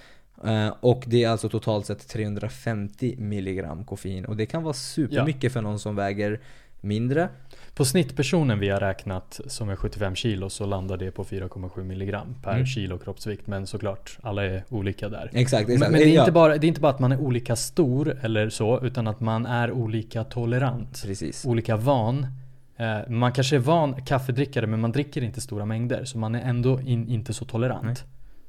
Eh, 0.45 0.73
och 0.79 1.03
det 1.07 1.23
är 1.23 1.29
alltså 1.29 1.49
totalt 1.49 1.85
sett 1.85 2.07
350 2.07 3.15
milligram 3.17 3.83
koffein. 3.85 4.25
Och 4.25 4.37
det 4.37 4.45
kan 4.45 4.63
vara 4.63 4.73
supermycket 4.73 5.53
för 5.53 5.61
någon 5.61 5.79
som 5.79 5.95
väger 5.95 6.39
mindre. 6.81 7.29
På 7.75 7.85
snittpersonen 7.85 8.59
vi 8.59 8.69
har 8.69 8.79
räknat 8.79 9.39
som 9.47 9.69
är 9.69 9.75
75 9.75 10.15
kilo 10.15 10.49
så 10.49 10.65
landar 10.65 10.97
det 10.97 11.11
på 11.11 11.23
4,7 11.23 11.83
milligram 11.83 12.35
per 12.43 12.53
Mm. 12.53 12.65
kilo 12.65 12.97
kroppsvikt. 12.97 13.47
Men 13.47 13.67
såklart, 13.67 14.17
alla 14.21 14.45
är 14.45 14.63
olika 14.69 15.09
där. 15.09 15.29
Exakt, 15.33 15.67
Men, 15.67 15.75
exakt. 15.75 15.91
men 15.91 16.01
det, 16.01 16.07
är 16.07 16.13
Ja, 16.15 16.21
inte 16.21 16.31
bara, 16.31 16.57
det 16.57 16.65
är 16.65 16.67
inte 16.67 16.81
bara 16.81 16.91
att 16.93 16.99
man 16.99 17.11
är 17.11 17.17
olika 17.19 17.55
stor 17.55 18.17
eller 18.21 18.49
så, 18.49 18.79
utan 18.85 19.07
att 19.07 19.19
man 19.19 19.45
är 19.45 19.71
olika 19.71 20.23
tolerant. 20.23 21.03
Precis. 21.05 21.45
Olika 21.45 21.77
van. 21.77 22.27
Eh, 22.77 22.97
Man 23.09 23.31
kanske 23.31 23.55
är 23.55 23.59
van 23.59 23.93
kaffedrickare 24.05 24.67
men 24.67 24.79
man 24.79 24.91
dricker 24.91 25.23
inte 25.23 25.41
stora 25.41 25.65
mängder. 25.65 26.05
Så 26.05 26.17
man 26.17 26.35
är 26.35 26.41
ändå 26.41 26.81
in, 26.81 27.07
inte 27.09 27.33
så 27.33 27.45
tolerant. 27.45 27.83
Nej. 27.83 27.95
Så 27.95 28.03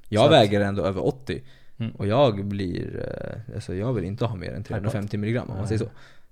Jag 0.08 0.24
att- 0.24 0.32
väger 0.32 0.60
ändå 0.60 0.82
över 0.82 1.06
80. 1.06 1.42
Mm. 1.78 1.92
Och 1.92 2.06
jag 2.06 2.44
blir, 2.44 3.06
eh, 3.48 3.54
alltså 3.54 3.74
jag 3.74 3.92
vill 3.92 4.04
inte 4.04 4.24
ha 4.24 4.36
mer 4.36 4.52
än 4.52 4.64
350 4.64 5.16
milligram 5.18 5.50
om 5.50 5.56
man 5.56 5.66
säger 5.68 5.78
så. 5.78 5.88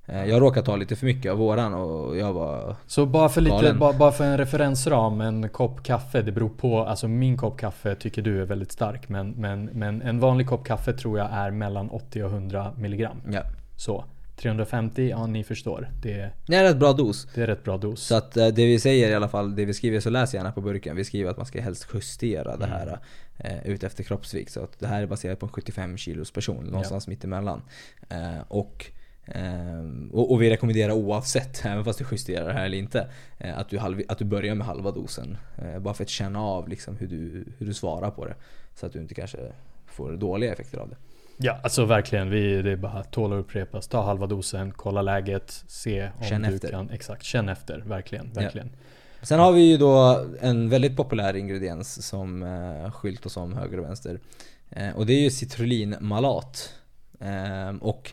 Eh, 0.07 0.25
Jag 0.25 0.43
råkar 0.43 0.63
ta 0.63 0.77
lite 0.77 0.97
för 0.97 1.07
mycket 1.07 1.33
av 1.33 1.39
våran 1.39 1.75
och 1.75 2.17
jag 2.17 2.33
var 2.33 2.77
Så 2.87 3.07
bara 3.07 3.29
för, 3.29 3.41
lite, 3.41 3.75
bara 3.99 4.13
för 4.13 4.25
en 4.25 4.39
referensram, 4.39 5.21
en 5.21 5.49
kopp 5.49 5.83
kaffe, 5.83 6.23
det 6.23 6.33
beror 6.33 6.49
på, 6.49 6.85
alltså 6.85 7.09
min 7.09 7.37
kopp 7.37 7.59
kaffe 7.59 7.95
tycker 7.95 8.23
du 8.23 8.41
är 8.43 8.45
väldigt 8.45 8.73
stark 8.73 9.09
men, 9.09 9.31
men, 9.31 9.65
men 9.65 10.03
en 10.03 10.21
vanlig 10.21 10.47
kopp 10.49 10.65
kaffe 10.67 10.93
tror 10.93 11.19
jag 11.19 11.29
är 11.33 11.51
mellan 11.51 11.89
80 11.91 12.23
och 12.25 12.31
100 12.31 12.73
milligram. 12.77 13.17
Ja. 13.31 13.43
Så 13.77 14.05
350, 14.37 15.09
ja 15.09 15.27
ni 15.27 15.45
förstår. 15.45 15.91
Det, 16.03 16.31
Det 16.47 16.57
är 16.57 16.63
rätt 16.65 16.77
bra 16.79 16.93
dos. 16.93 17.29
det 17.35 17.43
är 17.43 17.47
rätt 17.47 17.65
bra 17.65 17.77
dos. 17.77 18.01
Så 18.07 18.15
att 18.15 18.37
eh, 18.37 18.47
det 18.47 18.67
vi 18.67 18.79
säger 18.81 19.11
i 19.11 19.15
alla 19.15 19.29
fall, 19.29 19.57
det 19.57 19.65
vi 19.65 19.75
skriver 19.75 20.01
så 20.01 20.11
läs 20.11 20.35
gärna 20.35 20.53
på 20.53 20.61
burken. 20.61 20.97
Vi 20.97 21.05
skriver 21.05 21.31
att 21.31 21.37
man 21.37 21.47
ska 21.47 21.61
helst 21.61 21.87
justera 21.95 22.57
det 22.57 22.67
här 22.67 22.99
eh, 23.39 23.67
ut 23.67 23.85
efter 23.85 24.05
kroppsvikt. 24.05 24.53
Så 24.53 24.61
att 24.61 24.79
det 24.79 24.87
här 24.87 25.03
är 25.03 25.07
baserat 25.07 25.39
på 25.39 25.47
en 25.47 25.53
75 25.53 25.97
kilos 25.97 26.31
person, 26.31 26.65
någonstans 26.65 27.09
mittemellan. 27.09 27.63
Eh, 28.09 28.41
och, 28.49 28.87
eh, 29.27 30.13
och, 30.13 30.33
och 30.33 30.43
vi 30.43 30.51
rekommenderar 30.51 30.93
oavsett, 30.93 31.65
även 31.65 31.85
fast 31.85 31.99
du 31.99 32.05
justerar 32.13 32.47
det 32.47 32.53
här 32.53 32.65
eller 32.65 32.79
inte, 32.79 33.09
eh, 33.39 33.59
att, 33.59 33.69
du 33.69 33.79
halv, 33.79 34.03
att 34.09 34.19
du 34.19 34.25
börjar 34.25 34.55
med 34.55 34.67
halva 34.67 34.91
dosen. 34.91 35.37
Eh, 35.59 35.79
bara 35.79 35.95
för 35.95 36.05
att 36.05 36.11
känna 36.11 36.43
av 36.43 36.69
liksom 36.69 36.97
hur, 36.97 37.07
du, 37.07 37.45
hur 37.59 37.67
du 37.67 37.75
svarar 37.75 38.11
på 38.11 38.25
det. 38.25 38.35
Så 38.75 38.87
att 38.87 38.93
du 38.93 38.99
inte 38.99 39.15
kanske 39.15 39.39
får 39.87 40.13
dåliga 40.13 40.53
effekter 40.53 40.79
av 40.79 40.89
det. 40.89 40.97
Ja, 41.37 41.61
alltså 41.63 41.85
verkligen. 41.85 42.31
Vi, 42.31 42.63
det 42.63 42.71
är 42.71 42.77
bara 42.77 43.03
tål 43.03 43.33
att 43.33 43.41
upprepas. 43.41 43.89
Ta 43.89 44.03
halva 44.03 44.27
dosen, 44.27 44.73
kolla 44.77 45.03
läget, 45.03 45.65
se 45.67 46.11
om 46.19 46.25
Känn 46.25 46.43
du 46.43 46.55
efter. 46.55 46.71
kan. 46.71 46.91
Exakt, 46.91 47.23
känn 47.23 47.49
efter. 47.49 47.79
Verkligen, 47.87 48.33
verkligen. 48.33 48.71
Sen 49.23 49.41
har 49.41 49.53
vi 49.53 49.63
ju 49.63 49.77
då 49.77 50.25
en 50.41 50.69
väldigt 50.69 50.97
populär 50.97 51.37
ingrediens 51.37 52.07
som 52.07 52.43
eh, 52.43 52.91
skyltas 52.93 53.37
om 53.37 53.55
höger 53.55 53.79
och 53.79 53.85
vänster. 53.85 54.21
Eh, 54.71 54.97
och 54.97 55.07
det 55.07 55.13
är 55.13 55.21
ju 55.21 55.31
citrullinmalat. 55.31 56.75
Eh, 57.21 57.77
och 57.81 58.13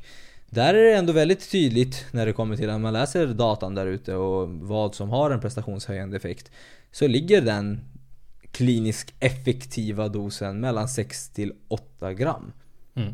där 0.49 0.73
är 0.73 0.83
det 0.83 0.93
ändå 0.95 1.13
väldigt 1.13 1.51
tydligt 1.51 2.05
när 2.11 2.25
det 2.25 2.33
kommer 2.33 2.57
till 2.57 2.69
att 2.69 2.81
man 2.81 2.93
läser 2.93 3.27
datan 3.27 3.75
där 3.75 3.85
ute 3.87 4.15
och 4.15 4.49
vad 4.49 4.95
som 4.95 5.09
har 5.09 5.31
en 5.31 5.39
prestationshöjande 5.39 6.17
effekt. 6.17 6.51
Så 6.91 7.07
ligger 7.07 7.41
den 7.41 7.81
kliniskt 8.51 9.13
effektiva 9.19 10.07
dosen 10.07 10.59
mellan 10.59 10.89
6 10.89 11.29
till 11.29 11.53
8 11.67 12.13
gram. 12.13 12.51
Mm. 12.95 13.13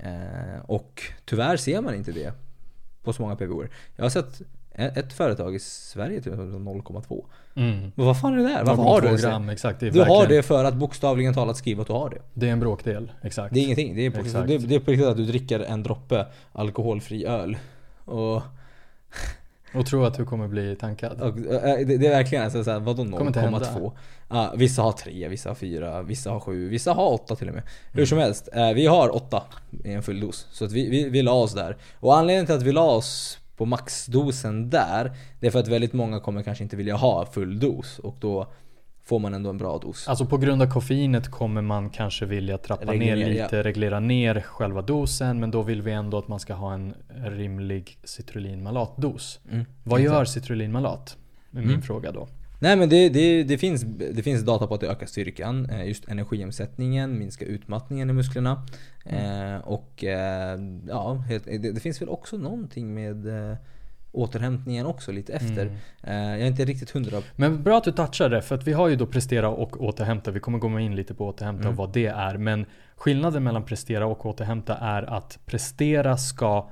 Eh, 0.00 0.60
och 0.66 1.02
tyvärr 1.24 1.56
ser 1.56 1.80
man 1.80 1.94
inte 1.94 2.12
det 2.12 2.32
på 3.02 3.12
så 3.12 3.22
många 3.22 3.36
PVOer. 3.36 3.70
Jag 3.96 4.04
har 4.04 4.10
sett 4.10 4.42
ett 4.76 5.12
företag 5.12 5.54
i 5.54 5.58
Sverige 5.58 6.20
till 6.22 6.32
0,2. 6.32 7.24
Mm. 7.56 7.92
Men 7.94 8.06
vad 8.06 8.20
fan 8.20 8.32
är 8.32 8.36
det 8.36 8.42
där? 8.48 8.64
Varför 8.64 8.82
har 8.82 9.00
du 9.00 9.08
0,2 9.08 9.16
det? 9.16 9.22
gram, 9.22 9.48
exakt. 9.48 9.80
Det 9.80 9.90
Du 9.90 9.98
har 9.98 10.06
verkligen- 10.06 10.30
det 10.36 10.42
för 10.42 10.64
att 10.64 10.74
bokstavligen 10.74 11.34
talat 11.34 11.56
skriva 11.56 11.80
att 11.82 11.86
du 11.86 11.92
har 11.92 12.10
det. 12.10 12.18
Det 12.34 12.48
är 12.48 12.52
en 12.52 12.60
bråkdel, 12.60 13.12
exakt. 13.22 13.54
Det 13.54 13.60
är 13.60 13.64
ingenting. 13.64 13.94
Det 13.96 14.06
är 14.06 14.10
på, 14.10 14.22
det, 14.22 14.58
det 14.58 14.74
är 14.74 14.80
på 14.80 14.90
riktigt 14.90 15.06
att 15.06 15.16
du 15.16 15.24
dricker 15.24 15.60
en 15.60 15.82
droppe 15.82 16.26
alkoholfri 16.52 17.24
öl. 17.26 17.56
Och, 18.04 18.42
Och 19.74 19.86
tro 19.86 20.04
att 20.04 20.14
du 20.14 20.24
kommer 20.24 20.48
bli 20.48 20.76
tankad. 20.76 21.20
och 21.20 21.38
äh, 21.38 21.86
det, 21.86 21.96
det 21.96 22.06
är 22.06 22.10
verkligen 22.10 22.44
alltså 22.44 22.64
såhär, 22.64 22.80
vadå 22.80 23.02
Kommer 23.04 23.26
inte 23.26 23.40
hända. 23.40 23.58
0,2? 23.58 23.92
Ja, 24.28 24.52
vissa 24.56 24.82
har 24.82 24.92
3, 24.92 25.28
vissa 25.28 25.50
har 25.50 25.54
4, 25.54 26.02
vissa 26.02 26.30
har 26.30 26.40
7, 26.40 26.68
vissa 26.68 26.92
har 26.92 27.12
8 27.12 27.36
till 27.36 27.48
och 27.48 27.54
med. 27.54 27.62
Hur 27.92 27.98
Mm. 27.98 28.06
som 28.06 28.18
helst, 28.18 28.48
eh, 28.52 28.72
vi 28.72 28.86
har 28.86 29.16
8 29.16 29.42
i 29.84 29.92
en 29.92 30.02
full 30.02 30.20
dos. 30.20 30.46
Så 30.50 30.64
att 30.64 30.72
vi, 30.72 30.90
vi, 30.90 31.08
vi 31.08 31.22
la 31.22 31.32
oss 31.32 31.52
där. 31.54 31.76
Och 32.00 32.16
anledningen 32.16 32.46
till 32.46 32.54
att 32.54 32.62
vi 32.62 32.72
la 32.72 32.84
oss 32.90 33.38
på 33.56 33.66
maxdosen 33.66 34.70
där, 34.70 35.12
det 35.40 35.46
är 35.46 35.50
för 35.50 35.58
att 35.58 35.68
väldigt 35.68 35.92
många 35.92 36.20
kommer 36.20 36.42
kanske 36.42 36.64
inte 36.64 36.76
vilja 36.76 36.96
ha 36.96 37.26
full 37.26 37.58
dos. 37.60 37.98
Och 37.98 38.16
då 38.20 38.46
får 39.04 39.18
man 39.18 39.34
ändå 39.34 39.50
en 39.50 39.58
bra 39.58 39.78
dos. 39.78 40.08
Alltså 40.08 40.26
på 40.26 40.36
grund 40.36 40.62
av 40.62 40.66
koffeinet 40.66 41.30
kommer 41.30 41.62
man 41.62 41.90
kanske 41.90 42.26
vilja 42.26 42.58
trappa 42.58 42.92
Reglera, 42.92 43.16
ner 43.16 43.26
ja. 43.26 43.44
lite, 43.44 43.62
reglera 43.62 44.00
ner 44.00 44.40
själva 44.40 44.82
dosen 44.82 45.40
men 45.40 45.50
då 45.50 45.62
vill 45.62 45.82
vi 45.82 45.92
ändå 45.92 46.18
att 46.18 46.28
man 46.28 46.40
ska 46.40 46.54
ha 46.54 46.74
en 46.74 46.94
rimlig 47.24 47.98
citrulinmalatdos. 48.04 49.40
Mm, 49.50 49.64
Vad 49.82 50.00
exakt. 50.00 50.14
gör 50.14 50.24
citrulinmalat? 50.24 51.16
Är 51.52 51.56
min 51.56 51.68
Mm. 51.68 51.82
fråga 51.82 52.12
då. 52.12 52.28
Nej 52.60 52.76
men 52.76 52.88
det, 52.88 53.08
det, 53.08 53.42
det, 53.42 53.58
finns, 53.58 53.82
det 54.12 54.22
finns 54.22 54.42
data 54.42 54.66
på 54.66 54.74
att 54.74 54.80
det 54.80 54.86
ökar 54.88 55.06
styrkan, 55.06 55.70
eh, 55.70 55.86
just 55.88 56.08
energiomsättningen, 56.08 57.18
minskar 57.18 57.46
utmattningen 57.46 58.10
i 58.10 58.12
musklerna. 58.12 58.66
Mm. 59.04 59.54
Eh, 59.54 59.60
och 59.60 60.04
eh, 60.04 60.58
ja, 60.88 61.24
det, 61.44 61.58
det 61.72 61.80
finns 61.80 62.02
väl 62.02 62.08
också 62.08 62.36
någonting 62.36 62.94
med 62.94 63.50
eh, 63.50 63.56
återhämtningen 64.14 64.86
också 64.86 65.12
lite 65.12 65.32
efter. 65.32 65.62
Mm. 65.66 65.76
Eh, 66.02 66.30
jag 66.30 66.40
är 66.40 66.46
inte 66.46 66.64
riktigt 66.64 66.90
hundra. 66.90 67.22
Men 67.36 67.62
bra 67.62 67.78
att 67.78 67.84
du 67.84 67.92
touchar 67.92 68.28
det 68.28 68.42
för 68.42 68.54
att 68.54 68.66
vi 68.66 68.72
har 68.72 68.88
ju 68.88 68.96
då 68.96 69.06
prestera 69.06 69.48
och 69.48 69.82
återhämta. 69.82 70.30
Vi 70.30 70.40
kommer 70.40 70.58
gå 70.58 70.80
in 70.80 70.96
lite 70.96 71.14
på 71.14 71.26
återhämta 71.26 71.60
Mm. 71.62 71.70
och 71.72 71.76
vad 71.76 71.92
det 71.92 72.06
är. 72.06 72.36
Men 72.38 72.66
skillnaden 72.96 73.44
mellan 73.44 73.64
prestera 73.64 74.06
och 74.06 74.26
återhämta 74.26 74.76
är 74.76 75.02
att 75.02 75.38
prestera 75.46 76.16
ska 76.16 76.70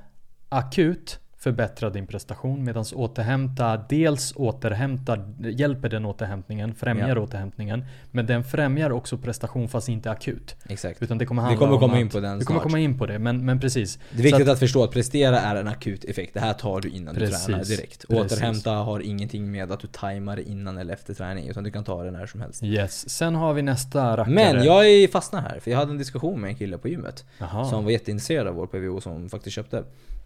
akut 0.49 1.19
förbättra 1.43 1.89
din 1.89 2.07
prestation 2.07 2.63
medan 2.63 2.85
återhämta 2.95 3.77
dels 3.89 4.33
återhämtar, 4.35 5.25
hjälper 5.39 5.89
den 5.89 6.05
återhämtningen, 6.05 6.73
främjar 6.75 7.09
Ja. 7.15 7.19
återhämtningen. 7.21 7.85
Men 8.11 8.25
den 8.25 8.43
främjar 8.43 8.89
också 8.91 9.17
prestation 9.17 9.69
fast 9.69 9.89
inte 9.89 10.11
akut. 10.11 10.55
Exakt. 10.69 11.01
Utan 11.03 11.17
det 11.17 11.25
kommer 11.25 11.41
Vi 11.41 11.45
handla 11.45 11.59
kommer 11.59 11.73
om 11.73 11.79
komma 11.79 11.93
att, 11.93 11.99
in 11.99 12.09
på 12.09 12.19
den 12.19 12.39
Vi 12.39 12.45
kommer 12.45 12.59
snart. 12.59 12.63
komma 12.71 12.79
in 12.79 12.97
på 12.97 13.05
det, 13.05 13.19
men, 13.19 13.45
men 13.45 13.59
precis. 13.59 13.99
Det 14.11 14.19
är 14.19 14.23
viktigt 14.23 14.45
Så 14.45 14.51
att, 14.51 14.59
förstå 14.59 14.83
att 14.83 14.91
prestera 14.91 15.39
är 15.39 15.55
en 15.55 15.67
akut 15.67 16.03
effekt. 16.05 16.33
Det 16.33 16.39
här 16.39 16.53
tar 16.53 16.81
du 16.81 16.89
innan 16.89 17.15
Precis. 17.15 17.45
du 17.45 17.51
tränar 17.51 17.65
direkt. 17.65 18.07
Precis. 18.07 18.31
Återhämta 18.37 18.71
har 18.71 18.99
ingenting 18.99 19.51
med 19.51 19.71
att 19.71 19.79
du 19.79 19.87
tajmar 19.87 20.39
innan 20.39 20.77
eller 20.77 20.93
efter 20.93 21.13
träning. 21.13 21.47
Utan 21.49 21.63
du 21.63 21.71
kan 21.71 21.83
ta 21.83 22.03
det 22.03 22.11
när 22.11 22.25
som 22.25 22.41
helst. 22.41 22.63
Yes. 22.63 23.09
Sen 23.09 23.35
har 23.35 23.53
vi 23.53 23.61
nästa 23.61 24.17
rackare. 24.17 24.33
Men 24.35 24.63
jag 24.63 24.87
är 24.89 25.07
fastnar 25.07 25.41
här, 25.41 25.59
för 25.59 25.71
jag 25.71 25.77
hade 25.77 25.91
en 25.91 25.97
diskussion 25.97 26.41
med 26.41 26.47
en 26.49 26.55
kille 26.55 26.77
på 26.77 26.87
gymmet. 26.87 27.25
Jaha. 27.37 27.65
Som 27.65 27.83
var 27.83 27.91
jätteintresserad 27.91 28.47
av 28.47 28.55
vår 28.55 28.67
PVO 28.67 29.01
som 29.01 29.29
faktiskt 29.29 29.55
köpte. 29.55 29.83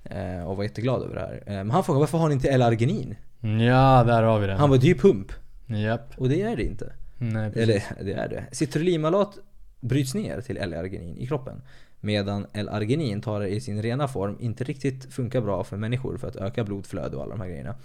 Eh, 0.09 0.47
och 0.47 0.57
var 0.57 0.63
jätteglad 0.63 1.03
över 1.03 1.15
det 1.15 1.21
här. 1.21 1.33
Eh, 1.45 1.53
men 1.53 1.71
han 1.71 1.83
frågade 1.83 1.99
varför 1.99 2.17
har 2.17 2.27
ni 2.27 2.33
inte 2.33 2.49
L-arginin? 2.49 3.15
Ja, 3.41 4.03
där 4.07 4.23
har 4.23 4.39
vi 4.39 4.47
den. 4.47 4.57
Han 4.57 4.69
bara, 4.69 4.79
det 4.79 4.85
är 4.87 4.93
ju 4.93 4.97
pump. 4.97 5.31
Japp. 5.67 6.13
Och 6.17 6.29
det 6.29 6.41
är 6.41 6.55
det 6.55 6.63
inte. 6.63 6.93
Nej, 7.17 7.51
precis. 7.51 7.83
Eller 7.97 8.05
det 8.13 8.13
är 8.21 8.29
det. 8.29 8.43
Citrullinmalat 8.51 9.37
bryts 9.79 10.13
ner 10.15 10.41
till 10.41 10.57
L-arginin 10.57 11.17
i 11.17 11.27
kroppen. 11.27 11.61
Medan 11.99 12.45
L-arginin 12.53 13.21
tar 13.21 13.39
det 13.39 13.47
i 13.49 13.61
sin 13.61 13.81
rena 13.81 14.07
form 14.07 14.37
inte 14.39 14.63
riktigt 14.63 15.13
funkar 15.13 15.41
bra 15.41 15.63
för 15.63 15.77
människor 15.77 16.17
för 16.17 16.27
att 16.27 16.35
öka 16.35 16.63
blodflöde 16.63 17.15
och 17.17 17.23
alla 17.23 17.31
de 17.35 17.41
här 17.41 17.47
grejerna. 17.49 17.75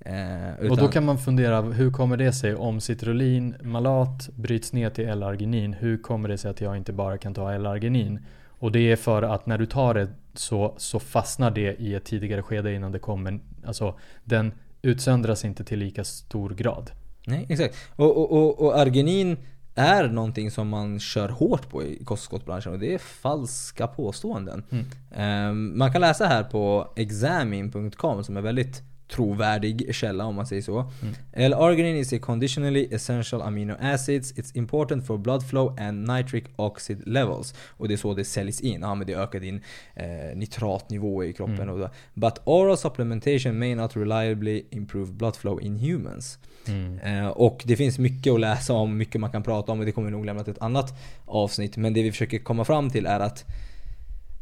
Eh, 0.00 0.58
Och 0.60 0.68
då 0.68 0.74
utan- 0.74 0.88
kan 0.88 1.04
man 1.04 1.18
fundera, 1.18 1.60
hur 1.62 1.90
kommer 1.90 2.16
det 2.16 2.32
sig 2.32 2.54
om 2.54 2.80
citrulin, 2.80 3.54
malat 3.62 4.28
bryts 4.34 4.72
ner 4.72 4.90
till 4.90 5.08
L-arginin? 5.08 5.72
Hur 5.72 5.98
kommer 5.98 6.28
det 6.28 6.38
sig 6.38 6.50
att 6.50 6.60
jag 6.60 6.76
inte 6.76 6.92
bara 6.92 7.18
kan 7.18 7.34
ta 7.34 7.52
L-arginin? 7.52 8.18
Och 8.60 8.72
det 8.72 8.92
är 8.92 8.96
för 8.96 9.22
att 9.22 9.46
när 9.46 9.58
du 9.58 9.66
tar 9.66 9.94
det 9.94 10.08
så, 10.34 10.74
så 10.76 11.00
fastnar 11.00 11.50
det 11.50 11.80
i 11.80 11.94
ett 11.94 12.04
tidigare 12.04 12.42
skede 12.42 12.74
innan 12.74 12.92
det 12.92 12.98
kommer. 12.98 13.40
Alltså 13.66 13.98
den 14.24 14.52
utsöndras 14.82 15.44
inte 15.44 15.64
till 15.64 15.78
lika 15.78 16.04
stor 16.04 16.50
grad. 16.50 16.90
Nej, 17.26 17.46
exakt. 17.48 17.76
Och, 17.96 18.16
och, 18.16 18.32
och, 18.32 18.66
och 18.66 18.78
arginin 18.78 19.36
är 19.74 20.08
någonting 20.08 20.50
som 20.50 20.68
man 20.68 21.00
kör 21.00 21.28
hårt 21.28 21.70
på 21.70 21.82
i 21.82 22.04
kosttillskottsbranschen 22.04 22.72
och 22.72 22.78
det 22.78 22.94
är 22.94 22.98
falska 22.98 23.86
påståenden. 23.86 24.64
Mm. 24.70 24.84
Ehm, 25.14 25.78
man 25.78 25.92
kan 25.92 26.00
läsa 26.00 26.26
här 26.26 26.42
på 26.42 26.92
examin.com 26.96 28.24
som 28.24 28.36
är 28.36 28.40
väldigt 28.40 28.82
trovärdig 29.10 29.94
källa 29.94 30.24
om 30.24 30.34
man 30.34 30.46
säger 30.46 30.62
så. 30.62 30.78
Mm. 31.02 31.14
L-arginine 31.32 31.98
is 31.98 32.12
a 32.12 32.18
conditionally 32.22 32.88
essential 32.90 33.42
amino 33.42 33.76
acids. 33.80 34.32
It's 34.32 34.56
important 34.56 35.06
for 35.06 35.18
blood 35.18 35.48
flow 35.48 35.76
and 35.80 36.08
nitric 36.08 36.44
oxide 36.56 37.02
levels. 37.06 37.54
Och 37.68 37.88
det 37.88 37.94
är 37.94 37.96
så 37.96 38.14
det 38.14 38.24
säljs 38.24 38.60
in. 38.60 38.80
Ja 38.80 38.94
men 38.94 39.06
det 39.06 39.14
ökar 39.14 39.40
din 39.40 39.60
eh, 39.94 40.36
nitratnivå 40.36 41.24
i 41.24 41.32
kroppen. 41.32 41.60
Mm. 41.60 41.68
Och 41.68 41.78
då. 41.78 41.90
But 42.14 42.34
oral 42.44 42.76
supplementation 42.76 43.58
may 43.58 43.74
not 43.74 43.96
reliably 43.96 44.64
improve 44.70 45.12
blood 45.12 45.36
flow 45.36 45.62
in 45.62 45.78
humans. 45.78 46.38
Mm. 46.68 46.98
Eh, 46.98 47.28
och 47.28 47.62
det 47.66 47.76
finns 47.76 47.98
mycket 47.98 48.32
att 48.32 48.40
läsa 48.40 48.72
om, 48.72 48.96
mycket 48.96 49.20
man 49.20 49.30
kan 49.30 49.42
prata 49.42 49.72
om 49.72 49.80
och 49.80 49.86
det 49.86 49.92
kommer 49.92 50.08
vi 50.08 50.12
nog 50.12 50.24
lämna 50.24 50.44
till 50.44 50.52
ett 50.52 50.62
annat 50.62 50.94
avsnitt. 51.24 51.76
Men 51.76 51.94
det 51.94 52.02
vi 52.02 52.10
försöker 52.10 52.38
komma 52.38 52.64
fram 52.64 52.90
till 52.90 53.06
är 53.06 53.20
att 53.20 53.44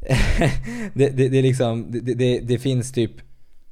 det, 0.94 1.08
det, 1.08 1.28
det, 1.28 1.42
liksom, 1.42 1.86
det, 1.90 2.40
det 2.40 2.58
finns 2.58 2.92
typ 2.92 3.12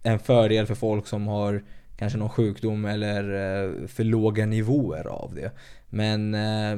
en 0.06 0.18
fördel 0.18 0.66
för 0.66 0.74
folk 0.74 1.06
som 1.06 1.26
har 1.26 1.62
kanske 1.96 2.18
någon 2.18 2.28
sjukdom 2.28 2.84
eller 2.84 3.22
eh, 3.22 3.86
för 3.86 4.04
låga 4.04 4.46
nivåer 4.46 5.06
av 5.06 5.34
det. 5.34 5.50
Men 5.88 6.34
eh, 6.34 6.76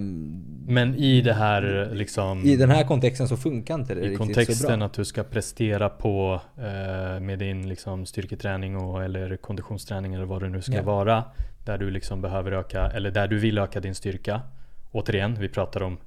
Men 0.67 0.95
i 0.95 1.21
det 1.21 1.33
här 1.33 1.91
liksom 1.93 2.45
i 2.45 2.57
den 2.57 2.71
här 2.71 2.85
kontexten 2.85 3.29
så 3.29 3.37
funkar 3.37 3.75
inte 3.75 3.95
det 3.95 4.01
i 4.01 4.03
riktigt 4.05 4.19
så 4.19 4.25
kontexten 4.25 4.79
bra. 4.79 4.87
att 4.87 4.93
du 4.95 5.05
ska 5.05 5.23
prestera 5.25 5.89
på 5.89 6.41
eh, 6.57 7.21
med 7.21 7.39
din 7.39 7.69
liksom, 7.69 8.07
styrketräning 8.07 8.77
och, 8.77 9.05
eller 9.05 9.37
konditionsträning 9.37 10.15
eller 10.15 10.25
vad 10.25 10.43
det 10.43 10.49
nu 10.49 10.63
ska 10.63 10.75
Ja. 10.75 10.83
vara. 10.83 11.25
Där 11.65 11.79
du 11.79 11.91
liksom 11.91 12.21
behöver 12.23 12.53
öka, 12.53 12.91
eller 12.91 13.11
där 13.11 13.29
du 13.29 13.39
vill 13.39 13.59
öka 13.59 13.81
din 13.81 13.95
styrka. 13.95 14.41
Återigen, 14.93 15.35
vi 15.41 15.49
pratar 15.49 15.83
om 15.83 15.99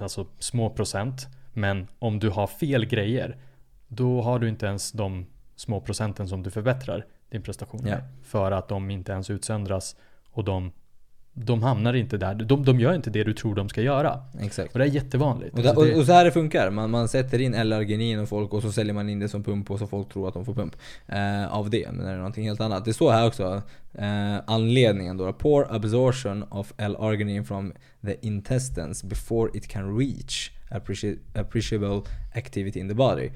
alltså, 0.00 0.26
små 0.38 0.70
procent. 0.70 1.26
Men 1.52 1.86
om 1.98 2.18
du 2.18 2.28
har 2.30 2.46
fel 2.46 2.84
grejer, 2.86 3.36
då 3.88 4.22
har 4.22 4.38
du 4.38 4.48
inte 4.48 4.66
ens 4.66 4.92
de 4.92 5.26
små 5.62 5.80
procenten 5.80 6.28
som 6.28 6.42
du 6.42 6.50
förbättrar 6.50 7.06
din 7.30 7.42
prestation 7.42 7.80
med. 7.82 7.92
Ja. 7.92 7.98
För 8.22 8.52
att 8.52 8.68
de 8.68 8.90
inte 8.90 9.12
ens 9.12 9.30
utsöndras 9.30 9.96
och 10.32 10.44
de, 10.44 10.72
de 11.32 11.62
hamnar 11.62 11.94
inte 11.94 12.16
där. 12.16 12.34
De, 12.34 12.64
de 12.64 12.80
gör 12.80 12.94
inte 12.94 13.10
det 13.10 13.24
du 13.24 13.32
tror 13.34 13.54
de 13.54 13.68
ska 13.68 13.82
göra. 13.82 14.20
Exakt. 14.40 14.72
Och 14.72 14.78
det 14.78 14.84
är 14.84 14.88
jättevanligt. 14.88 15.54
Och, 15.56 15.62
där, 15.62 15.68
Alltså 15.68 15.84
det- 15.84 15.92
och, 15.92 15.98
och 16.00 16.06
så 16.06 16.12
här 16.12 16.24
det 16.24 16.30
funkar. 16.32 16.70
Man, 16.70 16.90
man 16.90 17.08
sätter 17.08 17.40
in 17.40 17.54
L-arginin 17.54 18.18
och 18.20 18.28
folk 18.28 18.52
och 18.54 18.62
så 18.62 18.72
säljer 18.72 18.94
man 18.94 19.08
in 19.08 19.18
det 19.18 19.28
som 19.28 19.42
pump 19.44 19.70
och 19.70 19.78
så 19.78 19.86
folk 19.86 20.08
tror 20.12 20.28
att 20.28 20.34
de 20.34 20.44
får 20.44 20.54
pump. 20.54 20.76
Eh, 21.06 21.52
av 21.52 21.70
det, 21.70 21.88
men 21.92 22.04
det 22.06 22.10
är 22.12 22.16
någonting 22.16 22.44
helt 22.44 22.60
annat. 22.60 22.84
Det 22.84 22.94
står 22.94 23.12
här 23.12 23.26
också 23.26 23.62
eh, 23.94 24.36
anledningen 24.46 25.16
då. 25.16 25.32
Poor 25.32 25.66
absorption 25.70 26.42
of 26.50 26.72
L-arginin 26.76 27.44
from 27.44 27.72
the 28.00 28.26
intestines 28.26 29.04
before 29.04 29.50
it 29.54 29.68
can 29.68 29.98
reach 29.98 30.50
appreci- 30.70 31.18
appreciable 31.34 32.02
activity 32.34 32.80
in 32.80 32.88
the 32.88 32.94
body. 32.94 33.30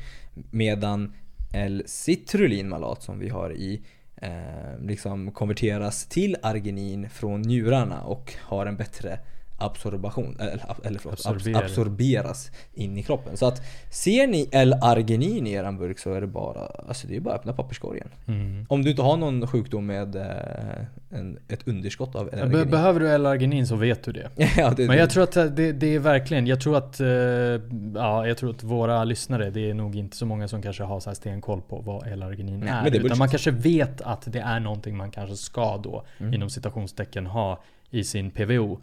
Medan 0.50 1.12
L-citrulinmalat 1.52 3.02
som 3.02 3.18
vi 3.18 3.28
har 3.28 3.52
i 3.52 3.82
eh, 4.16 4.80
liksom 4.80 5.32
konverteras 5.32 6.06
till 6.06 6.36
arginin 6.42 7.10
från 7.10 7.42
njurarna 7.42 8.02
och 8.02 8.34
har 8.40 8.66
en 8.66 8.76
bättre 8.76 9.18
absorbation, 9.58 10.36
eller, 10.40 10.60
eller 10.84 10.98
förlåt, 10.98 11.18
abs- 11.18 11.30
Absorber. 11.30 11.62
absorberas 11.64 12.50
in 12.74 12.98
i 12.98 13.02
kroppen. 13.02 13.36
Så 13.36 13.46
att 13.46 13.62
ser 13.90 14.26
ni 14.26 14.48
L-arginin 14.52 15.46
i 15.46 15.52
eran 15.52 15.78
burk 15.78 15.98
så 15.98 16.12
är 16.14 16.20
det 16.20 16.26
bara, 16.26 16.60
alltså 16.88 17.06
det 17.06 17.16
är 17.16 17.20
bara 17.20 17.34
att 17.34 17.40
öppna 17.40 17.52
papperskorgen. 17.52 18.08
Mm. 18.26 18.66
Om 18.68 18.82
du 18.82 18.90
inte 18.90 19.02
har 19.02 19.16
någon 19.16 19.46
sjukdom 19.46 19.86
med 19.86 20.16
eh, 20.16 20.26
en, 21.10 21.38
ett 21.48 21.68
underskott 21.68 22.14
av 22.14 22.24
Be- 22.24 22.30
L-arginin. 22.36 22.70
Behöver 22.70 23.00
du 23.00 23.08
L-arginin 23.08 23.66
så 23.66 23.76
vet 23.76 24.02
du 24.04 24.12
det. 24.12 24.30
ja, 24.56 24.70
det, 24.76 24.86
Men 24.86 24.96
jag 24.98 25.10
tror 25.10 25.22
att 25.22 25.32
det, 25.56 25.72
det 25.72 25.94
är 25.94 25.98
verkligen, 25.98 26.46
jag 26.46 26.60
tror 26.60 26.76
att, 26.76 27.00
eh, 27.00 27.06
ja, 27.94 28.26
jag 28.26 28.36
tror 28.38 28.50
att 28.50 28.62
våra 28.62 29.04
lyssnare, 29.04 29.50
det 29.50 29.70
är 29.70 29.74
nog 29.74 29.96
inte 29.96 30.16
så 30.16 30.26
många 30.26 30.48
som 30.48 30.62
kanske 30.62 30.82
har 30.82 31.00
så 31.00 31.10
här 31.10 31.14
stenkoll 31.14 31.60
på 31.60 31.80
vad 31.80 32.06
L-arginin 32.06 32.62
är. 32.62 32.82
men 32.82 32.92
det 32.92 32.98
utan 32.98 33.18
man 33.18 33.28
kanske 33.28 33.50
vet 33.50 34.00
att 34.00 34.32
det 34.32 34.40
är 34.40 34.60
någonting 34.60 34.96
man 34.96 35.10
kanske 35.10 35.36
ska 35.36 35.76
då, 35.76 36.04
Mm. 36.18 36.34
inom 36.34 36.50
citationstecken, 36.50 37.26
ha 37.26 37.62
i 37.90 38.04
sin 38.04 38.30
PVO. 38.30 38.78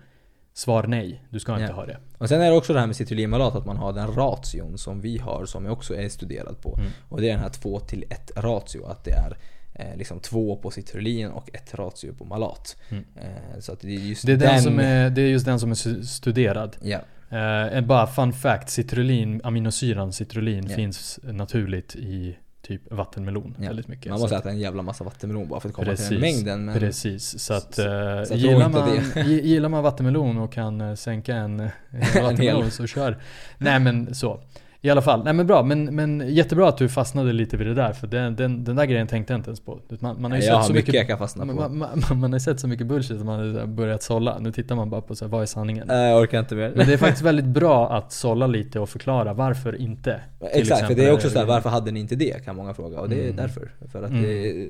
Svar 0.54 0.88
nej, 0.88 1.24
du 1.30 1.40
ska 1.40 1.52
inte 1.54 1.64
Ja. 1.66 1.74
ha 1.74 1.86
det. 1.86 1.98
Och 2.18 2.30
sen 2.30 2.42
är 2.42 2.52
det 2.52 2.58
också 2.58 2.74
det 2.74 2.80
här 2.80 2.88
med 2.88 2.96
citrulinmalat, 2.96 3.56
att 3.56 3.66
man 3.66 3.78
har 3.78 3.94
den 3.94 4.08
ration 4.08 4.78
som 4.78 5.02
vi 5.02 5.18
har, 5.18 5.46
som 5.46 5.66
jag 5.66 5.74
också 5.74 5.96
är 5.96 6.10
studerad 6.10 6.62
på. 6.62 6.76
Mm. 6.78 6.90
Och 7.10 7.22
det 7.22 7.28
är 7.30 7.32
den 7.34 7.40
här 7.44 7.50
2 7.50 7.80
till 7.80 8.06
1 8.10 8.32
ratio, 8.36 8.86
att 8.86 9.04
det 9.04 9.12
är 9.12 9.38
eh, 9.74 9.98
liksom 9.98 10.20
2 10.20 10.56
på 10.56 10.72
citrulin 10.72 11.28
och 11.28 11.50
1 11.54 11.74
ratio 11.76 12.14
på 12.14 12.26
malat. 12.26 12.78
Mm. 12.90 13.04
Eh, 13.16 13.60
så 13.60 13.76
det 13.82 13.88
är 13.88 13.92
just 14.00 14.26
Det 14.26 14.32
är, 14.34 14.38
den 14.38 14.62
som 14.62 14.80
är, 14.80 15.10
det 15.10 15.22
är 15.22 15.28
just 15.28 15.46
den 15.46 15.60
som 15.60 15.72
är 15.72 15.76
su- 15.76 16.04
studerad. 16.04 16.78
Ja, 16.82 17.00
Eh, 17.38 17.82
bara 17.82 18.08
fun 18.08 18.34
fact, 18.34 18.70
citrulin, 18.70 19.42
aminosyran 19.44 20.14
citrulin 20.14 20.68
Ja. 20.70 20.76
finns 20.76 21.20
naturligt 21.24 21.96
i 21.96 22.38
typ 22.68 22.92
vattenmelon 22.94 23.56
Ja. 23.60 23.68
väldigt 23.68 23.88
mycket. 23.88 24.10
man 24.10 24.20
Så 24.20 24.24
måste 24.24 24.38
att- 24.38 24.42
äta 24.44 24.50
en 24.50 24.60
jävla 24.60 24.82
massa 24.84 25.04
vattenmelon 25.04 25.48
bara 25.48 25.60
för 25.60 25.70
att 25.70 25.76
komma 25.76 25.86
Precis, 25.86 26.08
till 26.08 26.22
den 26.22 26.34
mängden. 26.36 26.66
Men 26.66 26.80
Precis, 26.80 27.40
så 27.40 27.54
att, 27.54 27.76
så- 27.76 27.82
eh, 27.82 28.22
så 28.24 28.28
tro 28.28 28.38
gillar, 28.38 28.70
man, 28.70 29.00
gillar 29.26 29.70
man 29.70 29.84
vattenmelon 29.84 30.38
och 30.38 30.54
kan 30.54 30.82
eh, 30.82 30.96
sänka 30.96 31.36
en, 31.36 31.60
en 31.60 31.70
vattenmelon 32.24 32.72
så 32.72 32.88
kör. 32.88 33.18
Nej 33.58 33.80
men 33.80 34.16
så. 34.16 34.40
I 34.86 34.90
alla 34.90 35.02
fall, 35.02 35.24
nej 35.24 35.34
men 35.34 35.48
bra, 35.48 35.64
men, 35.64 35.96
men 35.96 36.24
jättebra 36.28 36.70
att 36.70 36.78
du 36.78 36.90
fastnade 36.90 37.34
lite 37.34 37.58
vid 37.58 37.68
det 37.68 37.74
där 37.74 37.94
för 37.94 38.08
den, 38.08 38.36
den, 38.36 38.64
den 38.64 38.76
där 38.76 38.86
grejen 38.86 39.08
tänkte 39.08 39.34
jag 39.34 39.40
inte 39.40 39.50
ens 39.50 39.60
på. 39.60 39.80
Man, 40.00 40.22
man 40.22 40.32
har 40.32 40.40
ju 40.40 40.46
jag 40.46 40.54
har 40.54 40.62
sett 40.62 40.68
så 40.68 40.74
mycket 40.74 40.88
mycket, 40.88 41.00
jag 41.00 41.08
kan 41.08 41.18
fastna 41.18 41.46
på. 41.46 41.54
man, 41.54 41.78
man, 41.78 42.20
man, 42.20 42.32
har 42.34 42.40
sett 42.40 42.60
så 42.60 42.68
mycket 42.68 42.88
bullshit 42.88 43.20
att 43.20 43.26
man 43.26 43.56
har 43.56 43.66
börjat 43.66 44.04
sålla. 44.04 44.40
Nu 44.40 44.52
tittar 44.52 44.76
man 44.76 44.90
bara 44.90 45.02
på 45.02 45.16
så 45.16 45.26
här, 45.26 45.30
vad 45.32 45.42
är 45.42 45.46
sanningen? 45.46 45.88
Jag 45.90 46.22
orkar 46.22 46.40
inte 46.40 46.56
mer. 46.56 46.74
Men 46.76 46.88
det 46.88 46.94
är 46.94 46.98
faktiskt 46.98 47.22
väldigt 47.22 47.46
bra 47.46 47.90
att 47.94 48.12
sålla 48.12 48.48
lite 48.48 48.80
och 48.80 48.90
förklara 48.90 49.34
varför 49.34 49.76
inte. 49.82 50.22
Exakt, 50.40 50.54
för 50.68 50.74
exempel, 50.74 50.96
det 50.98 51.06
är 51.06 51.14
också 51.14 51.30
så 51.30 51.40
här, 51.40 51.46
varför 51.46 51.70
hade 51.70 51.92
ni 51.92 52.00
inte 52.00 52.16
det? 52.16 52.46
Kan 52.46 52.56
många 52.56 52.74
fråga. 52.74 53.00
Och 53.00 53.10
det 53.10 53.16
är 53.16 53.24
Mm. 53.24 53.36
därför. 53.36 53.72
För 53.92 54.04
att 54.04 54.10
Mm. 54.10 54.24
det, 54.24 54.68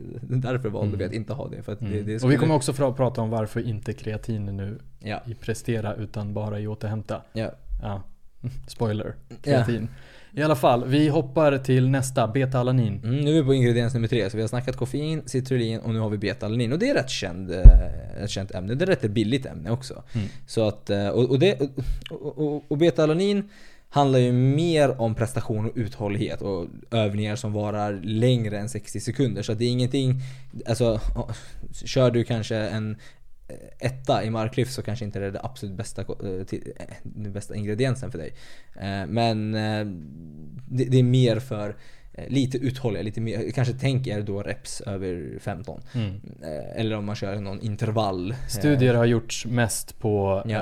därför 0.47 0.69
valde 0.69 0.97
vi 0.97 1.03
Mm. 1.03 1.07
att 1.07 1.13
inte 1.15 1.33
ha 1.33 1.47
det. 1.47 1.63
För 1.63 1.71
att 1.71 1.79
det, 1.79 1.85
Mm. 1.85 2.05
det 2.05 2.23
och 2.23 2.31
vi 2.31 2.35
kommer 2.37 2.55
också 2.55 2.73
prata 2.73 3.21
om 3.21 3.29
varför 3.29 3.67
inte 3.67 3.93
kreatin 3.93 4.45
nu 4.45 4.79
Ja, 4.99 5.21
i 5.27 5.33
prestera 5.33 5.95
utan 5.95 6.33
bara 6.33 6.59
i 6.59 6.67
återhämta. 6.67 7.21
ja. 7.33 7.51
Ja, 7.81 8.01
spoiler. 8.67 9.15
Kreatin. 9.41 9.89
I 10.35 10.43
alla 10.43 10.55
fall, 10.55 10.85
vi 10.87 11.07
hoppar 11.07 11.57
till 11.57 11.89
nästa, 11.89 12.27
beta-alanin. 12.27 13.01
Mm, 13.03 13.21
nu 13.21 13.37
är 13.37 13.41
vi 13.41 13.47
på 13.47 13.53
ingrediens 13.53 13.93
nummer 13.93 14.07
tre. 14.07 14.29
Så 14.29 14.37
vi 14.37 14.43
har 14.43 14.47
snackat 14.47 14.77
koffein, 14.77 15.21
citrulin 15.25 15.79
och 15.79 15.93
nu 15.93 15.99
har 15.99 16.09
vi 16.09 16.17
beta-alanin. 16.17 16.73
Och 16.73 16.79
det 16.79 16.89
är 16.89 16.93
rätt 16.93 17.09
känd, 17.09 17.51
eh, 17.51 18.23
ett 18.23 18.29
känt 18.29 18.51
ämne. 18.51 18.75
Det 18.75 18.85
är 18.85 18.87
rätt 18.87 19.11
billigt 19.11 19.45
ämne 19.45 19.71
också. 19.71 20.03
Mm. 20.13 20.27
Så 20.47 20.67
att, 20.67 20.89
eh, 20.89 21.07
och, 21.07 21.29
och, 21.29 21.39
det, 21.39 21.59
och, 22.09 22.37
och, 22.37 22.63
och 22.67 22.77
beta-alanin 22.77 23.49
handlar 23.89 24.19
ju 24.19 24.31
mer 24.31 25.01
om 25.01 25.15
prestation 25.15 25.65
och 25.65 25.71
uthållighet 25.75 26.41
och 26.41 26.67
övningar 26.91 27.35
som 27.35 27.53
varar 27.53 28.01
längre 28.03 28.59
än 28.59 28.69
60 28.69 28.99
sekunder. 28.99 29.41
Så 29.41 29.53
det 29.53 29.65
är 29.65 29.69
ingenting, 29.69 30.21
alltså 30.65 30.99
kör 31.85 32.11
du 32.11 32.23
kanske 32.23 32.55
en 32.55 32.91
eh, 32.91 32.97
Eh, 33.53 33.87
etta 33.87 34.23
i 34.23 34.29
marklyft 34.29 34.73
så 34.73 34.81
kanske 34.81 35.05
inte 35.05 35.19
det 35.19 35.25
är 35.25 35.31
det 35.31 35.41
absolut 35.43 35.75
bästa, 35.75 36.01
eh, 36.01 36.29
eh, 36.29 36.87
den 37.03 37.33
bästa 37.33 37.55
ingrediensen 37.55 38.11
för 38.11 38.17
dig. 38.17 38.33
Men 39.07 39.51
det, 40.69 40.99
är 40.99 41.03
mer 41.03 41.39
för 41.39 41.75
lite 42.27 42.57
uthålliga, 42.57 43.03
lite 43.03 43.21
mer, 43.21 43.51
kanske 43.51 43.73
tänk 43.73 44.07
er 44.07 44.21
då 44.21 44.41
reps 44.43 44.81
över 44.81 45.39
15. 45.39 45.81
Mm. 45.95 46.21
Eh, 46.41 46.79
Eller 46.79 46.95
om 46.97 47.05
man 47.05 47.15
kör 47.15 47.35
någon 47.35 47.61
intervall. 47.61 48.31
eh, 48.31 48.37
Studier 48.47 48.93
har 48.93 49.05
gjorts 49.05 49.45
mest 49.45 49.99
på 49.99 50.43
Ja. 50.45 50.59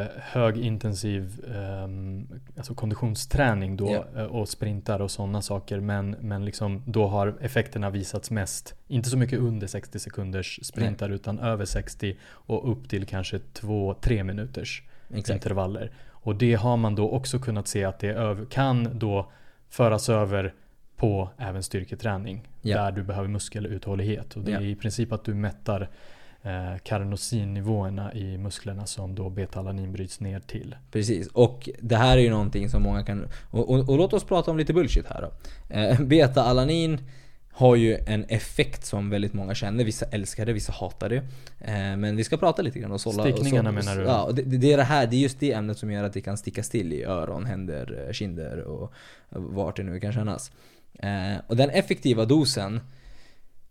eh, 0.00 0.06
högintensiv 0.20 1.44
ehm, 1.56 2.28
alltså 2.56 2.74
konditionsträning 2.74 3.76
då 3.76 4.04
Ja. 4.14 4.20
eh, 4.20 4.26
och 4.26 4.48
sprintar 4.48 5.00
och 5.00 5.10
sådana 5.10 5.42
saker. 5.42 5.80
Men, 5.80 6.10
men 6.20 6.44
liksom 6.44 6.82
då 6.86 7.06
har 7.06 7.34
effekterna 7.40 7.90
visats 7.90 8.30
mest, 8.30 8.74
inte 8.88 9.10
så 9.10 9.18
mycket 9.18 9.38
under 9.38 9.66
60 9.66 9.98
sekunders 9.98 10.60
sprintar 10.62 11.10
utan 11.10 11.38
över 11.38 11.64
60 11.64 12.16
och 12.24 12.72
upp 12.72 12.88
till 12.88 13.06
kanske 13.06 13.38
2-3 13.54 14.22
minuters 14.24 14.82
Exakt. 15.10 15.30
intervaller. 15.30 15.90
Och 16.10 16.36
det 16.36 16.54
har 16.54 16.76
man 16.76 16.94
då 16.94 17.10
också 17.10 17.38
kunnat 17.38 17.68
se 17.68 17.84
att 17.84 17.98
det 17.98 18.36
kan 18.50 18.98
då 18.98 19.30
föras 19.68 20.08
över 20.08 20.54
på 21.02 21.28
även 21.38 21.62
styrketräning. 21.62 22.48
Ja. 22.60 22.76
Där 22.76 22.92
du 22.92 23.02
behöver 23.02 23.28
muskeluthållighet. 23.28 24.36
Och 24.36 24.42
det 24.42 24.50
Ja. 24.50 24.58
är 24.58 24.64
i 24.64 24.74
princip 24.74 25.12
att 25.12 25.24
du 25.24 25.34
mättar 25.34 25.88
eh, 26.42 26.78
karnosinnivåerna 26.82 28.14
i 28.14 28.38
musklerna 28.38 28.86
som 28.86 29.14
då 29.14 29.30
beta-alanin 29.30 29.92
bryts 29.92 30.20
ner 30.20 30.40
till. 30.40 30.76
Precis, 30.92 31.26
och 31.28 31.68
det 31.80 31.96
här 31.96 32.16
är 32.18 32.22
ju 32.22 32.30
någonting 32.30 32.68
som 32.68 32.82
många 32.82 33.02
kan... 33.04 33.28
Och, 33.50 33.70
och, 33.70 33.88
och 33.88 33.96
låt 33.98 34.12
oss 34.12 34.24
prata 34.24 34.50
om 34.50 34.58
lite 34.58 34.72
bullshit 34.72 35.06
här 35.06 35.22
då. 35.22 35.32
Eh, 35.74 36.00
Beta-alanin 36.06 36.98
har 37.52 37.76
ju 37.76 37.96
en 38.06 38.24
effekt 38.24 38.84
som 38.86 39.10
väldigt 39.10 39.32
många 39.32 39.54
känner. 39.54 39.84
Vissa 39.84 40.06
älskar 40.06 40.46
det, 40.46 40.52
vissa 40.52 40.72
hatar 40.72 41.08
det. 41.08 41.16
Eh, 41.60 41.96
men 41.96 42.16
vi 42.16 42.24
ska 42.24 42.36
prata 42.36 42.62
lite 42.62 42.78
grann 42.78 42.92
och 42.92 43.00
sålla... 43.00 43.22
Stickningarna 43.22 43.70
och 43.70 43.84
så, 43.84 43.90
menar 43.90 44.02
du? 44.02 44.08
Ja, 44.08 44.30
det, 44.32 44.42
det 44.42 44.72
är 44.72 44.76
det 44.76 44.82
här, 44.82 45.06
det 45.06 45.16
är 45.16 45.20
just 45.20 45.40
det 45.40 45.52
ämnet 45.52 45.78
som 45.78 45.90
gör 45.90 46.04
att 46.04 46.12
det 46.12 46.20
kan 46.20 46.36
sticka 46.36 46.62
still 46.62 46.92
i 46.92 47.04
öron, 47.04 47.44
händer, 47.44 48.08
kinder 48.12 48.58
och 48.60 48.92
vart 49.28 49.76
det 49.76 49.82
nu 49.82 50.00
kan 50.00 50.12
kännas. 50.12 50.52
Eh, 50.98 51.36
och 51.46 51.56
den 51.56 51.70
effektiva 51.70 52.24
dosen 52.24 52.80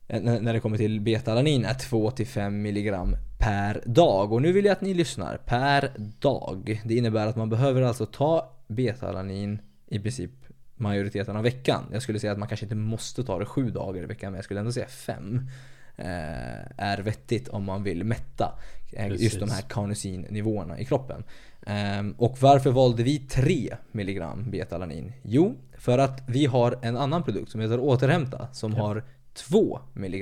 eh, 0.08 0.22
när 0.22 0.54
det 0.54 0.60
kommer 0.60 0.78
till 0.78 1.02
beta-alanin 1.02 1.66
är 1.66 1.74
2-5 1.74 2.48
mg 2.48 3.18
per 3.40 3.84
dag. 3.86 4.34
Och 4.34 4.42
nu 4.42 4.52
vill 4.52 4.66
jag 4.66 4.72
att 4.72 4.82
ni 4.82 4.94
lyssnar. 4.94 5.38
Per 5.38 5.92
dag. 6.20 6.82
Det 6.86 6.96
innebär 6.96 7.28
att 7.28 7.36
man 7.36 7.50
behöver 7.50 7.82
alltså 7.82 8.06
ta 8.06 8.58
beta-alanin 8.68 9.60
i 9.88 10.00
princip 10.00 10.32
majoriteten 10.76 11.36
av 11.36 11.44
veckan. 11.44 11.84
Jag 11.92 12.02
skulle 12.02 12.20
säga 12.20 12.32
att 12.32 12.40
man 12.40 12.48
kanske 12.48 12.66
inte 12.66 12.76
måste 12.76 13.24
ta 13.24 13.40
det 13.40 13.46
sju 13.46 13.70
dagar 13.70 14.04
i 14.04 14.06
veckan 14.06 14.32
men 14.32 14.38
jag 14.38 14.46
skulle 14.46 14.60
ändå 14.60 14.72
säga 14.72 14.88
fem. 14.88 15.50
Eh, 15.96 16.62
är 16.78 16.98
vettigt 16.98 17.48
om 17.48 17.64
man 17.64 17.84
vill 17.84 18.04
mätta 18.04 18.60
eh, 18.92 19.08
just 19.08 19.20
Precis. 19.24 19.40
de 19.40 19.50
här 19.50 19.62
karnosinnivåerna 19.62 20.80
i 20.80 20.86
kroppen. 20.86 21.24
Ehm, 21.66 22.16
och 22.18 22.38
varför 22.42 22.72
valde 22.72 23.04
vi 23.04 23.20
3 23.20 23.76
mg 23.94 24.22
beta-alanin? 24.52 25.12
Jo, 25.24 25.56
för 25.82 25.98
att 25.98 26.24
vi 26.28 26.46
har 26.46 26.80
en 26.82 26.98
annan 26.98 27.24
produkt 27.24 27.52
som 27.52 27.62
heter 27.62 27.80
Återhämta 27.80 28.48
som 28.52 28.74
Ja. 28.74 28.82
har 28.82 29.04
2 29.34 29.80
mg 29.96 30.22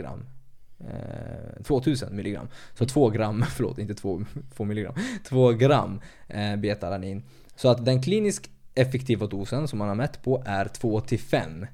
eh, 0.79 1.63
2000 1.63 2.15
milligram. 2.15 2.47
Så 2.73 2.85
2 2.85 3.09
gram, 3.09 3.45
förlåt 3.55 3.77
inte 3.77 3.93
2, 3.93 4.21
2 4.55 4.63
milligram. 4.65 4.93
2 5.23 5.51
gram 5.51 5.99
eh, 6.27 6.55
beta-alanin. 6.55 7.23
Så 7.55 7.69
att 7.69 7.85
den 7.85 8.01
kliniskt 8.01 8.49
effektiva 8.75 9.27
dosen 9.27 9.67
som 9.67 9.79
man 9.79 9.87
har 9.87 9.95
mätt 9.95 10.23
på 10.23 10.43
är 10.45 10.65
2 10.65 10.99
till 11.01 11.19
5 11.19 11.65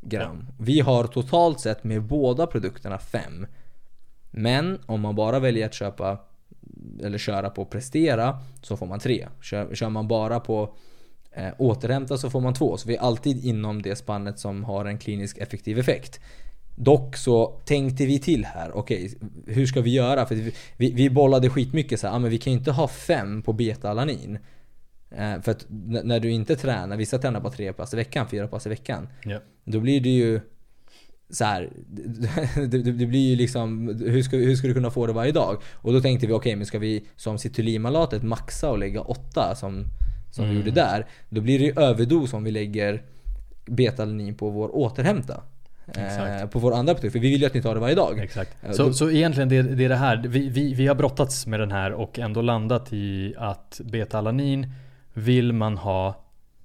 gram. 0.00 0.46
Vi 0.58 0.80
har 0.80 1.04
totalt 1.06 1.60
sett 1.60 1.84
med 1.84 2.02
båda 2.02 2.46
produkterna 2.46 2.98
5. 2.98 3.46
Men 4.30 4.78
om 4.86 5.00
man 5.00 5.14
bara 5.14 5.38
väljer 5.38 5.66
att 5.66 5.74
köpa 5.74 6.18
eller 7.02 7.18
köra 7.18 7.50
på 7.50 7.64
prestera 7.64 8.38
så 8.62 8.76
får 8.76 8.86
man 8.86 8.98
3. 8.98 9.28
Kör, 9.40 9.74
kör 9.74 9.88
man 9.88 10.08
bara 10.08 10.40
på 10.40 10.74
eh, 11.36 11.52
återhämta 11.58 12.18
så 12.18 12.30
får 12.30 12.40
man 12.40 12.54
2. 12.54 12.76
Så 12.76 12.88
vi 12.88 12.96
är 12.96 13.00
alltid 13.00 13.44
inom 13.44 13.82
det 13.82 13.96
spannet 13.96 14.38
som 14.38 14.64
har 14.64 14.84
en 14.84 14.98
klinisk 14.98 15.38
effektiv 15.38 15.78
effekt. 15.78 16.20
Dock 16.76 17.16
så 17.16 17.46
tänkte 17.64 18.06
vi 18.06 18.18
till 18.18 18.44
här, 18.44 18.76
okej 18.76 19.14
hur 19.46 19.66
ska 19.66 19.80
vi 19.80 19.94
göra? 19.94 20.26
För 20.26 20.34
vi, 20.34 20.52
vi, 20.76 20.92
vi 20.92 21.10
bollade 21.10 21.50
skitmycket 21.50 22.00
så 22.00 22.06
här, 22.06 22.14
ah, 22.14 22.18
men 22.18 22.30
vi 22.30 22.38
kan 22.38 22.52
ju 22.52 22.58
inte 22.58 22.72
ha 22.72 22.88
5 22.88 23.42
på 23.42 23.52
beta-alanin. 23.52 24.38
Eh, 25.10 25.40
för 25.40 25.50
att 25.50 25.66
när 26.04 26.20
du 26.20 26.30
inte 26.30 26.56
tränar, 26.56 26.96
vissa 26.96 27.18
tränar 27.18 27.40
bara 27.40 27.52
3 27.52 27.72
pass 27.72 27.94
i 27.94 27.96
veckan, 27.96 28.28
4 28.28 28.48
pass 28.48 28.66
i 28.66 28.68
veckan. 28.68 29.08
Ja. 29.24 29.40
Då 29.64 29.80
blir 29.80 30.00
det 30.00 30.08
ju 30.08 30.40
så 31.30 31.44
här, 31.44 31.72
det, 32.56 32.66
det, 32.66 32.92
det 32.92 33.06
blir 33.06 33.30
ju 33.30 33.36
liksom, 33.36 33.88
hur 33.88 34.22
ska, 34.22 34.36
hur 34.36 34.56
ska 34.56 34.68
du 34.68 34.74
kunna 34.74 34.90
få 34.90 35.06
det 35.06 35.12
varje 35.12 35.32
dag? 35.32 35.62
Och 35.72 35.92
då 35.92 36.00
tänkte 36.00 36.26
vi, 36.26 36.32
okej 36.32 36.56
men 36.56 36.66
ska 36.66 36.78
vi 36.78 37.06
som 37.16 37.38
citylimalatet 37.38 38.22
maxa 38.22 38.70
och 38.70 38.78
lägga 38.78 39.00
8 39.00 39.54
som, 39.54 39.84
som 40.34 40.44
vi 40.44 40.50
Mm. 40.50 40.60
gjorde 40.66 40.70
där. 40.80 41.06
Då 41.28 41.40
blir 41.40 41.58
det 41.58 41.64
ju 41.64 41.80
överdos 41.80 42.32
om 42.32 42.44
vi 42.44 42.50
lägger 42.50 43.02
betalanin 43.66 44.34
på 44.34 44.50
vår 44.50 44.76
återhämta. 44.76 45.40
Eh, 45.96 46.46
på 46.48 46.58
vår 46.58 46.72
andra 46.74 46.94
produkt, 46.94 47.12
för 47.12 47.18
vi 47.20 47.30
vill 47.30 47.40
ju 47.40 47.46
att 47.46 47.54
ni 47.54 47.62
tar 47.62 47.74
det 47.74 47.80
varje 47.80 47.94
dag. 47.94 48.18
Exakt. 48.18 48.56
Ja, 48.66 48.72
Så, 48.72 48.82
då- 48.86 48.92
så 48.92 49.10
egentligen 49.10 49.48
det, 49.48 49.62
det 49.62 49.84
är 49.84 49.88
det 49.88 49.96
här. 49.96 50.16
Vi, 50.16 50.48
vi, 50.48 50.74
vi 50.74 50.86
har 50.86 50.94
brottats 50.94 51.46
med 51.46 51.60
den 51.60 51.72
här 51.72 51.92
och 51.92 52.18
ändå 52.18 52.42
landat 52.42 52.92
i 52.92 53.34
att 53.38 53.80
beta-alanin 53.84 54.72
vill 55.12 55.52
man 55.52 55.76
ha 55.78 56.14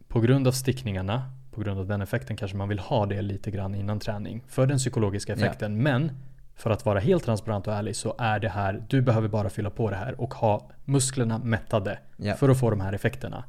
på 0.07 0.19
grund 0.19 0.47
av 0.47 0.51
stickningarna, 0.51 1.23
på 1.51 1.61
grund 1.61 1.79
av 1.79 1.87
den 1.87 2.01
effekten 2.01 2.35
kanske 2.37 2.57
man 2.57 2.69
vill 2.69 2.79
ha 2.79 3.05
det 3.05 3.21
lite 3.21 3.51
grann 3.51 3.75
innan 3.75 3.99
träning. 3.99 4.43
För 4.47 4.65
den 4.67 4.77
psykologiska 4.77 5.33
effekten. 5.33 5.77
Men 5.83 6.11
för 6.55 6.69
att 6.69 6.85
vara 6.85 6.99
helt 6.99 7.23
transparent 7.23 7.67
och 7.67 7.73
ärlig 7.73 7.95
så 7.95 8.15
är 8.17 8.39
det 8.39 8.49
här, 8.49 8.83
du 8.89 9.01
behöver 9.01 9.27
bara 9.27 9.49
fylla 9.49 9.69
på 9.69 9.89
det 9.89 9.95
här 9.95 10.21
och 10.21 10.33
ha 10.33 10.69
musklerna 10.85 11.37
mättade 11.37 11.99
Ja. 12.17 12.33
för 12.35 12.49
att 12.49 12.59
få 12.59 12.69
de 12.69 12.81
här 12.81 12.93
effekterna. 12.93 13.43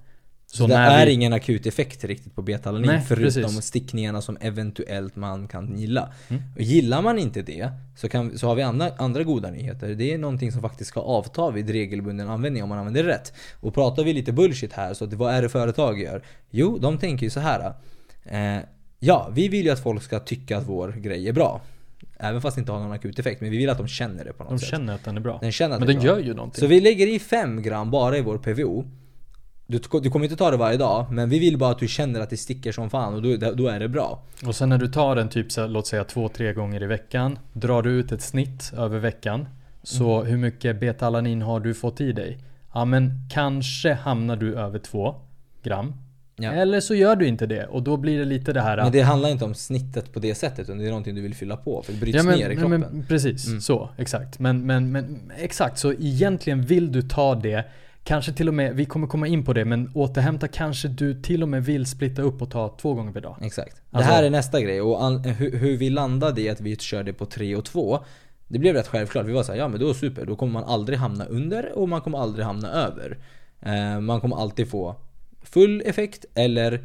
Så, 0.52 0.66
det 0.66 0.74
när 0.74 1.02
är 1.02 1.06
vi- 1.06 1.12
ingen 1.12 1.32
akut 1.32 1.66
effekt 1.66 2.04
riktigt 2.04 2.34
på 2.34 2.42
betalanin 2.42 2.86
Nej, 2.86 3.00
förutom 3.08 3.42
precis. 3.42 3.64
stickningarna 3.64 4.20
som 4.22 4.36
eventuellt 4.40 5.16
man 5.16 5.48
kan 5.48 5.78
gilla. 5.78 6.12
Mm. 6.28 6.42
Och 6.56 6.60
gillar 6.62 7.02
man 7.02 7.18
inte 7.18 7.42
det 7.42 7.70
så, 7.96 8.08
kan, 8.08 8.38
så 8.38 8.46
har 8.46 8.54
vi 8.54 8.62
andra, 8.62 8.90
andra 8.98 9.22
goda 9.22 9.50
nyheter. 9.50 9.88
Det 9.88 10.14
är 10.14 10.18
någonting 10.18 10.52
som 10.52 10.60
faktiskt 10.60 10.88
ska 10.90 11.00
avta 11.00 11.50
vid 11.50 11.70
regelbunden 11.70 12.28
användning 12.30 12.62
om 12.62 12.68
man 12.68 12.78
använder 12.78 13.02
det 13.02 13.08
rätt. 13.08 13.32
Och 13.60 13.74
pratar 13.74 14.04
vi 14.04 14.12
lite 14.12 14.32
bullshit 14.32 14.72
här 14.72 14.94
så 14.94 15.04
att 15.04 15.12
vad 15.12 15.34
är 15.34 15.42
det 15.42 15.48
företag 15.48 16.00
gör? 16.00 16.22
Jo, 16.50 16.78
de 16.78 16.98
tänker 16.98 17.24
ju 17.26 17.30
så 17.30 17.40
här. 17.40 17.72
Eh, 18.24 18.62
ja, 18.98 19.30
vi 19.34 19.48
vill 19.48 19.64
ju 19.64 19.70
att 19.70 19.82
folk 19.82 20.02
ska 20.02 20.18
tycka 20.18 20.58
att 20.58 20.68
vår 20.68 20.88
grej 20.92 21.28
är 21.28 21.32
bra. 21.32 21.60
Även 22.18 22.40
fast 22.42 22.56
det 22.56 22.60
inte 22.60 22.72
har 22.72 22.80
någon 22.80 22.92
akut 22.92 23.18
effekt. 23.18 23.40
Men 23.40 23.50
vi 23.50 23.56
vill 23.58 23.70
att 23.70 23.78
de 23.78 23.88
känner 23.88 24.24
det 24.24 24.32
på 24.32 24.42
något 24.44 24.52
De 24.52 24.58
sätt. 24.58 24.68
känner 24.68 24.94
att 24.94 25.04
den 25.04 25.16
är 25.16 25.20
bra. 25.20 25.38
Den 25.42 25.52
känner 25.52 25.74
att 25.74 25.80
Men 25.80 25.86
det 25.86 25.92
den 25.92 26.02
bra. 26.02 26.10
gör 26.12 26.18
ju 26.26 26.34
någonting. 26.34 26.60
Så 26.60 26.66
vi 26.66 26.80
lägger 26.80 27.06
i 27.06 27.18
5 27.18 27.62
gram 27.62 27.90
bara 27.90 28.18
i 28.18 28.20
vår 28.22 28.38
PVO. 28.38 28.84
Du, 29.70 29.80
du 30.02 30.10
kommer 30.10 30.24
inte 30.24 30.36
ta 30.36 30.50
det 30.50 30.56
varje 30.56 30.76
dag, 30.76 31.06
men 31.12 31.28
vi 31.28 31.38
vill 31.38 31.58
bara 31.58 31.70
att 31.70 31.78
du 31.78 31.88
känner 31.88 32.20
att 32.20 32.30
det 32.30 32.36
sticker 32.36 32.72
som 32.72 32.90
fan 32.90 33.14
och 33.14 33.22
då, 33.22 33.36
då 33.54 33.68
är 33.68 33.80
det 33.80 33.88
bra. 33.88 34.22
Och 34.46 34.54
sen 34.56 34.68
när 34.68 34.78
du 34.78 34.88
tar 34.88 35.16
den 35.16 35.28
typ 35.28 35.52
så, 35.52 35.66
låt 35.66 35.86
säga 35.86 36.04
två, 36.04 36.28
tre 36.28 36.52
gånger 36.52 36.82
i 36.82 36.86
veckan. 36.86 37.38
Drar 37.52 37.82
du 37.82 37.90
ut 37.90 38.12
ett 38.12 38.22
snitt 38.22 38.72
över 38.76 38.98
veckan. 38.98 39.48
Så 39.82 40.14
Mm. 40.20 40.30
hur 40.30 40.36
mycket 40.38 40.80
beta-alanin 40.80 41.42
har 41.42 41.60
du 41.60 41.74
fått 41.74 42.00
i 42.00 42.12
dig? 42.12 42.38
Ja 42.74 42.84
men 42.84 43.12
kanske 43.32 43.92
hamnar 43.94 44.36
du 44.36 44.54
över 44.54 44.78
två 44.78 45.14
gram. 45.62 45.94
Ja. 46.36 46.50
Eller 46.52 46.80
så 46.80 46.94
gör 46.94 47.16
du 47.16 47.26
inte 47.26 47.46
det 47.46 47.66
och 47.66 47.82
då 47.82 47.96
blir 47.96 48.18
det 48.18 48.24
lite 48.24 48.52
det 48.52 48.60
här 48.60 48.76
Men 48.76 48.92
det 48.92 49.00
handlar 49.00 49.28
inte 49.28 49.44
om 49.44 49.54
snittet 49.54 50.12
på 50.12 50.18
det 50.20 50.34
sättet, 50.34 50.58
utan 50.60 50.78
det 50.78 50.84
är 50.84 50.88
någonting 50.88 51.14
du 51.14 51.20
vill 51.22 51.34
fylla 51.34 51.56
på, 51.56 51.82
för 51.82 51.92
det 51.92 51.98
bryts 52.00 52.16
ja, 52.16 52.22
men, 52.22 52.38
ner 52.38 52.50
i 52.50 52.56
kroppen. 52.56 52.80
men 52.80 53.04
precis, 53.08 53.46
Mm. 53.48 53.60
så 53.60 53.88
exakt. 53.98 54.38
Men, 54.38 54.66
men, 54.66 54.92
men 54.92 55.32
exakt, 55.38 55.78
så 55.78 55.92
egentligen 55.92 56.62
vill 56.62 56.92
du 56.92 57.02
ta 57.02 57.34
det 57.34 57.64
Kanske 58.04 58.32
till 58.32 58.48
och 58.48 58.54
med, 58.54 58.76
vi 58.76 58.84
kommer 58.84 59.06
komma 59.06 59.26
in 59.26 59.44
på 59.44 59.52
det, 59.52 59.64
men 59.64 59.90
återhämta 59.94 60.48
kanske 60.48 60.88
du 60.88 61.22
till 61.22 61.42
och 61.42 61.48
med 61.48 61.64
vill 61.64 61.86
splitta 61.86 62.22
upp 62.22 62.42
och 62.42 62.50
ta 62.50 62.76
två 62.80 62.94
gånger 62.94 63.12
per 63.12 63.20
dag. 63.20 63.36
Exakt. 63.42 63.82
Alltså- 63.90 64.10
det 64.10 64.14
här 64.14 64.24
är 64.24 64.30
nästa 64.30 64.60
grej 64.60 64.80
och 64.80 65.04
an, 65.04 65.24
hur, 65.24 65.58
hur 65.58 65.76
vi 65.76 65.90
landade 65.90 66.40
i 66.40 66.48
att 66.48 66.60
vi 66.60 66.76
körde 66.76 67.12
på 67.12 67.26
3 67.26 67.56
och 67.56 67.64
2 67.64 68.04
Det 68.48 68.58
blev 68.58 68.74
rätt 68.74 68.86
självklart. 68.88 69.26
Vi 69.26 69.32
var 69.32 69.42
såhär, 69.42 69.58
ja 69.58 69.68
men 69.68 69.80
då 69.80 69.88
är 69.88 69.94
super. 69.94 70.26
Då 70.26 70.36
kommer 70.36 70.52
man 70.52 70.64
aldrig 70.64 70.98
hamna 70.98 71.24
under 71.24 71.78
och 71.78 71.88
man 71.88 72.00
kommer 72.00 72.18
aldrig 72.18 72.46
hamna 72.46 72.68
över. 72.68 73.18
Eh, 73.60 74.00
man 74.00 74.20
kommer 74.20 74.36
alltid 74.36 74.70
få 74.70 74.96
full 75.42 75.82
effekt 75.86 76.24
eller 76.34 76.84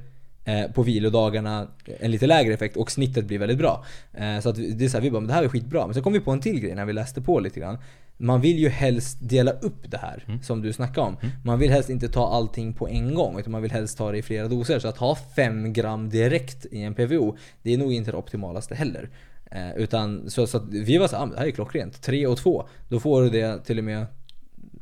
på 0.73 0.83
vilodagarna 0.83 1.67
en 1.99 2.11
lite 2.11 2.27
lägre 2.27 2.53
effekt 2.53 2.77
och 2.77 2.91
snittet 2.91 3.25
blir 3.25 3.39
väldigt 3.39 3.57
bra. 3.57 3.85
Eh, 4.13 4.39
så 4.39 4.49
att 4.49 4.55
det 4.55 4.85
är 4.85 4.89
så 4.89 4.97
här, 4.97 5.01
vi 5.01 5.11
bara, 5.11 5.19
men 5.19 5.27
det 5.27 5.33
här 5.33 5.43
är 5.43 5.47
skitbra. 5.47 5.85
Men 5.85 5.93
sen 5.93 6.03
kom 6.03 6.13
vi 6.13 6.19
på 6.19 6.31
en 6.31 6.39
till 6.39 6.59
grej 6.59 6.75
när 6.75 6.85
vi 6.85 6.93
läste 6.93 7.21
på 7.21 7.39
lite 7.39 7.59
grann. 7.59 7.77
Man 8.17 8.41
vill 8.41 8.59
ju 8.59 8.69
helst 8.69 9.17
dela 9.21 9.51
upp 9.51 9.91
det 9.91 9.97
här 9.97 10.39
som 10.41 10.61
du 10.61 10.73
snackade 10.73 11.07
om. 11.07 11.17
Man 11.43 11.59
vill 11.59 11.71
helst 11.71 11.89
inte 11.89 12.09
ta 12.09 12.27
allting 12.27 12.73
på 12.73 12.87
en 12.87 13.15
gång 13.15 13.39
utan 13.39 13.51
man 13.51 13.61
vill 13.61 13.71
helst 13.71 13.97
ta 13.97 14.11
det 14.11 14.17
i 14.17 14.21
flera 14.21 14.47
doser. 14.47 14.79
Så 14.79 14.87
att 14.87 14.97
ha 14.97 15.15
5 15.15 15.73
gram 15.73 16.09
direkt 16.09 16.65
i 16.71 16.81
en 16.81 16.93
PVO, 16.93 17.37
det 17.61 17.73
är 17.73 17.77
nog 17.77 17.93
inte 17.93 18.11
det 18.11 18.17
optimalaste 18.17 18.75
heller. 18.75 19.09
Eh, 19.51 19.75
utan 19.75 20.29
så, 20.29 20.47
så 20.47 20.57
att 20.57 20.69
vi 20.69 20.97
var 20.97 21.07
så 21.07 21.15
här, 21.15 21.23
ah, 21.23 21.27
det 21.27 21.39
här 21.39 21.47
är 21.47 21.51
klockrent. 21.51 22.01
3 22.01 22.27
och 22.27 22.37
2, 22.37 22.67
då 22.89 22.99
får 22.99 23.21
du 23.21 23.29
det 23.29 23.65
till 23.65 23.77
och 23.77 23.83
med 23.83 24.05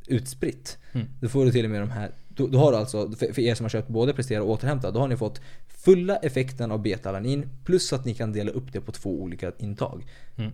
utspritt. 0.08 0.78
Mm. 0.93 1.08
Då 1.21 1.30
får 1.30 1.45
du 1.45 1.52
till 1.52 1.65
och 1.65 1.71
med 1.71 1.82
de 1.82 1.91
här 1.91 2.12
då, 2.36 2.48
då 2.48 2.60
har 2.60 2.72
du 2.72 2.78
alltså, 2.78 3.12
för, 3.12 3.34
för 3.34 3.41
er 3.41 3.56
som 3.56 3.63
har 3.63 3.69
köpt 3.69 3.88
både 3.88 4.13
prestera 4.13 4.43
och 4.43 4.50
återhämta, 4.50 4.91
då 4.91 5.00
har 5.00 5.08
ni 5.08 5.17
fått 5.17 5.41
fulla 5.67 6.15
effekten 6.15 6.72
av 6.72 6.82
betalanin 6.82 7.50
plus 7.65 7.93
att 7.93 8.06
ni 8.06 8.13
kan 8.13 8.34
dela 8.34 8.52
upp 8.52 8.74
det 8.74 8.82
på 8.82 8.91
två 8.91 9.10
olika 9.22 9.52
intag. 9.58 10.04
Mm. 10.38 10.52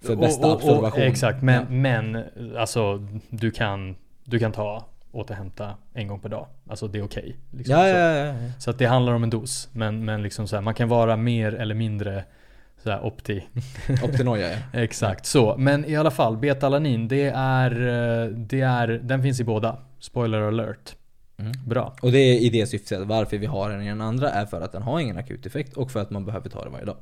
För 0.00 0.16
bästa 0.16 0.46
Och- 0.46 0.64
och- 0.64 0.84
och-. 0.84 0.98
Exakt, 0.98 1.42
men, 1.42 1.54
Ja. 1.54 1.70
men 1.70 2.24
alltså 2.58 3.06
du 3.30 3.50
kan, 3.50 3.96
du 4.24 4.38
kan 4.38 4.52
ta 4.52 4.84
återhämta 5.12 5.74
en 5.92 6.08
gång 6.08 6.20
per 6.20 6.28
dag. 6.28 6.46
Alltså 6.68 6.88
det 6.88 6.98
är 6.98 7.02
okej. 7.04 7.36
liksom. 7.50 7.72
Ja, 7.76 7.82
så. 7.82 7.88
ja, 7.88 8.14
ja, 8.16 8.26
ja. 8.26 8.34
Så 8.58 8.70
att 8.70 8.78
det 8.78 8.86
handlar 8.86 9.12
om 9.12 9.22
en 9.22 9.30
dos. 9.30 9.68
Men, 9.72 10.04
men 10.04 10.22
liksom 10.22 10.48
så 10.48 10.56
här, 10.56 10.62
man 10.62 10.74
kan 10.74 10.88
vara 10.88 11.16
mer 11.16 11.54
eller 11.54 11.74
mindre 11.74 12.24
så 12.82 12.90
här 12.90 13.04
opti. 13.04 13.46
Optinoja 14.02 14.50
ja. 14.52 14.58
Exakt 14.80 15.26
så. 15.26 15.56
Men 15.58 15.84
i 15.84 15.96
alla 15.96 16.10
fall, 16.10 16.36
betalanin 16.36 17.08
det 17.08 17.32
är, 17.34 17.70
eh, 17.70 18.26
det 18.30 18.60
är, 18.60 18.88
den 18.88 19.22
finns 19.22 19.40
i 19.40 19.44
båda. 19.44 19.78
Spoiler 20.04 20.40
alert. 20.40 20.96
Mm. 21.36 21.52
Bra. 21.66 21.96
Och 22.02 22.12
det 22.12 22.18
är 22.18 22.40
i 22.40 22.48
det 22.48 22.66
syftet. 22.66 23.06
Varför 23.06 23.38
vi 23.38 23.46
har 23.46 23.70
den 23.70 23.82
i 23.82 23.88
den 23.88 24.00
andra 24.00 24.30
är 24.30 24.46
för 24.46 24.60
att 24.60 24.72
den 24.72 24.82
har 24.82 25.00
ingen 25.00 25.18
akut 25.18 25.46
effekt 25.46 25.76
och 25.76 25.90
för 25.90 26.00
att 26.00 26.10
man 26.10 26.24
behöver 26.24 26.50
ta 26.50 26.64
det 26.64 26.70
varje 26.70 26.84
dag. 26.84 26.96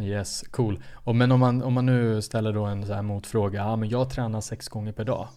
Yes, 0.00 0.44
cool. 0.50 0.82
Och 0.92 1.16
men 1.16 1.32
om 1.32 1.40
man, 1.40 1.62
om 1.62 1.74
man 1.74 1.86
nu 1.86 2.22
ställer 2.22 2.52
då 2.52 2.64
en 2.64 2.86
så 2.86 2.92
här 2.92 3.02
motfråga. 3.02 3.60
Ja 3.60 3.76
men 3.76 3.88
jag 3.88 4.10
tränar 4.10 4.40
sex 4.40 4.68
gånger 4.68 4.92
per 4.92 5.04
dag. 5.04 5.28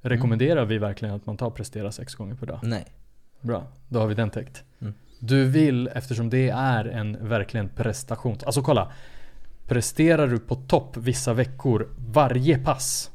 Rekommenderar 0.00 0.64
vi 0.64 0.78
verkligen 0.78 1.14
att 1.14 1.26
man 1.26 1.36
tar 1.36 1.50
prestera 1.50 1.92
sex 1.92 2.14
gånger 2.14 2.34
per 2.34 2.46
dag? 2.46 2.60
Nej. 2.62 2.84
Bra, 3.40 3.66
då 3.88 4.00
har 4.00 4.06
vi 4.06 4.14
den 4.14 4.30
täckt. 4.30 4.64
Mm. 4.80 4.94
Du 5.18 5.44
vill, 5.44 5.88
eftersom 5.94 6.30
det 6.30 6.48
är 6.48 6.84
en 6.84 7.28
verkligen 7.28 7.68
prestation. 7.68 8.38
Alltså 8.46 8.62
kolla. 8.62 8.92
Presterar 9.66 10.28
du 10.28 10.38
på 10.38 10.54
topp 10.54 10.96
vissa 10.96 11.34
veckor 11.34 11.88
varje 11.96 12.58
pass. 12.58 13.10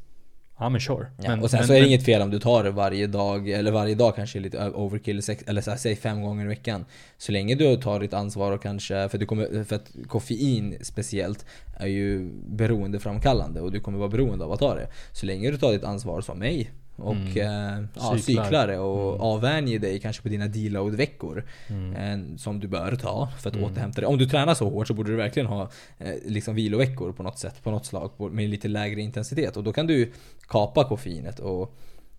Ja 0.61 0.69
men 0.69 0.81
sure. 0.81 1.07
Ja, 1.17 1.29
men, 1.29 1.39
och 1.39 1.49
sen 1.49 1.57
men, 1.57 1.67
så 1.67 1.73
är 1.73 1.77
det 1.77 1.81
men, 1.81 1.89
inget 1.89 2.05
fel 2.05 2.21
om 2.21 2.29
du 2.31 2.39
tar 2.39 2.63
det 2.63 2.71
varje 2.71 3.07
dag, 3.07 3.49
eller 3.49 3.71
varje 3.71 3.95
dag 3.95 4.15
kanske 4.15 4.39
är 4.39 4.41
lite 4.41 4.69
overkill, 4.69 5.23
sex, 5.23 5.43
eller 5.47 5.61
så 5.61 5.71
här, 5.71 5.77
säg 5.77 5.95
fem 5.95 6.21
gånger 6.21 6.45
i 6.45 6.47
veckan. 6.47 6.85
Så 7.17 7.31
länge 7.31 7.55
du 7.55 7.75
tar 7.75 7.99
ditt 7.99 8.13
ansvar 8.13 8.51
och 8.51 8.63
kanske, 8.63 9.09
för, 9.09 9.17
du 9.17 9.25
kommer, 9.25 9.63
för 9.63 9.75
att 9.75 9.91
koffein 10.07 10.77
speciellt 10.81 11.45
är 11.77 11.87
ju 11.87 12.31
beroendeframkallande 12.47 13.61
och 13.61 13.71
du 13.71 13.79
kommer 13.79 13.97
vara 13.97 14.09
beroende 14.09 14.45
av 14.45 14.51
att 14.51 14.59
ta 14.59 14.75
det. 14.75 14.87
Så 15.11 15.25
länge 15.25 15.51
du 15.51 15.57
tar 15.57 15.71
ditt 15.71 15.83
ansvar 15.83 16.21
som 16.21 16.39
mig 16.39 16.71
och 17.01 17.15
Mm. 17.15 17.37
eh, 17.37 17.83
ja, 17.95 18.17
Cyklar. 18.17 18.43
cyklar 18.43 18.67
det 18.67 18.77
och 18.79 19.09
Mm. 19.09 19.21
avvänjer 19.21 19.79
dig 19.79 19.99
kanske 19.99 20.23
på 20.23 20.29
dina 20.29 20.47
deload-veckor. 20.47 21.43
Mm. 21.69 21.95
eh, 22.31 22.37
Som 22.37 22.59
du 22.59 22.67
bör 22.67 22.95
ta 22.95 23.29
för 23.39 23.49
att 23.49 23.55
Mm. 23.55 23.71
återhämta 23.71 24.01
dig. 24.01 24.07
Om 24.07 24.17
du 24.17 24.25
tränar 24.25 24.53
så 24.53 24.69
hårt 24.69 24.87
så 24.87 24.93
borde 24.93 25.11
du 25.11 25.15
verkligen 25.17 25.47
ha 25.47 25.69
eh, 25.99 26.13
liksom 26.25 26.55
viloveckor 26.55 27.11
på 27.11 27.23
något 27.23 27.39
sätt, 27.39 27.63
på 27.63 27.71
något 27.71 27.85
slag, 27.85 28.17
på- 28.17 28.29
med 28.29 28.49
lite 28.49 28.67
lägre 28.67 29.01
intensitet. 29.01 29.57
Och 29.57 29.63
då 29.63 29.73
kan 29.73 29.87
du 29.87 30.11
kapa 30.47 30.83
koffeinet 30.83 31.39
och, 31.39 31.61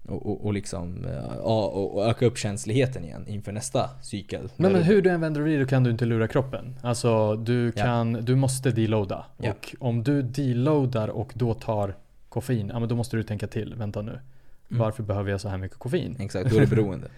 och, 0.09 0.27
och, 0.27 0.45
och 0.47 0.53
liksom 0.53 1.05
eh, 1.05 1.12
ja, 1.42 1.66
och, 1.66 1.97
och 1.97 2.07
öka 2.07 2.27
upp 2.27 2.38
känsligheten 2.38 3.05
igen 3.05 3.25
inför 3.29 3.53
nästa 3.53 3.90
cykel. 4.03 4.49
Men, 4.57 4.73
men 4.73 4.83
hur 4.83 5.03
du 5.03 5.11
än 5.11 5.21
vänder 5.21 5.40
och 5.40 5.47
vrider 5.47 5.64
kan 5.64 5.85
du 5.85 5.90
inte 5.90 6.05
lura 6.05 6.29
kroppen. 6.29 6.77
Alltså 6.83 7.37
du 7.37 7.73
Ja. 7.77 7.83
kan, 7.83 8.12
du 8.12 8.35
måste 8.37 8.71
deloada. 8.71 9.25
Ja. 9.38 9.51
Och 9.51 9.75
om 9.88 10.03
du 10.03 10.23
deloadar 10.23 11.09
och 11.09 11.31
då 11.35 11.55
tar 11.55 11.97
koffein, 12.29 12.71
ja 12.73 12.79
men 12.81 12.88
då 12.88 12.95
måste 12.97 13.16
du 13.16 13.23
tänka 13.23 13.47
till. 13.47 13.75
Vänta 13.75 14.03
nu. 14.03 14.18
Mm. 14.73 14.81
Varför 14.81 15.03
behöver 15.03 15.31
jag 15.31 15.41
så 15.41 15.49
här 15.49 15.59
mycket 15.59 15.79
koffein? 15.79 16.17
Exakt, 16.21 16.51
då 16.51 16.57
är 16.57 16.61
det 16.61 16.67
beroende. 16.67 17.09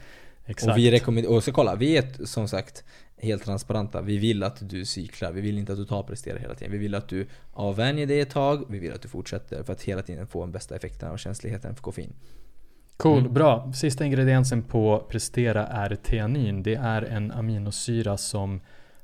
Exakt. 0.46 0.70
och 0.72 0.78
vi 0.78 0.90
rekommenderar, 0.90 1.34
och 1.34 1.44
så 1.44 1.52
kolla, 1.52 1.74
vi 1.74 1.96
är 1.96 2.26
som 2.26 2.48
sagt 2.48 2.84
helt 3.18 3.44
transparenta. 3.44 4.02
Vi 4.02 4.18
vill 4.18 4.42
att 4.42 4.68
du 4.70 4.84
cyklar, 4.84 5.32
vi 5.32 5.40
vill 5.40 5.58
inte 5.58 5.72
att 5.72 5.78
du 5.78 5.84
tar 5.84 6.02
prestera 6.02 6.38
hela 6.38 6.54
tiden. 6.54 6.72
Vi 6.72 6.78
vill 6.78 6.94
att 6.94 7.08
du 7.08 7.26
avvänjer 7.52 8.06
dig 8.06 8.20
ett 8.20 8.30
tag, 8.30 8.64
vi 8.68 8.78
vill 8.78 8.92
att 8.92 9.02
du 9.02 9.08
fortsätter 9.08 9.62
för 9.62 9.72
att 9.72 9.82
hela 9.82 10.02
tiden 10.02 10.26
få 10.26 10.40
den 10.40 10.52
bästa 10.52 10.76
effekten 10.76 11.10
av 11.10 11.16
känsligheten 11.16 11.74
för 11.74 11.82
koffein. 11.82 12.12
Cool, 12.96 13.18
Mm. 13.18 13.32
bra. 13.34 13.72
Sista 13.72 14.04
ingrediensen 14.04 14.62
på 14.62 15.06
Prestera 15.10 15.66
är 15.66 15.94
teanin. 15.94 16.62
Det 16.62 16.74
är 16.74 17.02
en 17.02 17.32
aminosyra 17.32 18.16
som 18.16 18.60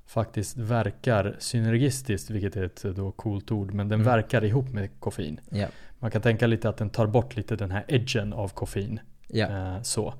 faktiskt 0.07 0.57
verkar 0.57 1.37
synergistiskt, 1.39 2.31
vilket 2.31 2.57
är 2.57 2.63
ett 2.65 2.83
då 2.97 3.13
coolt 3.13 3.51
ord, 3.51 3.73
men 3.75 3.89
den 3.89 4.01
Mm. 4.01 4.13
verkar 4.13 4.45
ihop 4.45 4.69
med 4.73 4.89
koffein. 5.01 5.41
Ja. 5.51 5.67
Man 6.01 6.11
kan 6.11 6.23
tänka 6.23 6.47
lite 6.47 6.69
att 6.69 6.77
den 6.77 6.91
tar 6.91 7.07
bort 7.07 7.37
lite 7.37 7.57
den 7.57 7.71
här 7.71 7.85
edgen 7.89 8.33
av 8.33 8.49
koffein. 8.49 9.01
ja. 9.29 9.47
Eh, 9.77 9.83
så. 9.83 10.15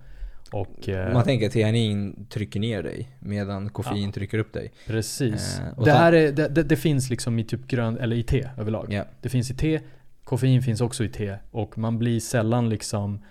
Och 0.53 0.89
eh, 0.89 1.13
Man 1.13 1.25
tänker 1.25 1.47
att 1.47 1.53
teanin 1.53 2.27
trycker 2.31 2.61
ner 2.61 2.83
dig 2.83 3.09
medan 3.19 3.69
koffein 3.69 4.05
Ja. 4.07 4.13
trycker 4.13 4.39
upp 4.39 4.53
dig. 4.53 4.73
precis. 4.87 5.61
Eh, 5.61 5.85
det, 5.85 5.93
här 5.93 6.13
är, 6.13 6.33
det, 6.33 6.49
det, 6.49 6.63
det 6.63 6.77
finns 6.77 7.11
liksom 7.11 7.39
i 7.39 7.45
typ 7.45 7.67
grön, 7.67 7.99
eller 7.99 8.17
i 8.17 8.23
te 8.23 8.49
överlag. 8.59 8.93
Ja. 8.93 9.05
Det 9.21 9.29
finns 9.29 9.51
i 9.51 9.55
te, 9.55 9.81
koffein 10.25 10.63
finns 10.63 10.81
också 10.81 11.05
i 11.05 11.09
te 11.09 11.37
och 11.51 11.79
man 11.79 11.99
blir 11.99 12.21
sällan 12.21 12.69
liksom 12.69 13.25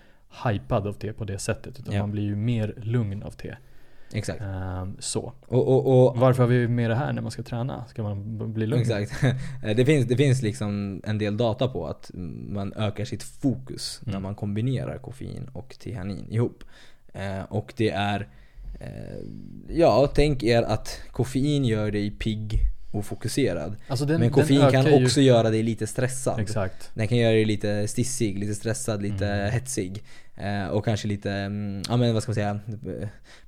hypad 0.45 0.87
av 0.87 0.93
te 0.93 1.13
på 1.13 1.23
det 1.25 1.39
sättet. 1.39 1.79
Utan 1.79 1.93
Ja. 1.93 1.99
man 2.01 2.11
blir 2.11 2.23
ju 2.23 2.35
mer 2.35 2.73
lugn 2.77 3.23
av 3.23 3.31
te. 3.31 3.55
Exakt. 4.13 4.41
Ehm, 4.41 4.95
så. 4.99 5.33
Och, 5.47 5.67
och, 5.67 6.07
och 6.07 6.17
Varför 6.17 6.43
har 6.43 6.47
vi 6.49 6.67
med 6.67 6.89
det 6.89 6.95
här 6.95 7.13
när 7.13 7.21
man 7.21 7.31
ska 7.31 7.43
träna? 7.43 7.85
Ska 7.85 8.03
man 8.03 8.53
bli 8.53 8.65
lugn? 8.67 8.81
Exakt. 8.81 9.11
Eh, 9.63 9.75
Det 9.75 9.85
finns, 9.85 10.05
det 10.07 10.17
finns 10.17 10.41
liksom 10.41 11.01
en 11.05 11.17
del 11.17 11.37
data 11.37 11.67
på 11.67 11.87
att 11.87 12.11
man 12.49 12.73
ökar 12.73 13.05
sitt 13.05 13.23
fokus 13.23 14.01
när 14.03 14.11
Mm. 14.13 14.23
man 14.23 14.35
kombinerar 14.35 14.97
koffein 14.97 15.49
och 15.53 15.75
teanin 15.79 16.25
ihop. 16.31 16.63
Eh, 17.13 17.43
och 17.49 17.73
det 17.77 17.89
är... 17.89 18.27
Eh, 18.79 19.17
ja, 19.67 20.09
tänk 20.15 20.43
er 20.43 20.61
att 20.61 20.99
koffein 21.11 21.65
gör 21.65 21.91
dig 21.91 22.11
pigg 22.11 22.59
och 22.91 23.05
fokuserad. 23.05 23.75
Alltså 23.87 24.05
den, 24.05 24.19
Men 24.19 24.29
koffein 24.29 24.71
kan 24.71 24.85
ju- 24.85 25.05
också 25.05 25.21
göra 25.21 25.49
dig 25.49 25.63
lite 25.63 25.87
stressad. 25.87 26.39
Exakt. 26.39 26.89
Den 26.93 27.07
kan 27.07 27.17
göra 27.17 27.31
dig 27.33 27.45
lite 27.45 27.87
stissig, 27.87 28.39
lite 28.39 28.55
stressad, 28.55 29.01
lite 29.01 29.27
Mm. 29.27 29.51
hetsig. 29.51 30.03
Eh, 30.37 30.67
och 30.67 30.85
kanske 30.85 31.07
lite, 31.07 31.31
mm, 31.31 31.81
ja 31.89 31.97
men 31.97 32.13
vad 32.13 32.23
ska 32.23 32.29
man 32.29 32.35
säga? 32.35 32.59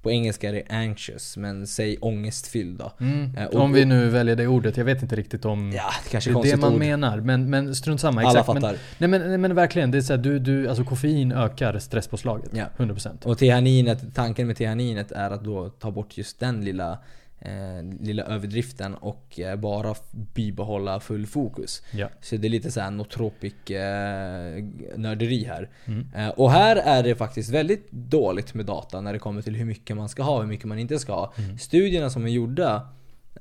På 0.01 0.11
engelska 0.11 0.49
är 0.49 0.53
det 0.53 0.63
anxious, 0.69 1.37
men 1.37 1.67
säg 1.67 1.97
ångestfylld 1.97 2.77
då. 2.79 2.91
Mm. 2.99 3.35
Eh, 3.37 3.45
och- 3.45 3.55
om 3.61 3.73
vi 3.73 3.85
nu 3.85 4.09
väljer 4.09 4.35
det 4.35 4.47
ordet. 4.47 4.77
Jag 4.77 4.85
vet 4.85 5.01
inte 5.01 5.15
riktigt 5.15 5.45
om 5.45 5.71
Ja, 5.75 5.83
det 6.03 6.09
kanske 6.09 6.29
är 6.31 6.43
det 6.43 6.57
man 6.57 6.73
ord. 6.73 6.79
menar. 6.79 7.17
Men, 7.19 7.49
men 7.49 7.75
strunt 7.75 8.01
samma. 8.01 8.21
Alla 8.21 8.29
Exakt. 8.39 8.47
Men, 8.53 8.61
fattar. 8.61 8.77
nej, 8.97 9.09
men, 9.09 9.21
nej, 9.29 9.37
men 9.37 9.55
verkligen. 9.55 9.91
Det 9.91 9.97
är 9.97 10.01
så 10.01 10.13
här, 10.13 10.17
du, 10.21 10.39
du, 10.39 10.67
alltså 10.67 10.83
koffein 10.83 11.31
ökar 11.31 11.79
stresspåslaget. 11.79 12.49
Ja. 12.53 12.65
100%. 12.77 13.25
Och 13.25 13.37
teaninet, 13.37 14.15
tanken 14.15 14.47
med 14.47 14.57
teaninet 14.57 15.11
är 15.11 15.29
att 15.31 15.43
då 15.43 15.69
ta 15.69 15.91
bort 15.91 16.17
just 16.17 16.39
den 16.39 16.65
lilla, 16.65 16.97
eh, 17.41 17.83
lilla 17.99 18.23
överdriften 18.23 18.95
och 18.95 19.39
eh, 19.39 19.55
bara 19.55 19.95
bibehålla 20.33 20.99
full 20.99 21.27
fokus. 21.27 21.81
Ja. 21.91 22.09
Så 22.21 22.37
det 22.37 22.47
är 22.47 22.49
lite 22.49 22.71
såhär 22.71 22.91
nootropic 22.91 23.53
eh, 23.71 24.63
nörderi 24.97 25.43
här. 25.43 25.69
Mm. 25.85 26.07
Eh, 26.15 26.29
och 26.29 26.51
här 26.51 26.75
är 26.75 27.03
det 27.03 27.15
faktiskt 27.15 27.49
väldigt 27.49 27.91
dåligt 27.91 28.53
med 28.53 28.65
data 28.65 29.01
när 29.01 29.13
det 29.13 29.19
kommer 29.19 29.41
till 29.41 29.55
hur 29.55 29.65
mycket 29.65 29.95
man 29.97 30.09
ska 30.09 30.23
ha 30.23 30.33
och 30.35 30.41
hur 30.41 30.49
mycket 30.49 30.65
man 30.65 30.79
inte 30.79 30.99
ska 30.99 31.13
ha. 31.13 31.33
Mm. 31.37 31.57
Studierna 31.57 32.09
som 32.09 32.25
är 32.25 32.29
gjorda 32.29 32.87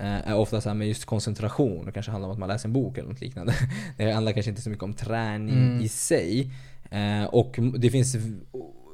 eh, 0.00 0.28
är 0.30 0.36
ofta 0.36 0.60
så 0.60 0.68
här 0.68 0.76
med 0.76 0.88
just 0.88 1.04
koncentration. 1.04 1.86
Det 1.86 1.92
kanske 1.92 2.12
handlar 2.12 2.28
om 2.28 2.32
att 2.32 2.38
man 2.38 2.48
läser 2.48 2.68
en 2.68 2.72
bok 2.72 2.98
eller 2.98 3.08
något 3.08 3.20
liknande. 3.20 3.54
Det 3.96 4.12
handlar 4.12 4.32
kanske 4.32 4.50
inte 4.50 4.62
så 4.62 4.70
mycket 4.70 4.84
om 4.84 4.94
träning 4.94 5.56
Mm. 5.56 5.80
i 5.80 5.88
sig. 5.88 6.50
Eh, 6.90 7.24
och 7.24 7.58
det 7.78 7.90
finns 7.90 8.16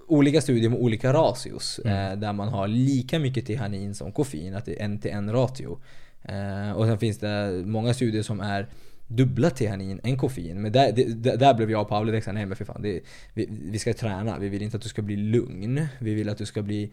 olika 0.06 0.40
studier 0.40 0.70
med 0.70 0.78
olika 0.78 1.12
ratios. 1.12 1.80
Mm. 1.84 2.12
Eh, 2.12 2.18
där 2.18 2.32
man 2.32 2.48
har 2.48 2.68
lika 2.68 3.18
mycket 3.18 3.46
teanin 3.46 3.94
som 3.94 4.12
koffein. 4.12 4.54
Att 4.54 4.64
det 4.64 4.80
är 4.80 4.84
en 4.84 4.98
till 4.98 5.10
en 5.10 5.32
ratio. 5.32 5.78
Eh, 6.22 6.72
och 6.72 6.86
sen 6.86 6.98
finns 6.98 7.18
det 7.18 7.62
många 7.66 7.94
studier 7.94 8.22
som 8.22 8.40
är 8.40 8.68
dubbla 9.06 9.50
teanin 9.50 10.00
än 10.02 10.18
koffein. 10.18 10.62
Men 10.62 10.72
där, 10.72 10.92
det, 10.92 11.36
där, 11.36 11.54
blev 11.54 11.70
jag 11.70 11.80
och 11.80 11.88
Paolo 11.88 12.20
såhär, 12.20 12.32
nej 12.32 12.46
men 12.46 12.56
för 12.56 12.64
fan. 12.64 12.82
Det, 12.82 13.00
vi, 13.34 13.48
vi 13.50 13.78
ska 13.78 13.94
träna. 13.94 14.38
Vi 14.38 14.48
vill 14.48 14.62
inte 14.62 14.76
att 14.76 14.82
du 14.82 14.88
ska 14.88 15.02
bli 15.02 15.16
lugn. 15.16 15.86
Vi 15.98 16.14
vill 16.14 16.28
att 16.28 16.38
du 16.38 16.46
ska 16.46 16.62
bli 16.62 16.90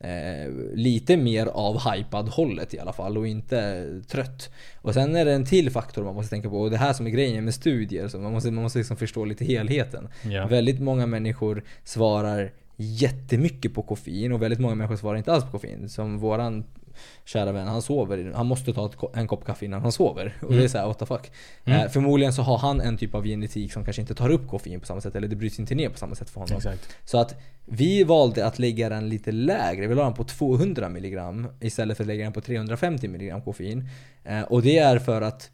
eh, 0.00 0.52
lite 0.74 1.16
mer 1.16 1.46
av 1.46 1.92
hypad 1.92 2.28
hållet 2.28 2.74
i 2.74 2.78
alla 2.78 2.92
fall 2.92 3.18
och 3.18 3.26
inte 3.26 3.86
trött. 4.08 4.50
Och 4.76 4.94
sen 4.94 5.16
är 5.16 5.24
det 5.24 5.32
en 5.32 5.44
till 5.44 5.70
faktor 5.70 6.04
man 6.04 6.14
måste 6.14 6.30
tänka 6.30 6.50
på 6.50 6.60
och 6.60 6.70
det 6.70 6.76
här 6.76 6.92
som 6.92 7.06
är 7.06 7.10
grejen 7.10 7.44
med 7.44 7.54
studier. 7.54 8.08
Så 8.08 8.18
man 8.18 8.32
måste, 8.32 8.50
man 8.50 8.62
måste 8.62 8.78
liksom 8.78 8.96
förstå 8.96 9.24
lite 9.24 9.44
helheten. 9.44 10.08
Ja. 10.22 10.46
Väldigt 10.46 10.80
många 10.80 11.06
människor 11.06 11.64
svarar 11.84 12.52
jättemycket 12.76 13.74
på 13.74 13.82
koffein 13.82 14.32
och 14.32 14.42
väldigt 14.42 14.60
många 14.60 14.74
människor 14.74 14.96
svarar 14.96 15.18
inte 15.18 15.32
alls 15.32 15.44
på 15.44 15.50
koffein. 15.50 15.88
Som 15.88 16.18
våran 16.18 16.64
kära 17.24 17.52
vän, 17.52 17.68
han 17.68 17.82
sover. 17.82 18.32
Han 18.34 18.46
måste 18.46 18.72
ta 18.74 18.86
ett, 18.86 18.96
en 19.16 19.26
kopp 19.28 19.44
kaffe 19.44 19.64
innan 19.64 19.82
han 19.82 19.92
sover. 19.92 20.34
Och 20.42 20.48
det 20.48 20.54
är 20.54 20.58
Mm. 20.58 20.68
såhär, 20.68 20.86
what 20.86 20.98
the 20.98 21.06
fuck. 21.06 21.30
Mm. 21.64 21.80
Eh, 21.80 21.88
förmodligen 21.88 22.32
så 22.32 22.42
har 22.42 22.58
han 22.58 22.80
en 22.80 22.96
typ 22.96 23.14
av 23.14 23.24
genetik 23.24 23.72
som 23.72 23.84
kanske 23.84 24.02
inte 24.02 24.14
tar 24.14 24.28
upp 24.30 24.48
koffein 24.48 24.80
på 24.80 24.86
samma 24.86 25.00
sätt. 25.00 25.14
Eller 25.16 25.28
det 25.28 25.36
bryts 25.36 25.58
inte 25.58 25.74
ner 25.74 25.88
på 25.88 25.98
samma 25.98 26.14
sätt 26.14 26.30
för 26.30 26.40
honom. 26.40 26.56
Exakt. 26.56 26.88
Så 27.04 27.18
att 27.18 27.34
vi 27.66 28.04
valde 28.04 28.46
att 28.46 28.58
lägga 28.58 28.88
den 28.88 29.08
lite 29.08 29.32
lägre. 29.32 29.86
Vi 29.86 29.94
la 29.94 30.04
den 30.04 30.14
på 30.14 30.24
200 30.24 30.86
mg 30.86 31.18
istället 31.60 31.96
för 31.96 32.04
att 32.04 32.08
lägga 32.08 32.24
den 32.24 32.32
på 32.32 32.40
350 32.40 33.06
mg 33.06 33.40
koffein. 33.44 33.88
Eh, 34.24 34.42
och 34.42 34.62
det 34.62 34.78
är 34.78 34.98
för 34.98 35.22
att 35.22 35.50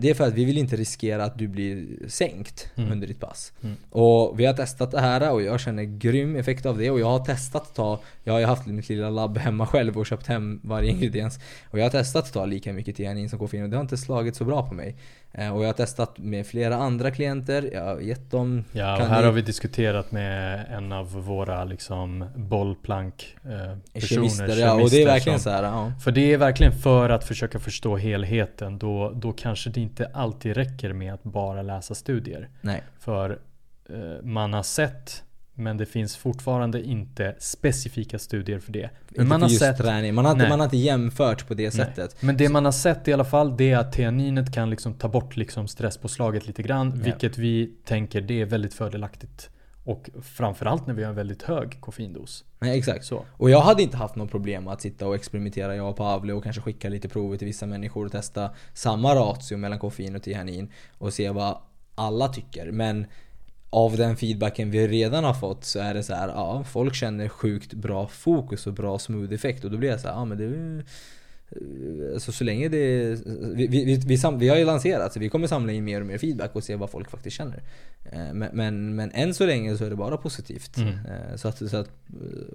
det 0.00 0.10
är 0.10 0.14
för 0.14 0.26
att 0.26 0.34
vi 0.34 0.44
vill 0.44 0.58
inte 0.58 0.76
riskera 0.76 1.24
att 1.24 1.38
du 1.38 1.48
blir 1.48 1.86
sänkt 2.08 2.70
Mm. 2.76 2.92
under 2.92 3.06
ditt 3.06 3.20
pass. 3.20 3.52
Mm. 3.62 3.76
Och 3.90 4.40
vi 4.40 4.46
har 4.46 4.54
testat 4.54 4.90
det 4.90 5.00
här 5.00 5.32
och 5.32 5.42
jag 5.42 5.60
känner 5.60 5.82
grym 5.82 6.36
effekt 6.36 6.66
av 6.66 6.78
det. 6.78 6.90
Och 6.90 7.00
jag 7.00 7.06
har 7.06 7.24
testat 7.24 7.62
att 7.62 7.74
ta, 7.74 8.00
jag 8.24 8.32
har 8.32 8.40
ju 8.40 8.46
haft 8.46 8.66
mitt 8.66 8.88
lilla 8.88 9.10
labb 9.10 9.38
hemma 9.38 9.66
själv 9.66 9.98
och 9.98 10.06
köpt 10.06 10.26
hem 10.26 10.60
varje 10.64 10.90
ingrediens. 10.90 11.38
Och 11.70 11.78
jag 11.78 11.84
har 11.84 11.90
testat 11.90 12.24
att 12.24 12.32
ta 12.32 12.44
lika 12.44 12.72
mycket 12.72 12.96
tianin 12.96 13.30
som 13.30 13.38
koffein 13.38 13.62
och 13.62 13.70
det 13.70 13.76
har 13.76 13.82
inte 13.82 13.96
slagit 13.96 14.36
så 14.36 14.44
bra 14.44 14.68
på 14.68 14.74
mig. 14.74 14.96
Eh, 15.32 15.56
och 15.56 15.62
jag 15.62 15.68
har 15.68 15.72
testat 15.72 16.18
med 16.18 16.46
flera 16.46 16.76
andra 16.76 17.10
klienter, 17.10 17.70
jag 17.72 17.84
har 17.84 18.00
gett 18.00 18.30
dem 18.30 18.64
Ja, 18.72 18.96
och 18.96 19.06
här 19.08 19.18
ni- 19.20 19.24
har 19.26 19.32
vi 19.32 19.42
diskuterat 19.42 20.12
med 20.12 20.66
en 20.70 20.92
av 20.92 21.12
våra 21.12 21.64
liksom 21.64 22.24
bollplank 22.36 23.36
eh, 23.44 23.50
personer, 23.92 24.00
kemister, 24.00 24.56
ja, 24.56 24.72
och 24.74 24.78
det 24.78 24.84
är 24.84 24.88
kemister 24.90 25.04
verkligen 25.06 25.38
som- 25.38 25.50
så 25.52 25.56
här, 25.56 25.62
ja. 25.62 25.92
För 26.04 26.10
det 26.12 26.32
är 26.32 26.36
verkligen 26.38 26.72
för 26.72 27.10
att 27.10 27.24
försöka 27.24 27.58
förstå 27.58 27.96
helheten. 27.96 28.78
Då, 28.78 29.12
då 29.14 29.32
kanske 29.32 29.69
det 29.72 29.80
inte 29.80 30.06
alltid 30.06 30.56
räcker 30.56 30.92
med 30.92 31.14
att 31.14 31.22
bara 31.22 31.62
läsa 31.62 31.94
studier. 31.94 32.48
Nej. 32.60 32.82
För 32.98 33.38
eh, 33.88 34.22
man 34.22 34.52
har 34.52 34.62
sett, 34.62 35.24
men 35.54 35.76
det 35.76 35.86
finns 35.86 36.16
fortfarande 36.16 36.82
inte 36.82 37.34
specifika 37.38 38.18
studier 38.18 38.58
för 38.58 38.72
det. 38.72 38.90
Men 39.08 39.28
man 39.28 39.42
har 39.42 39.48
sett 39.48 39.78
träning. 39.78 40.14
Man 40.14 40.24
har, 40.24 40.32
inte, 40.32 40.48
man 40.48 40.60
har 40.60 40.66
inte 40.66 40.76
jämfört 40.76 41.48
på 41.48 41.54
det 41.54 41.62
Nej. 41.62 41.72
sättet. 41.72 42.22
Men 42.22 42.36
det 42.36 42.48
man 42.48 42.64
har 42.64 42.72
sett 42.72 43.08
i 43.08 43.12
alla 43.12 43.24
fall 43.24 43.56
det 43.56 43.70
är 43.70 43.78
att 43.78 43.92
teaninet 43.92 44.54
kan 44.54 44.70
liksom 44.70 44.94
ta 44.94 45.08
bort 45.08 45.36
liksom 45.36 45.68
stresspåslaget 45.68 46.46
lite 46.46 46.62
grann. 46.62 46.92
Ja. 46.96 47.04
Vilket 47.04 47.38
vi 47.38 47.72
tänker 47.84 48.20
det 48.20 48.40
är 48.40 48.46
väldigt 48.46 48.74
fördelaktigt. 48.74 49.50
Och 49.84 50.10
framförallt 50.22 50.86
när 50.86 50.94
vi 50.94 51.02
har 51.02 51.10
en 51.10 51.16
väldigt 51.16 51.42
hög 51.42 51.80
koffeindos. 51.80 52.44
Nej, 52.58 52.78
exakt. 52.78 53.04
Så. 53.04 53.24
Och 53.32 53.50
jag 53.50 53.60
hade 53.60 53.82
inte 53.82 53.96
haft 53.96 54.16
något 54.16 54.30
problem 54.30 54.68
att 54.68 54.80
sitta 54.80 55.06
och 55.06 55.14
experimentera 55.14 55.76
jag 55.76 55.90
och 55.90 55.96
Pavle 55.96 56.32
och 56.32 56.44
kanske 56.44 56.62
skicka 56.62 56.88
lite 56.88 57.08
prover 57.08 57.36
till 57.36 57.46
vissa 57.46 57.66
människor 57.66 58.06
och 58.06 58.12
testa 58.12 58.50
samma 58.74 59.14
ratio 59.14 59.56
mellan 59.56 59.78
koffein 59.78 60.16
och 60.16 60.22
tianin 60.22 60.72
och 60.98 61.12
se 61.12 61.30
vad 61.30 61.58
alla 61.94 62.28
tycker. 62.28 62.72
Men 62.72 63.06
av 63.70 63.96
den 63.96 64.16
feedbacken 64.16 64.70
vi 64.70 64.88
redan 64.88 65.24
har 65.24 65.34
fått 65.34 65.64
så 65.64 65.78
är 65.78 65.94
det 65.94 66.02
så 66.02 66.14
här, 66.14 66.28
ja, 66.28 66.64
folk 66.64 66.94
känner 66.94 67.28
sjukt 67.28 67.74
bra 67.74 68.08
fokus 68.08 68.66
och 68.66 68.72
bra 68.72 68.98
smooth 68.98 69.34
effekt 69.34 69.64
och 69.64 69.70
då 69.70 69.76
blir 69.76 69.90
jag 69.90 70.00
så 70.00 70.08
här, 70.08 70.14
ja 70.14 70.24
men 70.24 70.38
det 70.38 70.84
Alltså 72.14 72.32
så 72.32 72.44
länge 72.44 72.68
det... 72.68 73.16
Vi, 73.54 73.66
vi, 73.66 73.84
vi, 73.84 73.96
vi, 74.06 74.18
sam, 74.18 74.38
vi 74.38 74.48
har 74.48 74.56
ju 74.56 74.64
lanserat 74.64 75.12
så 75.12 75.20
vi 75.20 75.28
kommer 75.28 75.46
samla 75.46 75.72
in 75.72 75.84
mer 75.84 76.00
och 76.00 76.06
mer 76.06 76.18
feedback 76.18 76.56
och 76.56 76.64
se 76.64 76.76
vad 76.76 76.90
folk 76.90 77.10
faktiskt 77.10 77.36
känner. 77.36 77.62
Eh, 78.12 78.32
Men, 78.32 78.50
men, 78.52 78.94
men 78.94 79.10
än 79.10 79.34
så 79.34 79.46
länge 79.46 79.76
så 79.76 79.84
är 79.84 79.90
det 79.90 79.96
bara 79.96 80.16
positivt. 80.16 80.76
Mm. 80.76 80.88
Eh, 80.88 81.36
Så 81.36 81.48
att, 81.48 81.70
så 81.70 81.76
att, 81.76 81.90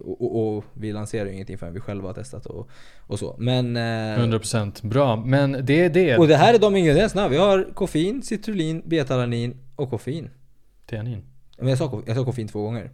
och, 0.02 0.56
och, 0.58 0.64
vi 0.74 0.94
lanserar 0.94 1.26
ju 1.26 1.34
ingenting 1.34 1.58
förrän 1.58 1.74
vi 1.74 1.80
själva 1.80 2.10
har 2.10 2.14
testat 2.14 2.46
och, 2.46 2.70
och 3.00 3.20
så. 3.20 3.36
Men... 3.40 3.76
eh, 3.78 3.80
100% 3.80 4.88
bra. 4.88 5.16
Men 5.16 5.52
det 5.66 5.82
är 5.86 5.90
det. 5.90 6.18
Och 6.18 6.28
det 6.28 6.36
här 6.38 6.54
är 6.54 6.60
de 6.60 6.76
ingredienserna. 6.76 7.28
Vi 7.28 7.38
har 7.38 7.74
koffein, 7.74 8.22
citrullin, 8.24 8.82
betalanin 8.86 9.58
och 9.76 9.90
koffein. 9.90 10.30
Teanin. 10.86 11.24
Men 11.58 11.68
jag 11.68 11.78
sa, 11.78 12.02
jag 12.06 12.18
sa 12.18 12.26
koffein 12.26 12.48
två 12.48 12.62
gånger. 12.62 12.92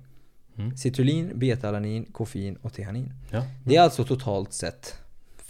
Mm. 0.58 0.78
Citrullin, 0.78 1.32
betalanin, 1.36 2.06
koffein 2.06 2.56
och 2.56 2.74
teanin. 2.74 3.14
Ja. 3.32 3.44
Det 3.66 3.76
är 3.76 3.82
alltså 3.82 4.04
totalt 4.04 4.54
sett 4.54 4.96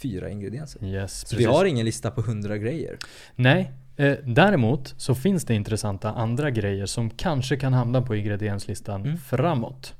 fyra 0.02 0.30
ingredienser. 0.30 0.84
Yes, 0.84 1.20
Så 1.20 1.24
precis. 1.24 1.38
vi 1.38 1.44
har 1.44 1.64
ingen 1.64 1.84
lista 1.86 2.10
på 2.10 2.20
100 2.20 2.58
grejer. 2.58 2.96
Nej, 3.34 3.72
eh, 3.96 4.14
däremot 4.24 4.94
så 4.96 5.14
finns 5.14 5.44
det 5.44 5.54
intressanta 5.54 6.10
andra 6.12 6.50
grejer 6.50 6.86
som 6.86 7.10
kanske 7.10 7.56
kan 7.56 7.72
hamna 7.72 8.02
på 8.02 8.16
ingredienslistan 8.16 9.02
Mm. 9.04 9.16
framåt. 9.18 9.94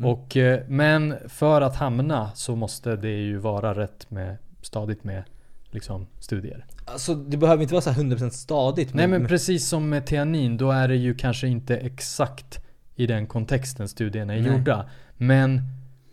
Mm. 0.00 0.10
Och, 0.12 0.36
eh, 0.36 0.60
men 0.68 1.14
för 1.28 1.60
att 1.60 1.76
hamna 1.76 2.30
så 2.34 2.56
måste 2.56 2.96
det 2.96 3.10
ju 3.10 3.36
vara 3.36 3.74
rätt 3.74 4.10
med, 4.10 4.36
stadigt 4.62 5.04
med 5.04 5.22
liksom, 5.70 6.06
studier. 6.20 6.66
Alltså 6.84 7.14
det 7.14 7.36
behöver 7.36 7.62
inte 7.62 7.74
vara 7.74 7.82
så 7.82 7.90
här 7.90 8.02
100% 8.02 8.30
stadigt. 8.34 8.94
Nej 8.94 9.06
men 9.08 9.26
precis 9.26 9.68
som 9.68 9.88
med 9.88 10.06
teanin, 10.06 10.56
då 10.56 10.70
är 10.70 10.88
det 10.88 10.96
ju 10.96 11.14
kanske 11.14 11.48
inte 11.48 11.76
exakt 11.76 12.64
i 12.96 13.06
den 13.06 13.26
kontexten 13.26 13.88
studierna 13.88 14.34
är 14.34 14.40
Nej. 14.42 14.52
gjorda. 14.52 14.90
Men, 15.16 15.62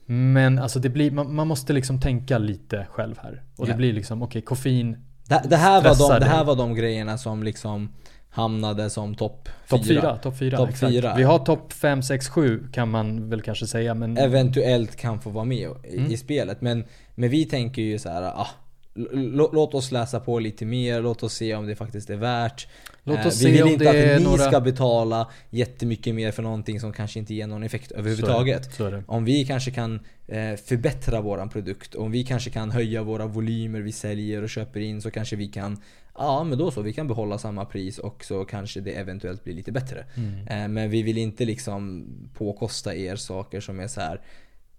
men 0.06 0.60
alltså 0.60 0.80
det 0.80 0.90
blir, 0.90 1.12
man, 1.12 1.36
man 1.36 1.48
måste 1.48 1.74
liksom 1.74 2.02
tänka 2.02 2.38
lite 2.38 2.88
själv 2.90 3.16
här. 3.24 3.44
Och 3.58 3.68
Ja. 3.68 3.72
det 3.72 3.78
blir 3.78 3.94
liksom, 3.94 4.22
okej 4.24 4.42
koffein, 4.42 4.98
det, 5.28 5.42
det, 5.50 5.56
här 5.58 5.82
var 5.82 5.94
stressar 5.94 6.14
de, 6.14 6.26
det 6.26 6.32
här 6.32 6.44
var 6.44 6.56
de 6.56 6.76
grejerna 6.76 7.18
som 7.18 7.44
liksom 7.44 7.90
hamnade 8.30 8.90
som 8.90 9.16
topp 9.16 9.50
topp 9.70 9.86
fyra. 9.86 10.02
4. 10.02 10.18
Topp 10.18 10.38
4, 10.38 10.58
Topp 10.58 10.70
exakt. 10.70 10.92
fyra. 10.94 11.14
Vi 11.18 11.24
har 11.24 11.40
topp 11.40 11.74
5, 11.74 12.02
6, 12.02 12.30
7 12.30 12.68
kan 12.74 12.90
man 12.92 13.30
väl 13.30 13.42
kanske 13.42 13.68
säga. 13.68 13.94
Men 13.94 14.18
Eventuellt 14.18 14.96
kan 14.96 15.20
få 15.22 15.30
vara 15.30 15.46
med 15.46 15.70
i, 15.84 15.98
Mm. 15.98 16.12
i 16.12 16.18
spelet. 16.18 16.62
Men, 16.62 16.84
men 17.16 17.30
vi 17.30 17.46
tänker 17.46 17.82
ju 17.82 18.00
så 18.00 18.10
här, 18.10 18.24
ah, 18.24 18.48
låt 18.96 19.74
oss 19.74 19.92
läsa 19.92 20.20
på 20.20 20.40
lite 20.40 20.66
mer, 20.66 21.02
låt 21.02 21.24
oss 21.24 21.34
se 21.34 21.56
om 21.56 21.68
det 21.68 21.76
faktiskt 21.76 22.10
är 22.10 22.16
värt. 22.16 22.68
Låt 23.04 23.20
Eh, 23.20 23.28
oss 23.28 23.42
vi 23.42 23.52
vill 23.52 23.68
inte 23.68 23.84
det 23.84 23.90
att 23.90 23.96
är 23.96 24.18
ni 24.20 24.24
några- 24.26 24.44
ska 24.44 24.60
betala 24.62 25.32
jättemycket 25.50 26.16
mer 26.16 26.32
för 26.32 26.44
någonting 26.44 26.80
som 26.80 26.94
kanske 26.94 27.20
inte 27.20 27.34
ger 27.34 27.48
någon 27.48 27.64
effekt 27.64 27.92
överhuvudtaget. 27.92 28.74
Så 28.74 28.86
är 28.86 28.92
det. 28.92 29.04
Om 29.08 29.26
vi 29.26 29.46
kanske 29.46 29.72
kan 29.72 29.96
eh, 30.28 30.56
förbättra 30.56 31.22
våran 31.22 31.50
produkt, 31.50 31.96
om 31.96 32.12
vi 32.12 32.24
kanske 32.24 32.50
kan 32.50 32.72
höja 32.72 33.04
våra 33.04 33.26
volymer 33.26 33.80
vi 33.82 33.92
säljer 33.92 34.42
och 34.44 34.50
köper 34.50 34.80
in 34.80 35.02
så 35.02 35.12
kanske 35.12 35.36
vi 35.36 35.48
kan 35.48 35.82
Ja 36.18 36.44
men 36.44 36.58
då 36.58 36.72
så, 36.72 36.82
vi 36.82 36.94
kan 36.94 37.08
behålla 37.08 37.38
samma 37.38 37.66
pris 37.66 37.98
och 38.00 38.26
så 38.26 38.46
kanske 38.46 38.82
det 38.82 38.92
eventuellt 38.92 39.44
blir 39.44 39.54
lite 39.54 39.72
bättre. 39.72 40.06
Mm. 40.16 40.48
Eh, 40.48 40.68
men 40.68 40.90
vi 40.90 41.02
vill 41.04 41.18
inte 41.18 41.46
liksom 41.46 42.06
påkosta 42.34 42.96
er 42.96 43.16
saker 43.16 43.60
som 43.62 43.80
är 43.80 43.88
så 43.88 44.02
här 44.02 44.22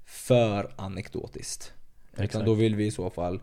för 0.07 0.71
anekdotiskt. 0.77 1.73
Utan 2.13 2.25
Exakt. 2.25 2.47
då 2.47 2.55
vill 2.55 2.75
vi 2.77 2.87
i 2.87 2.91
så 2.91 3.11
fall 3.11 3.41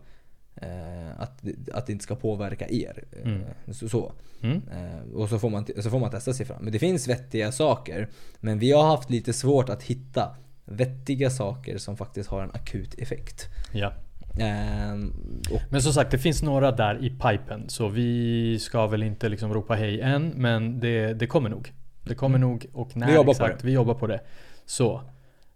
att, 1.18 1.38
det- 1.42 1.72
att 1.74 1.86
det 1.86 1.92
inte 1.92 2.02
ska 2.02 2.14
påverka 2.14 2.66
er. 2.68 3.04
Eh, 3.12 3.22
Mm. 3.32 3.42
Så, 3.72 3.88
så. 3.88 4.12
Mm. 4.42 4.62
Eh, 4.72 5.14
och 5.14 5.28
så 5.28 5.38
får, 5.38 5.50
man, 5.50 5.66
så 5.82 5.90
får 5.90 5.98
man 5.98 6.10
testa 6.10 6.32
sig 6.32 6.46
fram. 6.46 6.58
Men 6.64 6.72
det 6.72 6.78
finns 6.78 7.08
vettiga 7.08 7.52
saker. 7.52 8.08
Men 8.40 8.58
vi 8.58 8.72
har 8.72 8.82
haft 8.84 9.10
lite 9.10 9.32
svårt 9.32 9.68
att 9.68 9.82
hitta 9.82 10.36
vettiga 10.64 11.30
saker 11.30 11.78
som 11.78 11.96
faktiskt 11.96 12.30
har 12.30 12.42
en 12.42 12.50
akut 12.50 12.94
effekt. 12.98 13.48
Ja. 13.72 13.92
Ehm, 14.40 15.12
och 15.50 15.60
Men 15.70 15.82
som 15.82 15.92
sagt, 15.92 16.10
det 16.10 16.18
finns 16.18 16.42
några 16.42 16.72
där 16.72 17.04
i 17.04 17.10
pipen. 17.10 17.68
Så 17.68 17.88
vi 17.88 18.58
ska 18.58 18.86
väl 18.86 19.02
inte 19.02 19.28
liksom 19.28 19.54
ropa 19.54 19.74
hej 19.74 20.00
än. 20.00 20.28
Men 20.28 20.80
det, 20.80 21.14
det 21.14 21.26
kommer 21.26 21.50
nog. 21.50 21.72
Det 22.04 22.14
kommer 22.14 22.38
nog 22.38 22.66
och 22.72 22.96
när 22.96 23.06
Mm. 23.06 23.08
Vi 23.08 23.14
jobbar 23.14 23.34
på 23.34 23.44
exakt, 23.44 23.60
det. 23.60 23.66
vi 23.66 23.72
jobbar 23.72 23.94
på 23.94 24.06
det. 24.06 24.20
Så. 24.66 25.00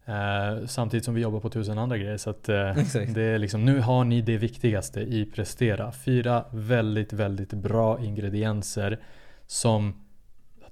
Eh, 0.08 0.66
samtidigt 0.66 1.04
som 1.04 1.14
vi 1.14 1.20
jobbar 1.20 1.40
på 1.40 1.50
tusen 1.50 1.78
andra 1.78 1.98
grejer. 1.98 2.16
Så 2.16 2.30
att 2.30 2.48
Exakt. 2.76 3.14
det 3.14 3.22
är 3.22 3.38
liksom, 3.38 3.64
nu 3.64 3.80
har 3.80 4.04
ni 4.04 4.22
det 4.22 4.36
viktigaste 4.36 5.00
i 5.00 5.24
Prestera. 5.34 5.92
Fyra 5.92 6.44
väldigt, 6.50 7.12
väldigt 7.12 7.52
bra 7.52 8.04
ingredienser. 8.04 9.00
Som 9.46 10.06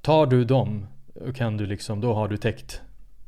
tar 0.01 0.27
du 0.27 0.45
dem 0.45 0.87
kan 1.35 1.57
du 1.57 1.67
liksom, 1.67 2.01
då 2.01 2.15
har 2.15 2.29
du 2.29 2.37
täckt 2.37 2.83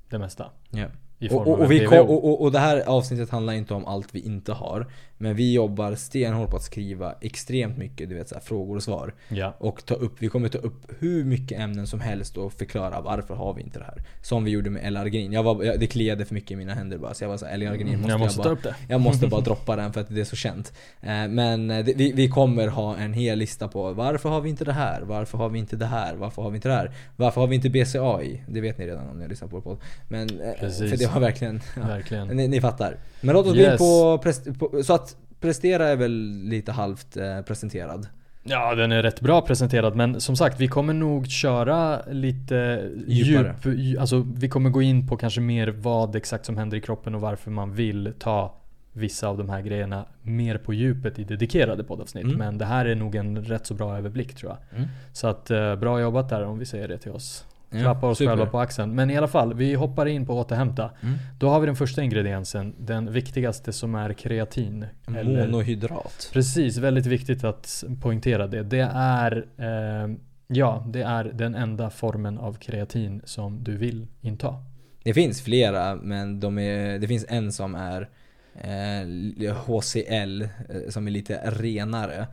det 0.09 0.19
mesta. 0.19 0.51
ja. 0.71 0.87
Och, 1.31 1.47
och, 1.47 1.61
och, 1.61 1.71
vi 1.71 1.87
kom, 1.87 1.99
och, 1.99 2.25
och, 2.25 2.43
och 2.43 2.53
det 2.53 2.59
här 2.59 2.81
avsnittet 2.81 3.31
handlar 3.31 3.53
inte 3.53 3.75
om 3.75 3.87
allt 3.87 4.09
vi 4.13 4.21
inte 4.21 4.53
har. 4.53 4.87
Men 5.21 5.37
vi 5.37 5.53
jobbar 5.53 5.95
stenhårt 5.95 6.51
på 6.51 6.57
att 6.57 6.63
skriva 6.63 7.15
extremt 7.21 7.79
mycket 7.79 8.09
du 8.09 8.15
vet, 8.15 8.29
så 8.29 8.35
här, 8.35 8.43
frågor 8.43 8.77
och 8.77 8.83
svar. 8.83 9.15
Ja. 9.29 9.55
Och 9.59 9.87
ta 9.87 9.95
upp, 9.95 10.15
vi 10.19 10.29
kommer 10.29 10.49
ta 10.49 10.59
upp 10.59 10.93
hur 10.99 11.25
mycket 11.25 11.61
ämnen 11.61 11.87
som 11.87 12.01
helst 12.01 12.37
och 12.37 12.53
förklara 12.53 13.01
varför 13.01 13.35
har 13.35 13.55
vi 13.55 13.63
inte 13.63 13.79
det 13.79 13.85
här. 13.85 14.03
Som 14.23 14.45
vi 14.45 14.51
gjorde 14.51 14.71
med 14.71 14.83
L-arginin. 14.85 15.33
Jag 15.33 15.43
var, 15.43 15.65
jag, 15.65 15.81
det 15.81 15.87
kliade 15.87 16.25
för 16.25 16.35
mycket 16.35 16.51
i 16.51 16.57
mina 16.57 16.75
händer 16.75 16.99
bara. 16.99 17.15
Så 17.15 17.25
jag 17.25 17.29
var 17.29 17.37
såhär, 17.37 17.55
L-arginin 17.55 18.01
måste 18.01 18.13
jag 18.13 18.21
jag, 18.21 18.25
måste 18.25 18.39
bara 18.39 18.45
ta 18.45 18.51
upp 18.51 18.63
det. 18.63 18.75
Jag 18.89 19.01
måste 19.01 19.27
bara 19.27 19.41
droppa 19.41 19.77
den 19.77 19.93
för 19.93 20.01
att 20.01 20.09
det 20.09 20.21
är 20.21 20.25
så 20.25 20.37
känt. 20.37 20.73
Eh, 21.01 21.29
Men 21.29 21.71
eh, 21.71 21.85
det, 21.85 21.93
vi, 21.97 22.13
vi 22.13 22.29
kommer 22.29 22.69
ha 22.69 22.97
en 22.97 23.13
hel 23.13 23.39
lista 23.39 23.69
på 23.69 23.93
varför 23.93 24.29
har 24.29 24.41
vi 24.41 24.51
inte 24.51 24.65
det 24.65 24.73
här? 24.73 25.03
Varför 25.03 25.39
har 25.39 25.49
vi 25.49 25.59
inte 25.59 25.77
det 25.77 25.87
här? 25.87 26.15
Varför 26.15 26.43
har 26.43 26.51
vi 26.51 26.57
inte 26.57 26.69
det 26.69 26.75
här? 26.75 26.91
Varför 27.17 27.41
har 27.41 27.49
vi 27.49 27.55
inte 27.55 27.71
BCAI? 27.71 28.43
Det 28.49 28.61
vet 28.61 28.79
ni 28.79 28.87
redan 28.87 29.09
om 29.09 29.17
ni 29.17 29.23
har 29.23 29.29
lyssnat 29.29 29.51
på 29.51 29.57
vår 29.57 29.63
podd. 29.63 29.79
Men 30.09 30.41
eh, 30.41 30.53
Precis. 30.61 31.08
Var 31.15 31.21
verkligen... 31.21 31.61
Ja, 31.77 31.87
Verkligen. 31.87 32.29
ni, 32.29 32.49
ni 32.49 32.61
fattar. 32.61 32.97
Men 33.21 33.35
låt 33.35 33.47
oss 33.47 33.53
gå 33.53 33.59
in 33.59 33.65
Yes. 33.65 33.79
på, 33.79 34.19
prest, 34.23 34.59
på... 34.59 34.83
Så 34.83 34.95
att 34.95 35.17
prestera 35.41 35.89
är 35.89 35.97
väl 35.97 36.43
lite 36.45 36.73
halvt 36.73 37.17
eh, 37.17 37.41
presenterad. 37.43 38.07
Ja, 38.43 38.75
den 38.75 38.93
är 38.93 39.03
rätt 39.03 39.21
bra 39.21 39.41
presenterad. 39.43 39.97
Men 39.97 40.21
som 40.21 40.37
sagt, 40.37 40.61
vi 40.61 40.69
kommer 40.69 40.93
nog 40.95 41.27
köra 41.27 42.01
lite 42.11 42.91
Djupare. 43.07 43.55
djup. 43.65 43.77
dju- 43.79 44.01
Alltså, 44.01 44.27
vi 44.37 44.49
kommer 44.49 44.71
gå 44.71 44.83
in 44.83 45.09
på 45.09 45.17
kanske 45.17 45.41
mer 45.41 45.69
vad 45.69 46.17
exakt 46.17 46.47
som 46.47 46.57
händer 46.57 46.77
i 46.77 46.81
kroppen 46.81 47.15
och 47.15 47.21
varför 47.21 47.51
man 47.51 47.75
vill 47.75 48.13
ta 48.19 48.55
vissa 48.93 49.29
av 49.29 49.39
de 49.39 49.49
här 49.49 49.61
grejerna 49.63 50.05
mer 50.23 50.59
på 50.59 50.75
djupet 50.75 51.19
i 51.19 51.25
dedikerade 51.25 51.85
poddavsnitt. 51.85 52.25
Mm. 52.25 52.39
Men 52.39 52.59
det 52.59 52.65
här 52.65 52.87
är 52.87 52.95
nog 52.95 53.15
en 53.15 53.45
rätt 53.45 53.67
så 53.67 53.75
bra 53.75 53.97
överblick 53.99 54.35
tror 54.35 54.53
jag. 54.73 54.85
Så 55.13 55.27
att 55.27 55.51
eh, 55.51 55.77
bra 55.77 56.01
jobbat 56.01 56.29
där 56.29 56.45
om 56.45 56.59
vi 56.59 56.67
säger 56.67 56.89
det 56.89 56.99
till 56.99 57.13
oss 57.13 57.45
Ja, 57.71 57.79
Klappa 57.81 58.07
oss 58.07 58.19
super. 58.19 58.31
själva 58.31 58.47
på 58.47 58.59
axeln. 58.61 58.95
Men 58.95 59.11
i 59.11 59.17
alla 59.17 59.29
fall, 59.29 59.55
vi 59.55 59.75
hoppar 59.75 60.07
in 60.07 60.27
på 60.27 60.35
återhämta. 60.39 60.91
Mm. 61.03 61.15
Då 61.39 61.49
har 61.49 61.61
vi 61.61 61.67
den 61.67 61.77
första 61.77 62.03
ingrediensen, 62.03 62.75
den 62.79 63.13
viktigaste 63.13 63.73
som 63.73 63.95
är 63.95 64.13
kreatin. 64.13 64.87
Eller- 65.07 65.47
Monohydrat. 65.47 66.31
Precis, 66.33 66.77
väldigt 66.79 67.07
viktigt 67.07 67.45
att 67.45 67.85
poängtera 68.03 68.47
det. 68.47 68.63
Det 68.63 68.91
är, 68.95 69.47
eh, 69.59 70.15
ja, 70.47 70.85
det 70.89 71.03
är 71.03 71.25
den 71.25 71.55
enda 71.55 71.91
formen 71.91 72.39
av 72.39 72.53
kreatin 72.55 73.23
som 73.25 73.65
du 73.65 73.77
vill 73.77 74.07
inta. 74.21 74.55
Det 75.03 75.15
finns 75.15 75.43
flera, 75.43 75.95
men 75.97 76.41
de 76.41 76.59
är, 76.59 76.99
det 76.99 77.09
finns 77.09 77.25
en 77.29 77.53
som 77.53 77.75
är 77.75 78.09
eh, 78.55 79.55
HCl, 79.57 80.43
eh, 80.43 80.49
som 80.89 81.07
är 81.07 81.11
lite 81.11 81.41
renare 81.45 82.27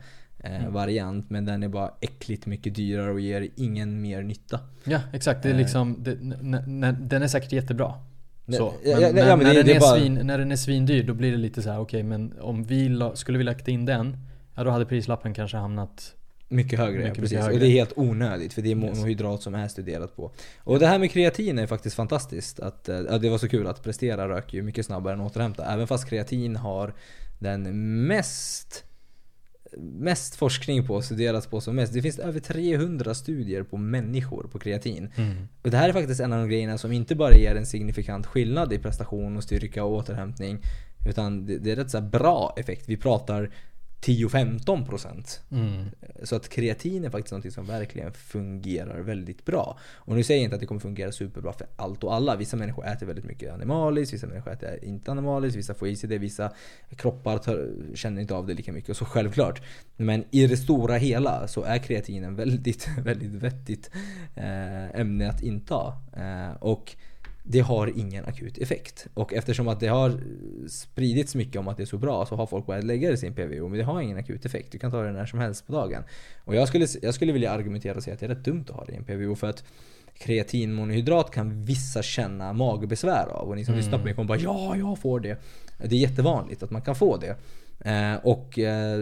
Mm. 0.54 0.72
variant. 0.72 1.30
Men 1.30 1.44
den 1.44 1.62
är 1.62 1.68
bara 1.68 1.90
äckligt 2.00 2.46
mycket 2.46 2.74
dyrare 2.74 3.10
och 3.10 3.20
ger 3.20 3.48
ingen 3.56 4.00
mer 4.02 4.22
nytta. 4.22 4.60
Ja, 4.84 5.00
exakt. 5.12 5.42
Det 5.42 5.48
är 5.48 5.52
Eh. 5.52 5.58
liksom, 5.58 5.96
det, 6.02 6.14
den 7.00 7.22
är 7.22 7.28
säkert 7.28 7.52
jättebra. 7.52 7.92
Så. 8.56 8.74
Men, 8.84 8.90
ja, 8.92 8.98
men 9.12 9.16
ja, 9.26 9.36
men 9.36 9.46
när, 9.46 9.54
det- 9.54 9.62
den 9.62 9.70
är 9.70 9.76
är 9.76 9.80
bara- 9.80 9.98
svin, 10.00 10.14
när 10.22 10.38
den 10.38 10.52
är 10.52 10.56
svindyr 10.56 11.02
då 11.02 11.14
blir 11.14 11.30
det 11.30 11.36
lite 11.36 11.62
så 11.62 11.70
här: 11.70 11.80
okej 11.80 12.02
men 12.02 12.32
om 12.40 12.64
vi 12.64 12.88
la, 12.88 13.16
skulle 13.16 13.38
vi 13.38 13.44
lagt 13.44 13.68
in 13.68 13.84
den, 13.86 14.16
ja 14.54 14.64
då 14.64 14.70
hade 14.70 14.86
prislappen 14.86 15.34
kanske 15.34 15.56
hamnat 15.56 16.12
Mycket 16.48 16.78
högre, 16.78 16.92
Mycket, 16.92 17.04
ja, 17.06 17.10
mycket 17.10 17.22
precis. 17.22 17.38
högre. 17.38 17.54
Och 17.54 17.60
det 17.60 17.66
är 17.66 17.70
helt 17.70 17.92
onödigt 17.96 18.52
för 18.52 18.62
det 18.62 18.72
är 18.72 18.76
Yes. 18.76 18.96
monohydrat 18.96 19.42
som 19.42 19.54
är 19.54 19.68
studerat 19.68 20.16
på. 20.16 20.30
Och 20.58 20.78
det 20.78 20.86
här 20.86 20.98
med 20.98 21.10
kreatin 21.10 21.58
är 21.58 21.66
faktiskt 21.66 21.96
fantastiskt. 21.96 22.60
Att, 22.60 22.88
eh, 22.88 22.96
ja, 22.96 23.18
det 23.18 23.28
var 23.30 23.38
så 23.38 23.48
kul 23.48 23.66
att 23.66 23.82
prestera 23.82 24.28
rök 24.28 24.54
ju 24.54 24.62
mycket 24.62 24.86
snabbare 24.86 25.14
än 25.14 25.20
återhämta. 25.20 25.64
Även 25.72 25.86
fast 25.86 26.08
kreatin 26.08 26.56
har 26.56 26.94
den 27.38 27.62
mest 28.06 28.84
Mest 29.78 30.36
forskning 30.36 30.86
på 30.86 30.94
och 30.94 31.04
studerats 31.04 31.46
på 31.46 31.60
som 31.60 31.76
mest. 31.76 31.92
Det 31.92 32.02
finns 32.02 32.18
över 32.18 32.40
300 32.40 33.14
studier 33.14 33.62
på 33.62 33.76
människor 33.76 34.48
på 34.52 34.58
kreatin. 34.58 35.10
Och 35.62 35.70
det 35.70 35.76
här 35.76 35.88
är 35.88 35.92
faktiskt 35.92 36.20
en 36.20 36.32
av 36.32 36.38
de 36.38 36.48
grejerna 36.48 36.78
som 36.78 36.92
inte 36.92 37.14
bara 37.14 37.34
ger 37.34 37.54
en 37.54 37.66
signifikant 37.66 38.26
skillnad 38.26 38.72
i 38.72 38.78
prestation 38.78 39.36
och 39.36 39.42
styrka 39.42 39.84
och 39.84 39.92
återhämtning. 39.92 40.58
Utan 41.08 41.46
det, 41.46 41.58
det 41.58 41.72
är 41.72 41.76
rätt 41.76 41.90
så 41.90 42.00
bra 42.00 42.54
effekt. 42.56 42.88
Vi 42.88 42.96
pratar 42.96 43.50
10-15%. 44.00 45.40
Mm. 45.50 45.84
Så 46.22 46.36
att 46.36 46.48
kreatin 46.48 47.04
är 47.04 47.10
faktiskt 47.10 47.32
något 47.32 47.52
som 47.52 47.66
verkligen 47.66 48.12
fungerar 48.12 49.00
väldigt 49.00 49.44
bra. 49.44 49.78
Och 49.94 50.16
nu 50.16 50.22
säger 50.22 50.40
jag 50.40 50.44
inte 50.44 50.54
att 50.54 50.60
det 50.60 50.66
kommer 50.66 50.80
fungera 50.80 51.12
superbra 51.12 51.52
för 51.52 51.66
allt 51.76 52.04
och 52.04 52.14
alla. 52.14 52.36
Vissa 52.36 52.56
människor 52.56 52.86
äter 52.86 53.06
väldigt 53.06 53.24
mycket 53.24 53.52
animaliskt, 53.52 54.14
vissa 54.14 54.26
människor 54.26 54.52
äter 54.52 54.84
inte 54.84 55.10
animaliskt, 55.10 55.58
vissa 55.58 55.74
får 55.74 55.88
i 55.88 55.96
sig 55.96 56.08
det, 56.08 56.18
vissa 56.18 56.52
kroppar 56.96 57.38
tar, 57.38 57.68
känner 57.94 58.20
inte 58.20 58.34
av 58.34 58.46
det 58.46 58.54
lika 58.54 58.72
mycket. 58.72 58.96
Så 58.96 59.04
självklart. 59.04 59.62
Men 59.96 60.24
i 60.30 60.46
det 60.46 60.56
stora 60.56 60.96
hela 60.96 61.48
så 61.48 61.62
är 61.62 61.78
kreatin 61.78 62.24
en 62.24 62.36
väldigt, 62.36 62.88
väldigt 62.98 63.32
vettigt 63.32 63.90
eh, 64.34 65.00
ämne 65.00 65.30
att 65.30 65.42
inta. 65.42 65.92
Eh, 66.16 66.56
och 66.60 66.96
det 67.48 67.60
har 67.60 67.98
ingen 67.98 68.24
akut 68.24 68.58
effekt. 68.58 69.06
Och 69.14 69.34
eftersom 69.34 69.68
att 69.68 69.80
det 69.80 69.86
har 69.86 70.20
spridits 70.68 71.34
mycket 71.34 71.56
om 71.56 71.68
att 71.68 71.76
det 71.76 71.82
är 71.82 71.86
så 71.86 71.98
bra 71.98 72.26
så 72.26 72.36
har 72.36 72.46
folk 72.46 72.66
börjat 72.66 72.84
lägga 72.84 73.08
det 73.08 73.14
i 73.14 73.16
sin 73.16 73.34
PVO. 73.34 73.68
Men 73.68 73.78
det 73.78 73.84
har 73.84 74.00
ingen 74.00 74.18
akut 74.18 74.44
effekt. 74.44 74.72
Du 74.72 74.78
kan 74.78 74.90
ta 74.90 75.02
det 75.02 75.12
när 75.12 75.26
som 75.26 75.38
helst 75.38 75.66
på 75.66 75.72
dagen. 75.72 76.02
Och 76.44 76.54
jag 76.54 76.68
skulle, 76.68 76.86
jag 77.02 77.14
skulle 77.14 77.32
vilja 77.32 77.50
argumentera 77.50 77.96
och 77.96 78.02
säga 78.02 78.14
att 78.14 78.20
det 78.20 78.26
är 78.26 78.30
rätt 78.30 78.44
dumt 78.44 78.64
att 78.68 78.76
ha 78.76 78.84
det 78.84 78.92
i 78.92 78.96
en 78.96 79.04
PVO. 79.04 79.34
För 79.34 79.46
att 79.50 79.64
kreatinmonohydrat 80.18 81.30
kan 81.30 81.64
vissa 81.64 82.02
känna 82.02 82.52
magbesvär 82.52 83.26
av. 83.28 83.48
Och 83.48 83.56
ni 83.56 83.64
som 83.64 83.74
Mm. 83.74 83.84
lyssnar 83.84 83.98
på 83.98 84.04
mig 84.04 84.14
kommer 84.14 84.28
bara 84.28 84.38
ja, 84.38 84.76
jag 84.76 84.98
får 84.98 85.20
det. 85.20 85.38
Det 85.78 85.96
är 85.96 86.00
jättevanligt 86.00 86.62
att 86.62 86.70
man 86.70 86.82
kan 86.82 86.94
få 86.94 87.16
det. 87.16 87.36
Eh, 87.90 88.14
och, 88.24 88.58
eh, 88.58 88.98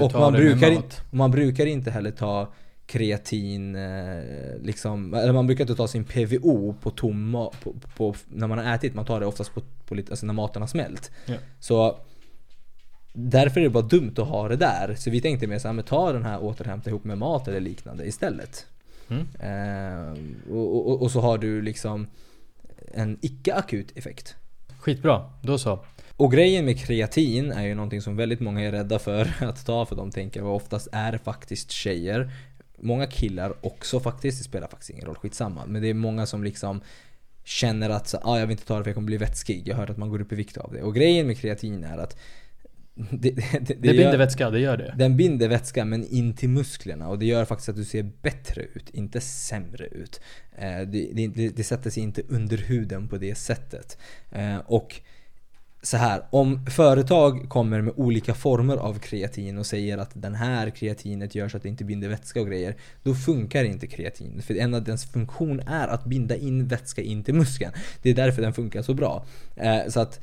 och, 0.00 0.04
och 0.04 0.12
man, 0.12 0.32
brukar, 0.32 0.82
man 1.10 1.30
brukar 1.30 1.66
inte 1.66 1.90
heller 1.90 2.10
ta 2.10 2.52
kreatin, 2.86 3.76
eh, 3.76 4.22
liksom, 4.62 5.14
eller 5.14 5.32
man 5.32 5.46
brukar 5.46 5.64
inte 5.64 5.74
ta 5.74 5.88
sin 5.88 6.04
PVO 6.04 6.74
på 6.80 6.90
tom 6.90 7.36
ma- 7.36 7.52
på, 7.62 7.74
på, 7.96 8.14
när 8.28 8.46
man 8.46 8.58
har 8.58 8.74
ätit. 8.74 8.94
Man 8.94 9.04
tar 9.04 9.20
det 9.20 9.26
oftast 9.26 9.54
på, 9.54 9.62
på 9.86 9.94
lite, 9.94 10.12
alltså 10.12 10.26
när 10.26 10.34
maten 10.34 10.62
har 10.62 10.66
smält. 10.66 11.10
Ja. 11.26 11.34
Så 11.60 11.98
därför 13.12 13.60
är 13.60 13.64
det 13.64 13.70
bara 13.70 13.84
dumt 13.84 14.14
att 14.16 14.28
ha 14.28 14.48
det 14.48 14.56
där. 14.56 14.94
Så 14.98 15.10
vi 15.10 15.20
tänkte 15.20 15.46
mer 15.46 15.58
såhär, 15.58 15.82
ta 15.82 16.12
den 16.12 16.22
här 16.22 16.42
återhämta 16.42 16.90
ihop 16.90 17.04
med 17.04 17.18
mat 17.18 17.48
eller 17.48 17.60
liknande 17.60 18.06
istället. 18.06 18.66
Mm. 19.08 19.26
Eh, 19.40 20.18
och, 20.54 20.90
och, 20.90 21.02
och 21.02 21.10
så 21.10 21.20
har 21.20 21.38
du 21.38 21.62
liksom 21.62 22.06
en 22.94 23.18
icke-akut 23.22 23.96
effekt. 23.96 24.36
Skitbra, 24.78 25.30
då 25.42 25.58
så. 25.58 25.84
Och 26.16 26.32
grejen 26.32 26.64
med 26.64 26.80
kreatin 26.80 27.52
är 27.52 27.66
ju 27.66 27.74
någonting 27.74 28.02
som 28.02 28.16
väldigt 28.16 28.40
många 28.40 28.60
är 28.60 28.72
rädda 28.72 28.98
för 28.98 29.34
att 29.44 29.66
ta 29.66 29.86
för 29.86 29.96
de 29.96 30.10
tänker 30.10 30.42
och 30.44 30.54
oftast 30.54 30.88
är 30.92 31.12
det 31.12 31.18
faktiskt 31.18 31.70
tjejer. 31.70 32.30
Många 32.78 33.06
killar 33.06 33.66
också 33.66 34.00
faktiskt, 34.00 34.38
det 34.38 34.44
spelar 34.44 34.68
faktiskt 34.68 34.90
ingen 34.90 35.04
roll, 35.04 35.14
skitsamma. 35.16 35.66
Men 35.66 35.82
det 35.82 35.88
är 35.88 35.94
många 35.94 36.26
som 36.26 36.44
liksom 36.44 36.80
känner 37.44 37.90
att 37.90 38.08
så, 38.08 38.18
ah, 38.22 38.38
jag 38.38 38.46
vill 38.46 38.50
inte 38.54 38.66
ta 38.66 38.78
det 38.78 38.84
för 38.84 38.90
jag 38.90 38.94
kommer 38.94 39.06
bli 39.06 39.16
vätskig. 39.16 39.68
Jag 39.68 39.74
har 39.74 39.80
hört 39.80 39.90
att 39.90 39.96
man 39.98 40.08
går 40.10 40.20
upp 40.20 40.32
i 40.32 40.34
vikt 40.36 40.56
av 40.56 40.72
det. 40.72 40.82
Och 40.82 40.94
grejen 40.94 41.26
med 41.26 41.38
kreatin 41.38 41.84
är 41.84 41.98
att 41.98 42.16
det, 42.94 43.30
det, 43.30 43.32
det, 43.52 43.58
Det, 43.60 43.74
binder 43.76 44.02
gör- 44.02 44.16
vätska, 44.18 44.50
det 44.50 44.60
gör 44.60 44.76
det. 44.76 44.94
den 44.98 45.16
binder 45.16 45.48
vätska 45.48 45.84
men 45.84 46.06
in 46.06 46.36
till 46.36 46.48
musklerna 46.48 47.08
och 47.08 47.18
det 47.18 47.26
gör 47.26 47.44
faktiskt 47.44 47.68
att 47.68 47.76
du 47.76 47.84
ser 47.84 48.02
bättre 48.22 48.62
ut, 48.62 48.90
inte 48.90 49.20
sämre 49.20 49.86
ut. 49.86 50.20
Eh, 50.58 50.80
Det, 50.80 51.50
det, 51.56 51.64
sätter 51.64 51.90
sig 51.90 52.02
inte 52.02 52.22
under 52.28 52.56
huden 52.56 53.08
på 53.08 53.16
det 53.18 53.34
sättet. 53.34 53.98
Eh, 54.30 54.56
Och 54.56 55.00
så 55.84 55.96
här, 55.96 56.22
om 56.30 56.66
företag 56.66 57.48
kommer 57.48 57.80
med 57.80 57.94
olika 57.96 58.34
former 58.34 58.76
av 58.76 58.98
kreatin 58.98 59.58
och 59.58 59.66
säger 59.66 59.98
att 59.98 60.10
den 60.14 60.34
här 60.34 60.70
kreatinet 60.70 61.34
gör 61.34 61.48
så 61.48 61.56
att 61.56 61.62
det 61.62 61.68
inte 61.68 61.84
binder 61.84 62.08
vätska 62.08 62.40
och 62.40 62.46
grejer. 62.46 62.76
Då 63.02 63.14
funkar 63.14 63.64
inte 63.64 63.86
kreatin. 63.86 64.42
För 64.42 64.54
en 64.54 64.74
av 64.74 64.84
dens 64.84 65.04
funktion 65.04 65.60
är 65.60 65.88
att 65.88 66.04
binda 66.04 66.36
in 66.36 66.66
vätska 66.68 67.02
in 67.02 67.24
till 67.24 67.34
muskeln. 67.34 67.72
Det 68.02 68.10
är 68.10 68.14
därför 68.14 68.42
den 68.42 68.52
funkar 68.52 68.82
så 68.82 68.94
bra. 68.94 69.24
Eh, 69.56 69.88
Så 69.88 70.00
att 70.00 70.20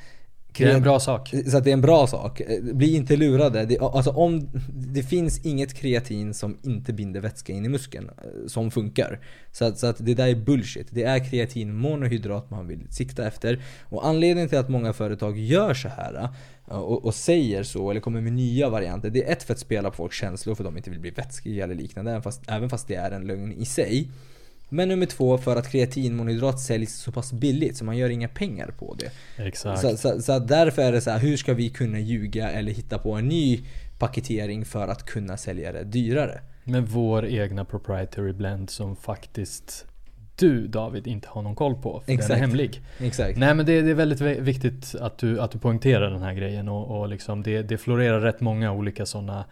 det 0.58 0.64
är 0.64 0.76
en 0.76 0.82
bra 0.82 0.99
sak. 0.99 1.34
så 1.47 1.58
att 1.58 1.64
det 1.64 1.70
är 1.70 1.74
en 1.74 1.82
bra 1.82 2.08
sak. 2.08 2.39
Eh, 2.41 2.64
Bli 2.64 2.95
inte 2.95 3.16
lurade. 3.16 3.66
Det, 3.66 3.80
alltså 3.80 4.12
om, 4.12 4.49
det 4.74 5.04
finns 5.04 5.45
inget 5.45 5.74
kreatin 5.74 6.34
som 6.34 6.58
inte 6.64 6.93
binder 6.93 7.22
vätska 7.22 7.54
in 7.54 7.66
i 7.66 7.70
muskeln 7.70 8.10
eh, 8.18 8.47
som 8.47 8.72
funkar. 8.72 9.20
Så 9.52 9.66
att, 9.66 9.78
så 9.80 9.88
att 9.88 10.06
det 10.06 10.14
där 10.14 10.28
är 10.28 10.36
bullshit. 10.36 10.88
Det 10.91 11.04
är 11.04 11.30
kreatinmonohydrat 11.30 12.49
man 12.49 12.68
vill 12.68 12.88
sikta 12.89 13.28
efter. 13.28 13.64
Och 13.89 14.08
anledningen 14.08 14.49
till 14.49 14.58
att 14.58 14.70
många 14.70 14.93
företag 14.93 15.39
gör 15.39 15.74
så 15.74 15.88
här 15.88 16.30
eh, 16.68 16.76
och, 16.78 17.06
och 17.06 17.16
säger 17.16 17.64
så, 17.64 17.91
eller 17.91 18.02
kommer 18.02 18.22
med 18.22 18.34
nya 18.34 18.70
varianter. 18.70 19.10
Det 19.10 19.28
är 19.28 19.32
ett 19.32 19.43
för 19.43 19.54
att 19.54 19.60
spela 19.60 19.89
på 19.89 19.95
folks 19.95 20.18
känslor 20.18 20.56
för 20.56 20.64
att 20.64 20.70
de 20.70 20.78
inte 20.78 20.89
vill 20.89 20.99
bli 20.99 21.12
vätskiga 21.12 21.64
eller 21.64 21.76
liknande. 21.76 22.12
Även 22.12 22.24
fast, 22.24 22.41
även 22.47 22.70
fast 22.70 22.88
det 22.88 22.95
är 22.95 23.12
en 23.12 23.28
lögn 23.28 23.52
i 23.52 23.66
sig. 23.66 24.10
Men 24.74 24.88
nummer 24.89 25.05
två, 25.05 25.38
för 25.38 25.55
att 25.55 25.72
kreatinmonohydrat 25.72 26.59
säljs 26.59 26.95
så 26.95 27.11
pass 27.11 27.34
billigt 27.34 27.78
så 27.78 27.86
man 27.86 27.97
gör 27.97 28.09
inga 28.09 28.28
pengar 28.28 28.74
på 28.80 28.95
det. 28.99 29.11
Exakt. 29.43 29.82
Så, 29.82 29.97
så, 29.97 30.22
så 30.22 30.39
därför 30.39 30.82
är 30.82 30.91
det 30.91 31.01
så 31.01 31.11
här, 31.11 31.19
hur 31.19 31.38
ska 31.38 31.53
vi 31.53 31.69
kunna 31.69 31.99
ljuga 31.99 32.49
eller 32.49 32.72
hitta 32.72 32.97
på 32.97 33.13
en 33.13 33.28
ny 33.28 33.59
paketering 33.99 34.65
för 34.65 34.88
att 34.88 35.05
kunna 35.05 35.38
sälja 35.38 35.72
det 35.72 35.84
dyrare? 35.84 36.41
Med 36.63 36.88
vår 36.88 37.26
egna 37.26 37.65
proprietary 37.65 38.34
blend 38.34 38.69
som 38.69 38.95
faktiskt 38.95 39.86
du 40.36 40.67
David 40.67 41.07
inte 41.07 41.28
har 41.32 41.41
någon 41.41 41.55
koll 41.55 41.76
på. 41.76 41.99
För 41.99 42.07
den 42.07 42.15
Exakt. 42.15 42.32
är 42.34 42.36
hemlig. 42.36 42.82
Exakt. 42.99 43.38
Nej 43.38 43.55
men 43.55 43.65
det, 43.65 43.82
det 43.82 43.89
är 43.89 43.95
väldigt 43.95 44.22
vi- 44.22 44.39
viktigt 44.39 44.95
att 44.95 45.17
du, 45.17 45.41
att 45.41 45.51
du 45.51 45.59
poängterar 45.59 46.11
den 46.11 46.22
här 46.22 46.34
grejen 46.34 46.69
och, 46.69 46.99
och 46.99 47.09
liksom 47.09 47.43
det, 47.43 47.61
det 47.61 47.78
florerar 47.78 48.19
rätt 48.19 48.41
många 48.41 48.72
olika 48.72 49.05
sådana 49.05 49.45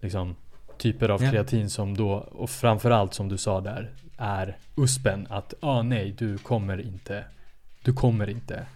liksom, 0.00 0.36
typer 0.78 1.08
av 1.08 1.22
Ja. 1.22 1.30
kreatin 1.30 1.70
som 1.70 1.96
då, 1.96 2.10
och 2.12 2.50
framförallt 2.50 3.14
som 3.14 3.28
du 3.28 3.38
sa 3.38 3.60
där, 3.60 3.90
är 4.16 4.56
USPen. 4.76 5.26
Att 5.30 5.54
ah, 5.60 5.82
nej, 5.82 6.14
du 6.18 6.38
kommer 6.38 6.80
inte, 6.80 7.24
du 7.82 7.92
kommer 7.92 8.30
inte 8.30 8.66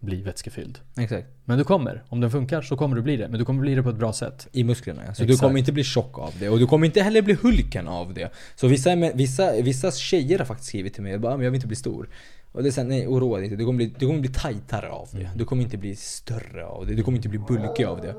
bli 0.00 0.22
vätskefylld. 0.22 0.78
Exakt. 0.98 1.26
Men 1.44 1.58
du 1.58 1.64
kommer. 1.64 2.02
Om 2.08 2.20
den 2.20 2.30
funkar 2.30 2.62
så 2.62 2.76
kommer 2.76 2.96
du 2.96 3.02
bli 3.02 3.16
det. 3.16 3.28
Men 3.28 3.38
du 3.38 3.44
kommer 3.44 3.60
bli 3.60 3.74
det 3.74 3.82
på 3.82 3.90
ett 3.90 3.96
bra 3.96 4.12
sätt. 4.12 4.48
I 4.52 4.64
musklerna 4.64 5.02
ja. 5.06 5.14
Så 5.14 5.22
du 5.22 5.28
Exakt. 5.32 5.40
kommer 5.48 5.58
inte 5.58 5.72
bli 5.72 5.84
tjock 5.84 6.18
av 6.18 6.34
det. 6.40 6.48
Och 6.48 6.58
du 6.58 6.66
kommer 6.66 6.86
inte 6.86 7.02
heller 7.02 7.22
bli 7.22 7.34
Hulken 7.34 7.88
av 7.88 8.14
det. 8.14 8.32
Så 8.56 8.68
vissa, 8.68 8.94
vissa, 9.14 9.52
vissa 9.52 9.90
tjejer 9.92 10.38
har 10.38 10.44
faktiskt 10.46 10.68
skrivit 10.68 10.94
till 10.94 11.02
mig 11.02 11.14
och 11.14 11.20
bara 11.20 11.32
"Ah, 11.32 11.36
men 11.36 11.44
jag 11.44 11.50
vill 11.50 11.58
inte 11.58 11.66
bli 11.66 11.76
stor. 11.76 12.08
Och 12.52 12.62
det 12.62 12.68
är 12.68 12.70
såhär, 12.70 12.88
nej 12.88 13.06
oroa 13.06 13.36
dig 13.36 13.44
inte. 13.44 13.56
Du 13.56 13.64
kommer, 13.64 13.76
bli, 13.76 13.94
du 13.98 14.06
kommer 14.06 14.20
bli 14.20 14.30
tajtare 14.32 14.88
av 14.88 15.08
det. 15.12 15.30
Du 15.36 15.44
kommer 15.44 15.62
inte 15.62 15.76
bli 15.76 15.96
större 15.96 16.66
av 16.66 16.86
det. 16.86 16.94
Du 16.94 17.02
kommer 17.02 17.16
inte 17.16 17.28
bli 17.28 17.38
bulkig 17.38 17.84
av 17.84 18.00
det. 18.00 18.14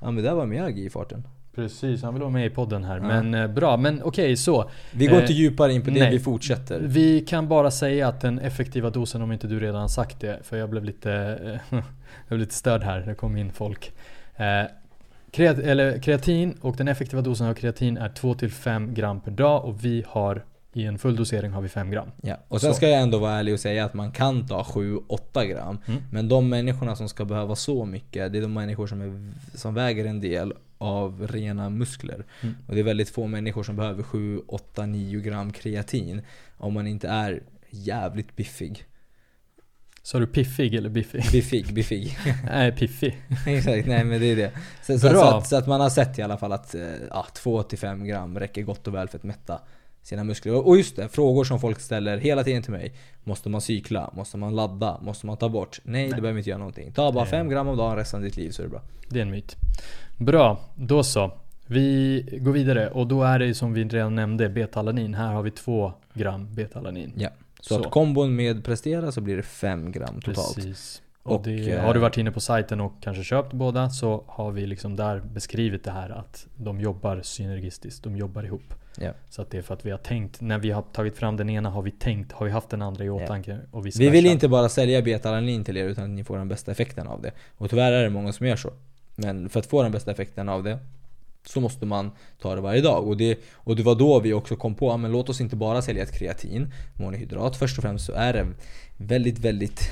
Ja 0.00 0.10
men 0.10 0.24
där 0.24 0.34
var 0.34 0.46
Miyagi 0.46 0.84
i 0.84 0.90
farten. 0.90 1.24
Precis, 1.58 2.02
han 2.02 2.14
vill 2.14 2.20
vara 2.20 2.32
med 2.32 2.46
i 2.46 2.50
podden 2.50 2.84
här. 2.84 2.96
Ja. 2.96 3.02
Men 3.02 3.34
eh, 3.34 3.46
bra, 3.46 3.76
men 3.76 4.02
okej 4.02 4.36
så. 4.36 4.70
Vi 4.92 5.06
går 5.06 5.16
Eh, 5.16 5.20
inte 5.20 5.32
djupare 5.32 5.72
in 5.72 5.82
på 5.82 5.90
det, 5.90 6.00
nej. 6.00 6.10
vi 6.10 6.18
fortsätter. 6.18 6.80
Vi 6.82 7.20
kan 7.20 7.48
bara 7.48 7.70
säga 7.70 8.08
att 8.08 8.20
den 8.20 8.38
effektiva 8.38 8.90
dosen, 8.90 9.22
om 9.22 9.32
inte 9.32 9.46
du 9.46 9.60
redan 9.60 9.88
sagt 9.88 10.20
det, 10.20 10.38
för 10.42 10.56
jag 10.56 10.70
blev 10.70 10.84
lite, 10.84 11.12
eh, 11.12 11.60
jag 11.70 12.28
blev 12.28 12.40
lite 12.40 12.54
störd 12.54 12.82
här, 12.82 13.00
det 13.00 13.14
kom 13.14 13.36
in 13.36 13.52
folk. 13.52 13.92
Eh, 14.36 14.44
kreat, 15.30 15.58
eller 15.58 15.98
kreatin 15.98 16.54
och 16.60 16.76
den 16.76 16.88
effektiva 16.88 17.22
dosen 17.22 17.46
av 17.46 17.54
kreatin 17.54 17.96
är 17.96 18.08
2-5 18.08 18.94
gram 18.94 19.20
per 19.20 19.30
dag 19.30 19.64
och 19.64 19.84
vi 19.84 20.04
har 20.08 20.44
i 20.72 20.84
en 20.84 20.98
full 20.98 21.16
dosering 21.16 21.50
har 21.50 21.62
vi 21.62 21.68
5 21.68 21.90
gram. 21.90 22.08
Ja. 22.22 22.36
Och 22.48 22.60
sen 22.60 22.70
Så. 22.70 22.76
ska 22.76 22.88
jag 22.88 23.00
ändå 23.00 23.18
vara 23.18 23.32
ärlig 23.32 23.54
och 23.54 23.60
säga 23.60 23.84
att 23.84 23.94
man 23.94 24.12
kan 24.12 24.46
ta 24.46 24.62
7-8 24.62 25.44
gram. 25.44 25.78
Mm. 25.86 26.02
Men 26.12 26.28
de 26.28 26.48
människorna 26.48 26.96
som 26.96 27.08
ska 27.08 27.24
behöva 27.24 27.56
så 27.56 27.84
mycket, 27.84 28.32
det 28.32 28.38
är 28.38 28.42
de 28.42 28.52
människor 28.52 28.86
som, 28.86 29.00
är, 29.00 29.32
som 29.58 29.74
väger 29.74 30.04
en 30.04 30.20
del 30.20 30.52
av 30.78 31.26
rena 31.26 31.70
muskler. 31.70 32.26
Mm. 32.40 32.54
Och 32.66 32.74
det 32.74 32.80
är 32.80 32.84
väldigt 32.84 33.10
få 33.10 33.26
människor 33.26 33.62
som 33.62 33.76
behöver 33.76 34.02
7, 34.02 34.40
8, 34.48 34.86
9 34.86 35.20
gram 35.20 35.52
kreatin 35.52 36.22
om 36.56 36.74
man 36.74 36.86
inte 36.86 37.08
är 37.08 37.42
jävligt 37.70 38.36
biffig. 38.36 38.84
Så 40.02 40.18
du 40.18 40.26
piffig 40.26 40.74
eller 40.74 40.88
biffig? 40.88 41.24
Biffig, 41.32 41.74
biffig. 41.74 42.18
Nej, 42.44 42.72
piffig. 42.72 43.22
Exakt, 43.46 43.86
nej 43.86 44.04
men 44.04 44.20
det 44.20 44.26
är 44.26 44.36
det. 44.36 44.52
Så, 44.82 44.98
så, 44.98 45.08
Bra. 45.08 45.20
så, 45.20 45.36
att, 45.36 45.48
så 45.48 45.56
att 45.56 45.66
man 45.66 45.80
har 45.80 45.90
sett 45.90 46.18
i 46.18 46.22
alla 46.22 46.36
fall 46.36 46.52
att 46.52 46.74
eh, 46.74 46.82
ja, 47.10 47.26
2-5 47.34 48.06
gram 48.06 48.38
räcker 48.38 48.62
gott 48.62 48.86
och 48.86 48.94
väl 48.94 49.08
för 49.08 49.18
att 49.18 49.24
mätta 49.24 49.60
sina 50.08 50.24
muskler. 50.24 50.66
Och 50.66 50.76
just 50.76 50.96
det, 50.96 51.08
frågor 51.08 51.44
som 51.44 51.60
folk 51.60 51.80
ställer 51.80 52.18
hela 52.18 52.44
tiden 52.44 52.62
till 52.62 52.72
mig. 52.72 52.92
Måste 53.24 53.48
man 53.48 53.60
cykla? 53.60 54.10
Måste 54.16 54.36
man 54.36 54.56
ladda? 54.56 54.98
Måste 55.02 55.26
man 55.26 55.36
ta 55.36 55.48
bort? 55.48 55.80
Nej, 55.84 56.08
det 56.08 56.20
behöver 56.20 56.38
inte 56.38 56.50
göra 56.50 56.58
någonting. 56.58 56.92
Ta 56.92 57.12
bara 57.12 57.24
Det- 57.24 57.30
5 57.30 57.48
gram 57.48 57.68
om 57.68 57.76
dagen 57.76 57.96
resten 57.96 58.18
av 58.18 58.24
ditt 58.24 58.36
liv 58.36 58.50
så 58.50 58.62
är 58.62 58.66
det 58.66 58.70
bra. 58.70 58.82
Det 59.08 59.18
är 59.18 59.22
en 59.22 59.30
myt. 59.30 59.56
Bra, 60.16 60.60
då 60.74 61.02
så. 61.02 61.30
Vi 61.66 62.24
går 62.40 62.52
vidare 62.52 62.90
och 62.90 63.06
då 63.06 63.22
är 63.22 63.38
det 63.38 63.54
som 63.54 63.72
vi 63.72 63.84
redan 63.84 64.14
nämnde 64.14 64.48
betalanin. 64.48 65.14
Här 65.14 65.32
har 65.32 65.42
vi 65.42 65.50
2 65.50 65.92
gram 66.14 66.54
betalanin. 66.54 67.12
Ja. 67.16 67.28
Så, 67.60 67.74
Så. 67.74 67.80
att 67.80 67.90
kombon 67.90 68.36
med 68.36 68.64
prestera 68.64 69.12
så 69.12 69.20
blir 69.20 69.36
det 69.36 69.42
5 69.42 69.92
gram 69.92 70.20
totalt. 70.20 70.54
Precis. 70.54 71.02
Och, 71.22 71.42
det, 71.42 71.70
eh, 71.70 71.84
har 71.84 71.94
du 71.94 72.00
varit 72.00 72.16
inne 72.16 72.32
på 72.32 72.40
sajten 72.40 72.80
och 72.80 72.92
kanske 73.00 73.24
köpt 73.24 73.52
båda 73.52 73.90
så 73.90 74.24
har 74.26 74.50
vi 74.50 74.66
liksom 74.66 74.96
där 74.96 75.20
beskrivit 75.20 75.84
det 75.84 75.90
här 75.90 76.10
att 76.10 76.46
de 76.56 76.80
jobbar 76.80 77.20
synergistiskt. 77.22 78.04
De 78.04 78.16
jobbar 78.16 78.42
ihop. 78.42 78.74
Ja. 79.00 79.12
Så 79.28 79.42
att 79.42 79.50
det 79.50 79.58
är 79.58 79.62
för 79.62 79.74
att 79.74 79.86
vi 79.86 79.90
har 79.90 79.98
tänkt, 79.98 80.40
när 80.40 80.58
vi 80.58 80.70
har 80.70 80.82
tagit 80.82 81.16
fram 81.16 81.36
den 81.36 81.50
ena 81.50 81.70
har 81.70 81.82
vi 81.82 81.90
tänkt, 81.90 82.32
har 82.32 82.46
vi 82.46 82.52
haft 82.52 82.70
den 82.70 82.82
andra 82.82 83.04
i 83.04 83.10
åtanke 83.10 83.58
och 83.70 83.86
vice 83.86 83.98
Vi 83.98 84.08
vill 84.08 84.26
inte 84.26 84.48
bara 84.48 84.68
sälja 84.68 85.02
betalanin 85.02 85.64
till 85.64 85.76
er 85.76 85.84
utan 85.84 86.04
att 86.04 86.10
ni 86.10 86.24
får 86.24 86.38
den 86.38 86.48
bästa 86.48 86.70
effekten 86.72 87.06
av 87.06 87.22
det. 87.22 87.32
Och 87.56 87.70
tyvärr 87.70 87.92
är 87.92 88.02
det 88.02 88.10
många 88.10 88.32
som 88.32 88.46
gör 88.46 88.56
så. 88.56 88.72
Men 89.16 89.48
för 89.48 89.60
att 89.60 89.66
få 89.66 89.82
den 89.82 89.92
bästa 89.92 90.10
effekten 90.10 90.48
av 90.48 90.62
det 90.62 90.78
så 91.48 91.60
måste 91.60 91.86
man 91.86 92.10
ta 92.40 92.54
det 92.54 92.60
varje 92.60 92.80
dag. 92.80 93.08
Och 93.08 93.16
det, 93.16 93.38
och 93.54 93.76
det 93.76 93.82
var 93.82 93.94
då 93.94 94.20
vi 94.20 94.32
också 94.32 94.56
kom 94.56 94.74
på, 94.74 94.92
att 94.92 95.10
låt 95.10 95.28
oss 95.28 95.40
inte 95.40 95.56
bara 95.56 95.82
sälja 95.82 96.02
ett 96.02 96.18
kreatin, 96.18 96.72
monohydrat. 96.94 97.56
Först 97.56 97.78
och 97.78 97.82
främst 97.82 98.06
så 98.06 98.12
är 98.12 98.32
det 98.32 98.46
väldigt, 98.96 99.38
väldigt 99.38 99.90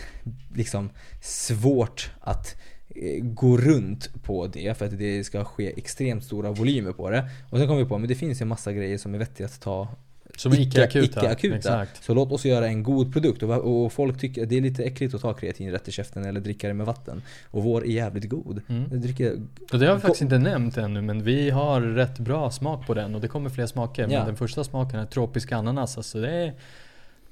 liksom 0.55 0.91
svårt 1.23 2.11
att 2.21 2.57
eh, 2.89 3.25
gå 3.25 3.57
runt 3.57 4.23
på 4.23 4.47
det 4.47 4.79
för 4.79 4.87
att 4.87 4.99
det 4.99 5.25
ska 5.25 5.45
ske 5.45 5.73
extremt 5.77 6.25
stora 6.25 6.51
volymer 6.51 6.93
på 6.93 7.11
det. 7.11 7.31
Och 7.51 7.59
sen 7.59 7.69
kom 7.69 7.79
vi 7.79 7.85
på, 7.85 7.97
att 7.97 8.09
det 8.09 8.15
finns 8.15 8.41
ju 8.41 8.43
en 8.43 8.49
massa 8.49 8.73
grejer 8.73 8.99
som 8.99 9.15
är 9.15 9.19
vettiga 9.19 9.47
att 9.47 9.61
ta 9.61 9.89
som 10.37 10.53
icke-akuta. 10.53 11.21
icke-akuta. 11.21 11.57
Exakt. 11.57 12.05
Så 12.05 12.15
låt 12.15 12.33
oss 12.33 12.45
göra 12.45 12.67
en 12.67 12.83
god 12.83 13.13
produkt. 13.13 13.43
Och, 13.43 13.85
och 13.85 13.93
folk 13.93 14.21
tycker 14.21 14.43
att 14.43 14.49
det 14.49 14.57
är 14.57 14.61
lite 14.61 14.85
äckligt 14.85 15.15
att 15.15 15.21
ta 15.21 15.35
kreatin 15.35 15.71
rätt 15.71 15.89
i 15.89 15.93
käften 15.93 16.25
eller 16.25 16.41
dricka 16.41 16.69
det 16.69 16.75
med 16.75 16.87
vatten. 16.87 17.23
Och 17.51 17.63
vår 17.63 17.85
är 17.85 17.91
jävligt 17.91 18.29
god. 18.29 18.63
Mm. 18.69 18.85
Jag 18.91 19.01
dricker, 19.01 19.33
Och 19.73 19.79
det 19.79 19.87
har 19.87 19.95
vi 19.95 20.01
faktiskt 20.01 20.23
inte 20.23 20.39
nämnt 20.39 20.77
ännu 20.77 21.03
men 21.03 21.23
vi 21.23 21.51
har 21.51 21.81
rätt 21.81 22.19
bra 22.19 22.51
smak 22.51 22.87
på 22.87 22.95
den 22.95 23.15
och 23.15 23.21
det 23.21 23.29
kommer 23.29 23.51
fler 23.51 23.67
smaker. 23.67 24.03
Ja. 24.03 24.09
Men 24.09 24.27
den 24.27 24.37
första 24.37 24.65
smaken 24.65 25.01
är 25.01 25.07
tropisk 25.07 25.53
ananas. 25.53 25.97
Alltså 25.97 26.21
det 26.21 26.31
är 26.31 26.55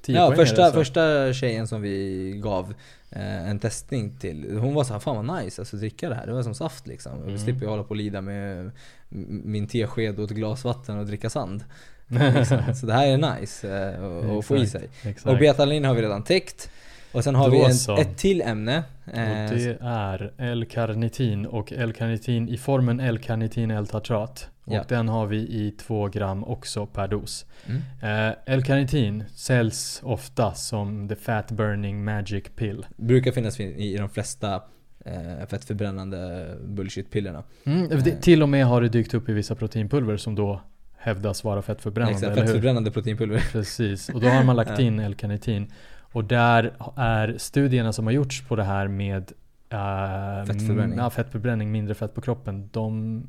10 0.05 0.15
ja, 0.15 0.35
första, 0.35 0.71
första 0.71 1.33
tjejen 1.33 1.67
som 1.67 1.81
vi 1.81 2.31
gav 2.43 2.73
eh, 3.09 3.49
en 3.49 3.59
testning 3.59 4.17
till, 4.17 4.57
hon 4.57 4.73
var 4.73 4.83
så 4.83 4.93
här, 4.93 4.99
fan 4.99 5.25
vad 5.25 5.43
nice 5.43 5.61
alltså 5.61 5.77
dricka 5.77 6.09
det 6.09 6.15
här. 6.15 6.25
Det 6.25 6.33
var 6.33 6.43
som 6.43 6.55
saft 6.55 6.87
liksom. 6.87 7.13
Mm. 7.13 7.27
Mm. 7.27 7.37
slipper 7.37 7.63
jag 7.63 7.69
hålla 7.69 7.83
på 7.83 7.89
och 7.89 7.95
lida 7.95 8.21
med 8.21 8.71
min 9.09 9.67
tesked 9.67 10.19
och 10.19 10.25
ett 10.25 10.37
glas 10.37 10.63
vatten 10.63 10.97
och 10.97 11.05
dricka 11.05 11.29
sand. 11.29 11.63
Liksom. 12.07 12.59
Så 12.75 12.85
det 12.85 12.93
här 12.93 13.07
är 13.07 13.39
nice 13.39 13.77
eh, 13.93 14.37
att- 14.37 14.45
få 14.45 14.57
i 14.57 14.67
sig. 14.67 14.89
Exakt. 15.03 15.25
Och 15.25 15.37
betalin 15.37 15.85
har 15.85 15.93
vi 15.93 16.01
redan 16.01 16.23
täckt. 16.23 16.69
Och 17.11 17.23
sen 17.23 17.35
har 17.35 17.45
Då 17.45 17.51
vi 17.51 17.93
en, 17.93 17.99
ett 17.99 18.17
till 18.17 18.41
ämne. 18.41 18.83
Och 19.05 19.17
eh, 19.17 19.49
det 19.51 19.77
är 19.81 20.31
L-karnitin 20.37 21.45
och 21.45 21.73
L-karnitin 21.73 22.49
i 22.49 22.57
formen 22.57 22.99
L-karnitin 22.99 23.71
L-tartrat. 23.71 24.49
Och 24.63 24.73
Ja. 24.73 24.83
den 24.87 25.07
har 25.09 25.25
vi 25.27 25.37
i 25.37 25.71
2 25.79 26.07
gram 26.07 26.43
också 26.43 26.85
per 26.85 27.07
dos. 27.07 27.45
Mm. 27.65 27.81
Eh, 28.29 28.35
L-karnitin 28.45 29.23
säljs 29.35 30.01
ofta 30.03 30.53
som 30.53 31.09
the 31.09 31.15
fat 31.15 31.51
burning 31.51 32.03
magic 32.03 32.43
pill. 32.55 32.85
Brukar 32.97 33.31
finnas 33.31 33.59
i 33.59 33.63
i 33.63 33.97
de 33.97 34.09
flesta 34.09 34.61
eh, 35.05 35.47
fettförbrännande 35.49 36.47
bullshit-pillerna. 36.65 37.43
Mm, 37.65 37.91
Eh. 37.91 38.03
till 38.03 38.43
och 38.43 38.49
med 38.49 38.65
har 38.65 38.81
det 38.81 38.89
dykt 38.89 39.13
upp 39.13 39.29
i 39.29 39.33
vissa 39.33 39.55
proteinpulver 39.55 40.17
som 40.17 40.35
då 40.35 40.61
hävdas 41.05 41.43
vara 41.43 41.61
fettförbrännande, 41.61 42.17
Exakt, 42.17 42.35
fettförbrännande 42.35 42.91
proteinpulver. 42.91 43.39
Precis, 43.51 44.09
och 44.09 44.21
då 44.21 44.27
har 44.27 44.43
man 44.43 44.55
lagt 44.55 44.79
in 44.87 44.99
L-karnitin. 44.99 45.71
Och 45.97 46.23
där 46.23 46.73
är 46.95 47.35
studierna 47.37 47.93
som 47.93 48.05
har 48.05 48.13
gjorts 48.13 48.41
på 48.47 48.55
det 48.55 48.63
här 48.63 48.87
med 48.87 49.31
eh, 49.69 50.45
Fettförbränning. 50.45 50.99
Ja, 50.99 51.09
fettförbränning, 51.09 51.71
mindre 51.71 51.95
fett 51.95 52.13
på 52.13 52.21
kroppen. 52.21 52.69
De 52.71 53.23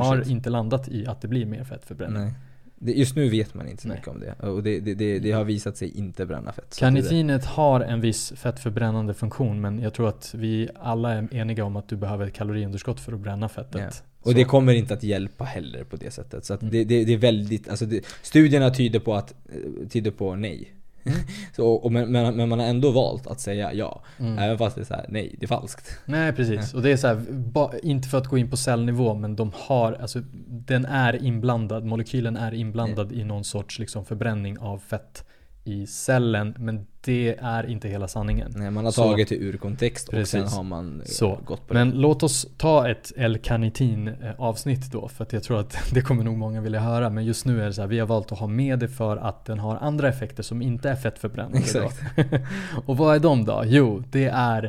har 0.00 0.30
inte 0.30 0.50
landat 0.50 0.88
i 0.88 1.06
att 1.06 1.20
det 1.20 1.28
blir 1.28 1.46
mer 1.46 1.64
fettförbränning. 1.64 2.22
Nej. 2.22 2.34
Det, 2.74 2.92
just 2.92 3.16
nu 3.16 3.28
vet 3.28 3.54
man 3.54 3.68
inte 3.68 3.82
så 3.82 3.88
Nej. 3.88 3.96
mycket 3.96 4.08
om 4.08 4.20
det. 4.20 4.46
Och 4.48 4.62
det, 4.62 4.80
det, 4.80 5.18
det, 5.18 5.32
har 5.32 5.44
visat 5.44 5.76
sig 5.76 5.98
inte 5.98 6.26
bränna 6.26 6.52
fett. 6.52 6.76
Karnitinet 6.78 7.44
har 7.44 7.80
en 7.80 8.00
viss 8.00 8.32
fettförbrännande 8.36 9.14
funktion 9.14 9.60
men 9.60 9.78
jag 9.78 9.94
tror 9.94 10.08
att 10.08 10.34
vi 10.34 10.68
alla 10.80 11.12
är 11.12 11.34
eniga 11.34 11.64
om 11.64 11.76
att 11.76 11.88
du 11.88 11.96
behöver 11.96 12.26
ett 12.26 12.34
kaloriunderskott 12.34 13.00
för 13.00 13.12
att 13.12 13.20
bränna 13.20 13.48
fettet. 13.48 14.04
Och 14.22 14.34
det 14.34 14.44
kommer 14.44 14.72
inte 14.72 14.94
att 14.94 15.02
hjälpa 15.02 15.44
heller 15.44 15.84
på 15.84 15.96
det 15.96 16.10
sättet. 16.10 16.44
Så 16.44 16.54
Mm. 16.54 16.70
det, 16.70 16.84
det, 16.84 17.04
det 17.04 17.12
är 17.12 17.18
väldigt, 17.18 17.68
alltså 17.68 17.86
det, 17.86 18.04
studierna 18.22 18.70
tyder 18.70 19.00
på 19.00 19.14
att, 19.14 19.34
eh, 19.48 19.88
tyder 19.88 20.10
på 20.10 20.36
nej. 20.36 20.72
så, 21.56 21.72
och, 21.72 21.92
men, 21.92 22.12
men, 22.12 22.48
man 22.48 22.58
har 22.58 22.66
ändå 22.66 22.90
valt 22.90 23.26
att 23.26 23.40
säga 23.40 23.74
ja. 23.74 24.02
Mm. 24.18 24.38
Även 24.38 24.58
fast 24.58 24.76
det 24.76 24.82
är 24.82 24.84
så 24.84 24.94
här, 24.94 25.06
nej, 25.08 25.36
det 25.38 25.46
är 25.46 25.48
falskt. 25.48 25.98
Nej 26.04 26.32
precis, 26.32 26.74
och 26.74 26.82
det 26.82 26.90
är 26.90 26.96
så 26.96 27.06
här, 27.06 27.24
ba, 27.30 27.72
inte 27.82 28.08
för 28.08 28.18
att 28.18 28.26
gå 28.26 28.38
in 28.38 28.50
på 28.50 28.56
cellnivå 28.56 29.14
men 29.14 29.36
de 29.36 29.52
har, 29.54 29.92
alltså 29.92 30.22
den 30.48 30.84
är 30.84 31.24
inblandad, 31.24 31.84
molekylen 31.84 32.36
är 32.36 32.54
inblandad 32.54 33.12
i 33.12 33.24
någon 33.24 33.44
sorts 33.44 33.78
liksom 33.78 34.04
förbränning 34.04 34.58
av 34.58 34.78
fett 34.78 35.24
i 35.64 35.86
cellen 35.86 36.54
men 36.58 36.86
det 37.00 37.36
är 37.40 37.66
inte 37.70 37.88
hela 37.88 38.08
sanningen. 38.08 38.52
Nej, 38.56 38.70
man 38.70 38.84
har 38.84 38.92
Så- 38.92 39.02
tagit 39.02 39.28
det 39.28 39.34
ur 39.34 39.56
kontext 39.56 40.08
och 40.08 40.12
sen 40.12 40.20
Precis. 40.42 40.56
har 40.56 40.62
man 40.62 41.00
eh, 41.00 41.04
Så, 41.06 41.38
gått 41.44 41.66
på 41.68 41.74
Men 41.74 41.90
det. 41.90 41.96
låt 41.96 42.22
oss 42.22 42.46
ta 42.56 42.88
ett 42.88 43.12
L-karnitin 43.16 44.08
eh, 44.08 44.14
avsnitt 44.38 44.92
då 44.92 45.08
för 45.08 45.24
att 45.24 45.32
jag 45.32 45.42
tror 45.42 45.60
att 45.60 45.76
det 45.94 46.00
kommer 46.02 46.24
nog 46.24 46.36
många 46.38 46.60
vilja 46.60 46.80
höra 46.80 47.10
men 47.10 47.24
just 47.24 47.46
nu 47.46 47.62
är 47.62 47.66
det 47.66 47.72
så 47.72 47.80
här, 47.80 47.88
vi 47.88 47.98
har 47.98 48.06
valt 48.06 48.32
att 48.32 48.38
ha 48.38 48.46
med 48.46 48.78
det 48.78 48.88
för 48.88 49.16
att 49.16 49.44
den 49.44 49.58
har 49.58 49.76
andra 49.76 50.08
effekter 50.08 50.42
som 50.42 50.62
inte 50.62 50.90
är 50.90 50.96
fettförbrännande. 50.96 51.58
Exakt. 51.58 52.02
Och 52.86 52.96
vad 52.96 53.14
är 53.16 53.20
de 53.20 53.44
då? 53.44 53.62
Jo, 53.66 54.02
det 54.10 54.26
är 54.26 54.64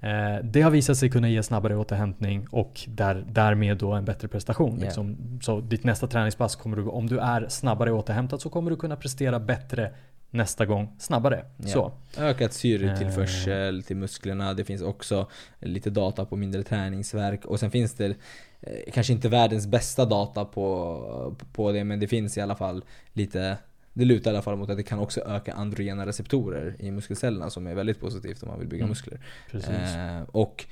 eh, 0.00 0.44
det 0.44 0.62
har 0.62 0.70
visat 0.70 0.96
sig 0.96 1.10
kunna 1.10 1.28
ge 1.28 1.42
snabbare 1.42 1.76
återhämtning 1.76 2.46
och 2.50 2.80
där, 2.88 3.24
därmed 3.30 3.76
då 3.76 3.92
en 3.92 4.04
bättre 4.04 4.28
prestation. 4.28 4.76
Ja. 4.78 4.84
Liksom. 4.84 5.16
Så 5.42 5.60
ditt 5.60 5.84
nästa 5.84 6.06
träningspass 6.06 6.56
kommer 6.56 6.76
du, 6.76 6.82
om 6.82 7.06
du 7.06 7.18
är 7.18 7.46
snabbare 7.48 7.92
återhämtad 7.92 8.40
så 8.40 8.50
kommer 8.50 8.70
du 8.70 8.76
kunna 8.76 8.96
prestera 8.96 9.40
bättre 9.40 9.92
nästa 10.30 10.66
gång 10.66 10.94
snabbare. 10.98 11.44
Ja. 11.56 11.68
Så. 11.68 11.92
Ökat 12.18 12.52
syretillförsel 12.52 13.82
till 13.82 13.96
musklerna. 13.96 14.54
Det 14.54 14.64
finns 14.64 14.82
också 14.82 15.26
lite 15.60 15.90
data 15.90 16.24
på 16.24 16.36
mindre 16.36 16.62
träningsverk. 16.62 17.44
Och 17.44 17.60
sen 17.60 17.70
finns 17.70 17.94
det 17.94 18.16
eh, 18.60 18.92
kanske 18.92 19.12
inte 19.12 19.28
världens 19.28 19.66
bästa 19.66 20.04
data 20.04 20.44
på, 20.44 21.36
på 21.52 21.72
det, 21.72 21.84
men 21.84 22.00
det 22.00 22.08
finns 22.08 22.38
i 22.38 22.40
alla 22.40 22.56
fall 22.56 22.84
lite 23.12 23.56
det 23.92 24.04
lutar 24.04 24.30
i 24.30 24.34
alla 24.34 24.42
fall 24.42 24.56
mot 24.56 24.70
att 24.70 24.76
det 24.76 24.82
kan 24.82 24.98
också 24.98 25.20
öka 25.20 25.52
androgena 25.54 26.06
receptorer 26.06 26.76
i 26.78 26.90
muskelcellerna 26.90 27.50
som 27.50 27.66
är 27.66 27.74
väldigt 27.74 28.00
positivt 28.00 28.42
om 28.42 28.48
man 28.48 28.58
vill 28.58 28.68
bygga 28.68 28.82
Mm. 28.84 28.88
muskler. 28.88 29.20
Precis. 29.50 29.70
Eh, 29.70 30.22
och 30.32 30.66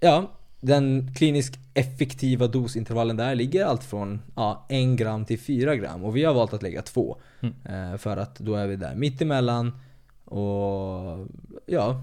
ja, 0.00 0.30
den 0.62 1.14
kliniskt 1.14 1.58
effektiva 1.74 2.46
dosintervallen 2.46 3.16
där 3.16 3.34
ligger 3.34 3.64
allt 3.64 3.84
från 3.84 4.22
ja, 4.36 4.66
1 4.68 4.98
gram 4.98 5.24
till 5.24 5.38
4 5.38 5.76
gram. 5.76 6.04
Och 6.04 6.16
vi 6.16 6.24
har 6.24 6.34
valt 6.34 6.54
att 6.54 6.62
lägga 6.62 6.82
2. 6.82 7.16
Mm. 7.40 7.92
Eh, 7.92 7.98
för 7.98 8.16
att 8.16 8.38
då 8.38 8.54
är 8.54 8.66
vi 8.66 8.76
där 8.76 8.94
mittemellan. 8.94 9.72
Och 10.24 11.26
ja, 11.66 12.02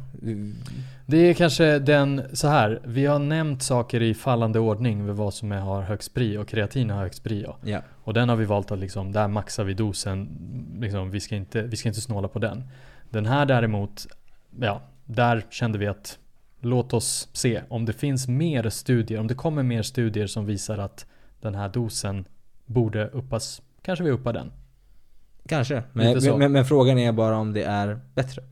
Det 1.05 1.17
är 1.17 1.33
kanske 1.33 1.79
den, 1.79 2.21
så 2.33 2.47
här. 2.47 2.81
Vi 2.85 3.05
har 3.05 3.19
nämnt 3.19 3.63
saker 3.63 4.01
i 4.01 4.13
fallande 4.13 4.59
ordning 4.59 5.05
med 5.05 5.15
vad 5.15 5.33
som 5.33 5.51
är, 5.51 5.59
har 5.59 5.81
högst 5.81 6.13
pri 6.13 6.37
och 6.37 6.47
kreatin 6.47 6.89
har 6.89 7.01
högst 7.01 7.23
pri. 7.23 7.41
Ja. 7.41 7.57
ja. 7.63 7.81
Och 8.03 8.13
den 8.13 8.29
har 8.29 8.35
vi 8.35 8.45
valt 8.45 8.71
att 8.71 8.79
liksom, 8.79 9.11
där 9.11 9.27
maxar 9.27 9.63
vi 9.63 9.73
dosen. 9.73 10.29
Liksom, 10.81 11.11
vi, 11.11 11.19
ska 11.19 11.35
inte, 11.35 11.61
vi 11.61 11.77
ska 11.77 11.89
inte 11.89 12.01
snåla 12.01 12.27
på 12.27 12.39
den. 12.39 12.63
Den 13.09 13.25
här 13.25 13.45
däremot, 13.45 14.07
ja, 14.59 14.81
där 15.05 15.45
kände 15.49 15.77
vi 15.77 15.87
att 15.87 16.17
låt 16.59 16.93
oss 16.93 17.29
se 17.33 17.61
om 17.69 17.85
det 17.85 17.93
finns 17.93 18.27
mer 18.27 18.69
studier, 18.69 19.19
om 19.19 19.27
det 19.27 19.35
kommer 19.35 19.63
mer 19.63 19.81
studier 19.81 20.27
som 20.27 20.45
visar 20.45 20.77
att 20.77 21.05
den 21.41 21.55
här 21.55 21.69
dosen 21.69 22.25
borde 22.65 23.07
uppas. 23.07 23.61
Kanske 23.81 24.03
vi 24.03 24.11
uppar 24.11 24.33
den. 24.33 24.51
Kanske. 25.47 25.83
Men, 25.93 26.39
men, 26.39 26.51
men 26.51 26.65
frågan 26.65 26.97
är 26.97 27.11
bara 27.11 27.37
om 27.37 27.53
det 27.53 27.63
är 27.63 27.99
bättre. 28.15 28.43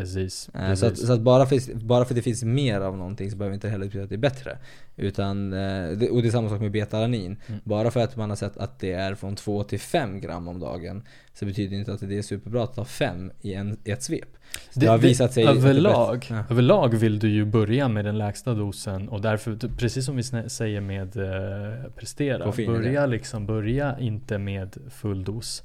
Precis. 0.00 0.48
Eh, 0.54 0.74
Så, 0.74 0.86
att, 0.86 0.92
precis. 0.92 1.06
så 1.06 1.12
att 1.12 1.20
bara, 1.20 1.46
för, 1.46 1.74
bara 1.84 2.04
för 2.04 2.14
att 2.14 2.16
det 2.16 2.22
finns 2.22 2.44
mer 2.44 2.80
av 2.80 2.96
någonting 2.96 3.30
så 3.30 3.36
behöver 3.36 3.54
inte 3.54 3.66
det 3.66 3.70
heller 3.70 3.86
betyda 3.86 4.04
att 4.04 4.08
det 4.10 4.14
är 4.16 4.18
bättre. 4.18 4.58
Utan, 4.96 5.52
eh, 5.52 5.58
det- 5.90 6.10
och 6.10 6.22
det 6.22 6.28
är 6.28 6.30
samma 6.32 6.48
sak 6.48 6.60
med 6.60 6.70
betalanin. 6.70 7.36
Mm. 7.46 7.60
Bara 7.64 7.90
för 7.90 8.00
att 8.00 8.16
man 8.16 8.28
har 8.28 8.36
sett 8.36 8.56
att 8.56 8.78
det 8.78 8.92
är 8.92 9.14
från 9.14 9.36
2 9.36 9.62
till 9.64 9.80
5 9.80 10.20
gram 10.20 10.48
om 10.48 10.60
dagen 10.60 11.02
så 11.34 11.44
betyder 11.44 11.70
det 11.70 11.76
inte 11.76 11.92
att 11.92 12.00
det 12.08 12.18
är 12.18 12.22
superbra 12.22 12.64
att 12.64 12.74
ta 12.74 12.84
5 12.84 13.32
i, 13.40 13.54
en, 13.54 13.78
i 13.84 13.90
ett 13.90 14.02
svep. 14.02 14.28
Så 14.70 14.80
det, 14.80 14.86
har 14.86 14.98
visat 14.98 15.32
sig 15.32 15.44
det 15.44 15.50
överlag. 15.50 16.26
Ja. 16.30 16.44
överlag 16.50 16.94
vill 16.94 17.18
du 17.18 17.28
ju 17.28 17.44
börja 17.44 17.88
med 17.88 18.04
den 18.04 18.18
lägsta 18.18 18.54
dosen 18.54 19.08
och 19.08 19.20
därför, 19.20 19.56
precis 19.76 20.04
som 20.04 20.16
vi 20.16 20.22
säger 20.48 20.80
med 20.80 21.16
eh, 21.16 21.90
prestera, 21.96 22.52
börja 22.66 23.06
liksom, 23.06 23.46
börja 23.46 23.98
inte 23.98 24.38
med 24.38 24.76
full 24.90 25.24
dos. 25.24 25.62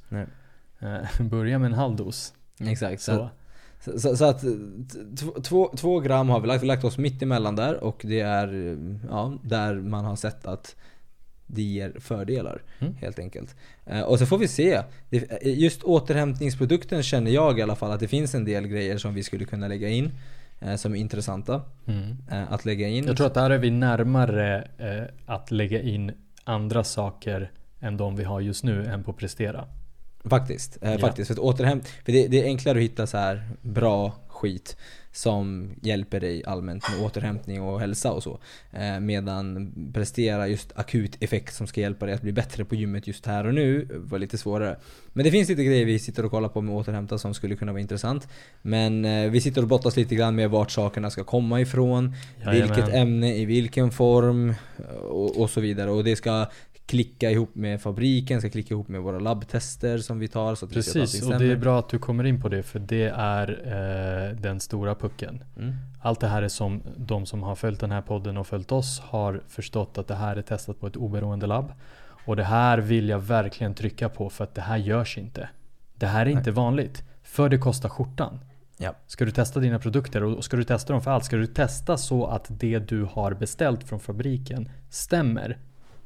Eh, 0.80 1.20
börja 1.30 1.58
med 1.58 1.66
en 1.66 1.72
halv 1.78 1.96
dos. 1.96 2.34
Exakt. 2.60 3.02
Så, 3.02 3.30
Så. 3.84 3.98
så, 4.00 4.16
så, 4.16 4.24
att 4.24 4.44
två- 5.76 6.00
gram 6.00 6.28
har 6.28 6.40
vi 6.40 6.46
lagt, 6.46 6.62
vi 6.62 6.66
lagt 6.66 6.84
oss 6.84 6.98
mitt 6.98 7.22
emellan 7.22 7.56
där 7.56 7.84
och 7.84 8.00
det 8.04 8.20
är 8.20 8.76
ja, 9.10 9.38
där 9.42 9.74
man 9.74 10.04
har 10.04 10.16
sett 10.16 10.46
att 10.46 10.76
det 11.46 11.62
ger 11.62 11.92
fördelar 12.00 12.62
Mm. 12.78 12.94
helt 13.00 13.18
enkelt. 13.18 13.56
Eh, 13.86 14.00
och 14.00 14.18
så 14.18 14.26
får 14.26 14.38
vi 14.38 14.48
se. 14.48 14.82
Det- 15.10 15.42
Just 15.42 15.82
återhämtningsprodukten 15.82 17.02
känner 17.02 17.30
jag 17.30 17.58
i 17.58 17.62
alla 17.62 17.76
fall 17.76 17.90
att 17.90 18.00
det 18.00 18.08
finns 18.08 18.34
en 18.34 18.44
del 18.44 18.66
grejer 18.66 18.98
som 18.98 19.14
vi 19.14 19.22
skulle 19.22 19.44
kunna 19.44 19.68
lägga 19.68 19.88
in 19.88 20.10
eh, 20.60 20.74
som 20.76 20.94
är 20.94 20.98
intressanta 20.98 21.62
Mm. 21.86 22.16
eh, 22.30 22.52
att 22.52 22.64
lägga 22.64 22.88
in. 22.88 23.04
Jag 23.06 23.16
tror 23.16 23.26
att 23.26 23.34
där 23.34 23.50
är 23.50 23.58
vi 23.58 23.70
närmare 23.70 24.68
eh, 24.78 25.34
att 25.34 25.50
lägga 25.50 25.80
in 25.82 26.12
andra 26.44 26.84
saker 26.84 27.50
än 27.80 27.96
de 27.96 28.16
vi 28.16 28.24
har 28.24 28.40
just 28.40 28.64
nu 28.64 28.84
än 28.86 29.04
på 29.04 29.12
prestera. 29.12 29.64
Faktiskt. 30.24 30.78
Eh, 30.82 30.92
Ja. 30.92 30.98
faktiskt. 30.98 31.26
För, 31.26 31.34
att 31.34 31.38
återhämt, 31.40 31.88
för 32.04 32.12
det, 32.12 32.28
det 32.28 32.40
är 32.40 32.44
enklare 32.44 32.78
att 32.78 32.84
hitta 32.84 33.06
så 33.06 33.16
här 33.16 33.48
bra 33.62 34.12
skit 34.28 34.76
som 35.14 35.70
hjälper 35.82 36.20
dig 36.20 36.44
allmänt 36.44 36.84
med 36.90 37.06
återhämtning 37.06 37.62
och 37.62 37.80
hälsa 37.80 38.12
och 38.12 38.22
så. 38.22 38.38
Eh, 38.72 39.00
medan 39.00 39.72
prestera 39.94 40.48
just 40.48 40.72
akut 40.74 41.16
effekt 41.20 41.54
som 41.54 41.66
ska 41.66 41.80
hjälpa 41.80 42.06
dig 42.06 42.14
att 42.14 42.22
bli 42.22 42.32
bättre 42.32 42.64
på 42.64 42.74
gymmet 42.74 43.06
just 43.06 43.26
här 43.26 43.46
och 43.46 43.54
nu 43.54 43.88
var 43.90 44.18
lite 44.18 44.38
svårare. 44.38 44.76
Men 45.12 45.24
det 45.24 45.30
finns 45.30 45.48
lite 45.48 45.64
grejer 45.64 45.84
vi 45.86 45.98
sitter 45.98 46.24
och 46.24 46.30
kollar 46.30 46.48
på 46.48 46.60
med 46.60 46.74
återhämta 46.74 47.18
som 47.18 47.34
skulle 47.34 47.56
kunna 47.56 47.72
vara 47.72 47.80
intressant. 47.80 48.28
Men 48.62 49.04
eh, 49.04 49.30
vi 49.30 49.40
sitter 49.40 49.62
och 49.62 49.68
brottas 49.68 49.96
lite 49.96 50.14
grann 50.14 50.34
med 50.34 50.50
vart 50.50 50.70
sakerna 50.70 51.10
ska 51.10 51.24
komma 51.24 51.60
ifrån. 51.60 52.14
Vilket 52.36 52.78
Jajamän. 52.78 52.94
ämne 52.94 53.36
i 53.36 53.44
vilken 53.44 53.90
form 53.90 54.54
och, 55.02 55.40
och 55.40 55.50
så 55.50 55.60
vidare. 55.60 55.90
Och 55.90 56.04
det 56.04 56.16
ska 56.16 56.46
klicka 56.92 57.30
ihop 57.30 57.54
med 57.54 57.80
fabriken, 57.80 58.40
ska 58.40 58.50
klicka 58.50 58.74
ihop 58.74 58.88
med 58.88 59.00
våra 59.00 59.18
labbtester 59.18 59.98
som 59.98 60.18
vi 60.18 60.28
tar 60.28 60.54
så 60.54 60.64
att 60.64 60.70
vi 60.70 60.74
Precis, 60.74 60.96
allting 60.96 61.32
och 61.32 61.40
det 61.40 61.52
är 61.52 61.56
bra 61.56 61.78
att 61.78 61.88
du 61.88 61.98
kommer 61.98 62.24
in 62.24 62.40
på 62.40 62.48
det 62.48 62.62
för 62.62 62.78
det 62.78 63.12
är 63.16 63.48
eh, 63.48 64.36
den 64.36 64.60
stora 64.60 64.94
pucken. 64.94 65.44
Mm. 65.56 65.74
Allt 66.02 66.20
det 66.20 66.26
här 66.26 66.42
är 66.42 66.48
som 66.48 66.82
de 66.96 67.26
som 67.26 67.42
har 67.42 67.54
följt 67.54 67.80
den 67.80 67.90
här 67.90 68.02
podden 68.02 68.36
och 68.36 68.46
följt 68.46 68.72
oss 68.72 69.00
har 69.00 69.42
förstått 69.48 69.98
att 69.98 70.08
det 70.08 70.14
här 70.14 70.36
är 70.36 70.42
testat 70.42 70.80
på 70.80 70.86
ett 70.86 70.96
oberoende 70.96 71.46
labb. 71.46 71.72
Och 72.26 72.36
det 72.36 72.44
här 72.44 72.78
vill 72.78 73.08
jag 73.08 73.18
verkligen 73.18 73.74
trycka 73.74 74.08
på 74.08 74.30
för 74.30 74.44
att 74.44 74.54
det 74.54 74.62
här 74.62 74.76
görs 74.76 75.18
inte. 75.18 75.48
Det 75.94 76.06
här 76.06 76.26
är 76.26 76.30
inte 76.30 76.50
vanligt. 76.50 77.04
För 77.22 77.48
det 77.48 77.58
kostar 77.58 77.88
skjortan. 77.88 78.38
Ja. 78.78 78.94
Ska 79.06 79.24
du 79.24 79.30
testa 79.30 79.60
dina 79.60 79.78
produkter 79.78 80.22
och 80.22 80.44
ska 80.44 80.56
du 80.56 80.64
testa 80.64 80.92
dem 80.92 81.02
för 81.02 81.10
allt, 81.10 81.24
ska 81.24 81.36
du 81.36 81.46
testa 81.46 81.96
så 81.96 82.26
att 82.26 82.46
det 82.48 82.78
du 82.78 83.04
har 83.04 83.34
beställt 83.34 83.88
från 83.88 84.00
fabriken 84.00 84.68
stämmer. 84.90 85.58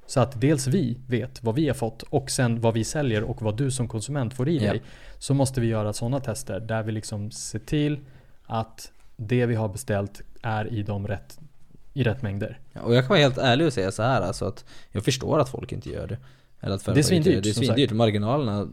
Så 0.07 0.21
att 0.21 0.41
dels 0.41 0.67
vi 0.67 0.99
vet 1.07 1.43
vad 1.43 1.55
vi 1.55 1.67
har 1.69 1.75
fått 1.75 2.03
och 2.03 2.31
sen 2.31 2.61
vad 2.61 2.75
vi 2.75 2.85
säljer 2.85 3.23
och 3.23 3.43
vad 3.43 3.57
du 3.57 3.71
som 3.71 3.89
konsument 3.89 4.35
får 4.35 4.49
i 4.49 4.59
dig. 4.59 4.83
Så 5.19 5.35
måste 5.35 5.61
vi 5.61 5.67
göra 5.67 5.93
sådana 5.93 6.21
tester 6.21 6.61
där 6.61 6.83
vi 6.83 6.93
liksom 6.93 7.31
ser 7.31 7.59
till 7.59 7.99
att 8.47 8.93
det 9.17 9.47
vi 9.47 9.55
har 9.55 9.69
beställt 9.69 10.23
är 10.43 10.73
i, 10.73 10.83
de 10.83 11.09
rätt, 11.09 11.39
i 11.93 12.03
rätt 12.03 12.23
mängder. 12.23 12.59
Ja, 12.73 12.81
Och 12.81 12.95
jag 12.95 13.03
kan 13.05 13.09
vara 13.09 13.19
helt 13.19 13.39
ärlig 13.39 13.67
och 13.67 13.73
säga 13.73 13.93
så 13.93 14.03
här 14.03 14.23
alltså 14.23 14.45
att 14.45 14.65
jag 14.93 15.05
förstår 15.05 15.39
att 15.39 15.49
folk 15.49 15.73
inte 15.73 15.91
gör 15.91 16.07
det. 16.07 16.19
Eller 16.61 16.75
att 16.75 16.83
företag 16.83 17.05
svindyrt, 17.05 17.27
inte 17.27 17.31
gör 17.31 17.43
Det 17.43 17.61
Det 17.61 17.65
är 17.65 17.75
svindyrt. 17.75 17.93
Marginalerna 17.93 18.69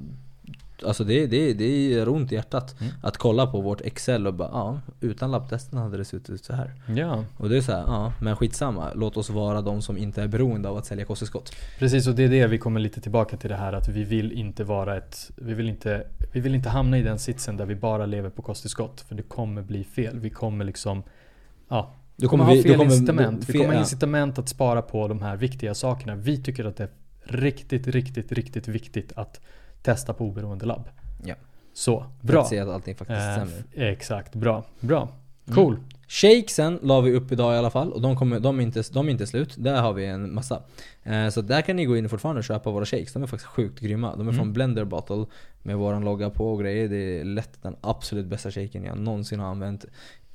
Alltså 0.86 1.04
det, 1.04 1.28
det, 1.28 1.54
det 1.54 1.88
gör 1.88 2.10
ont 2.10 2.32
i 2.32 2.36
hjärtat. 2.36 2.76
Mm. 2.82 2.94
Att 3.02 3.18
kolla 3.18 3.48
på 3.48 3.62
vårt 3.62 3.82
Excel 3.82 4.28
och 4.28 4.34
bara 4.34 4.50
ja, 4.54 4.80
utan 5.02 5.32
labbtesterna 5.32 5.82
hade 5.82 5.98
det 5.98 6.06
sett 6.06 6.30
ut 6.30 6.46
så 6.46 6.54
här. 6.54 6.74
Ja, 6.96 7.24
Och 7.38 7.50
det 7.50 7.58
är 7.58 7.62
så 7.62 7.72
här, 7.72 7.84
ja, 7.88 8.14
men 8.22 8.36
skitsamma. 8.36 8.92
Låt 8.96 9.18
oss 9.18 9.30
vara 9.30 9.62
de 9.62 9.82
som 9.82 9.98
inte 9.98 10.22
är 10.24 10.28
beroende 10.28 10.70
av 10.70 10.78
att 10.78 10.86
sälja 10.86 11.06
kosttillskott. 11.06 11.56
precis 11.80 12.08
och 12.08 12.16
det 12.16 12.24
är 12.24 12.30
det 12.30 12.48
vi 12.48 12.58
kommer 12.58 12.80
lite 12.80 13.02
tillbaka 13.02 13.38
till 13.38 13.50
det 13.50 13.56
här 13.56 13.74
att 13.74 13.88
vi 13.88 14.04
vill 14.04 14.32
inte 14.32 14.64
vara 14.64 14.98
ett, 14.98 15.32
vi 15.36 15.54
vill 15.54 15.70
inte, 15.70 16.08
vi 16.34 16.40
vill 16.40 16.56
inte 16.56 16.70
hamna 16.70 16.98
i 16.98 17.02
den 17.02 17.20
sitsen 17.20 17.58
där 17.58 17.66
vi 17.66 17.76
bara 17.76 18.06
lever 18.06 18.30
på 18.30 18.42
kosttillskott. 18.42 19.02
För 19.02 19.16
det 19.16 19.24
kommer 19.24 19.62
bli 19.62 19.84
fel. 19.84 20.20
Vi 20.20 20.30
kommer 20.30 20.66
liksom, 20.66 21.04
ja, 21.70 21.94
Du 22.16 22.28
kommer 22.28 22.44
ha 22.44 22.54
vi- 22.54 22.62
fel 22.64 22.72
du 22.72 22.78
kommer- 22.78 22.92
incitament. 22.92 23.40
du- 23.42 23.46
Vi 23.46 23.54
fel- 23.54 23.62
kommer 23.62 23.74
ha 23.74 23.80
incitament 23.80 24.40
att 24.40 24.50
spara 24.50 24.82
på 24.82 25.08
de 25.08 25.22
här 25.22 25.38
viktiga 25.38 25.74
sakerna. 25.74 26.16
Vi 26.16 26.44
tycker 26.44 26.66
att 26.66 26.78
det 26.78 26.84
är 26.84 26.90
riktigt, 27.26 27.88
riktigt, 27.88 28.32
riktigt 28.32 28.68
viktigt 28.68 29.14
att 29.16 29.42
testa 29.84 30.14
på 30.14 30.26
oberoende 30.26 30.66
labb. 30.66 30.90
Ja. 31.24 31.36
Så, 31.74 32.06
bra. 32.22 32.42
att 32.42 32.48
se 32.48 32.60
att 32.60 32.70
allting 32.70 32.96
faktiskt 32.96 33.20
Eh, 33.20 33.34
stämmer. 33.46 33.64
exakt, 33.92 34.36
bra. 34.36 34.64
Bra. 34.80 35.10
Mm. 35.46 35.56
Cool. 35.56 35.78
Shakesen 36.08 36.80
la 36.84 37.02
vi 37.02 37.14
upp 37.14 37.32
idag 37.32 37.54
i 37.56 37.58
alla 37.58 37.70
fall 37.70 37.94
och 37.94 38.02
de, 38.02 38.16
kommer, 38.16 38.40
de, 38.40 38.60
är, 38.60 38.64
inte, 38.64 38.84
de 38.94 39.08
är 39.08 39.12
inte 39.12 39.28
slut. 39.28 39.56
Där 39.58 39.82
har 39.82 39.94
vi 39.94 40.06
en 40.06 40.34
massa. 40.34 40.62
Eh, 41.04 41.30
så 41.30 41.42
där 41.42 41.62
kan 41.62 41.76
ni 41.76 41.86
gå 41.86 41.98
in 41.98 42.06
och 42.06 42.12
fortfarande 42.12 42.44
köpa 42.44 42.72
våra 42.72 42.86
shakes. 42.86 43.14
De 43.14 43.24
är 43.24 43.28
faktiskt 43.28 43.50
sjukt 43.50 43.80
grymma. 43.80 44.12
De 44.12 44.20
är 44.20 44.22
Mm. 44.24 44.36
från 44.36 44.54
Blender 44.54 44.86
Bottle 44.86 45.26
med 45.64 45.78
våran 45.78 46.04
logga 46.06 46.30
på 46.30 46.52
och 46.54 46.60
grejer. 46.60 46.88
Det 46.90 47.20
är 47.20 47.24
lätt 47.24 47.64
den 47.64 47.76
absolut 47.82 48.26
bästa 48.26 48.52
shaken 48.52 48.84
jag 48.84 48.98
någonsin 48.98 49.40
har 49.40 49.48
använt. 49.48 49.86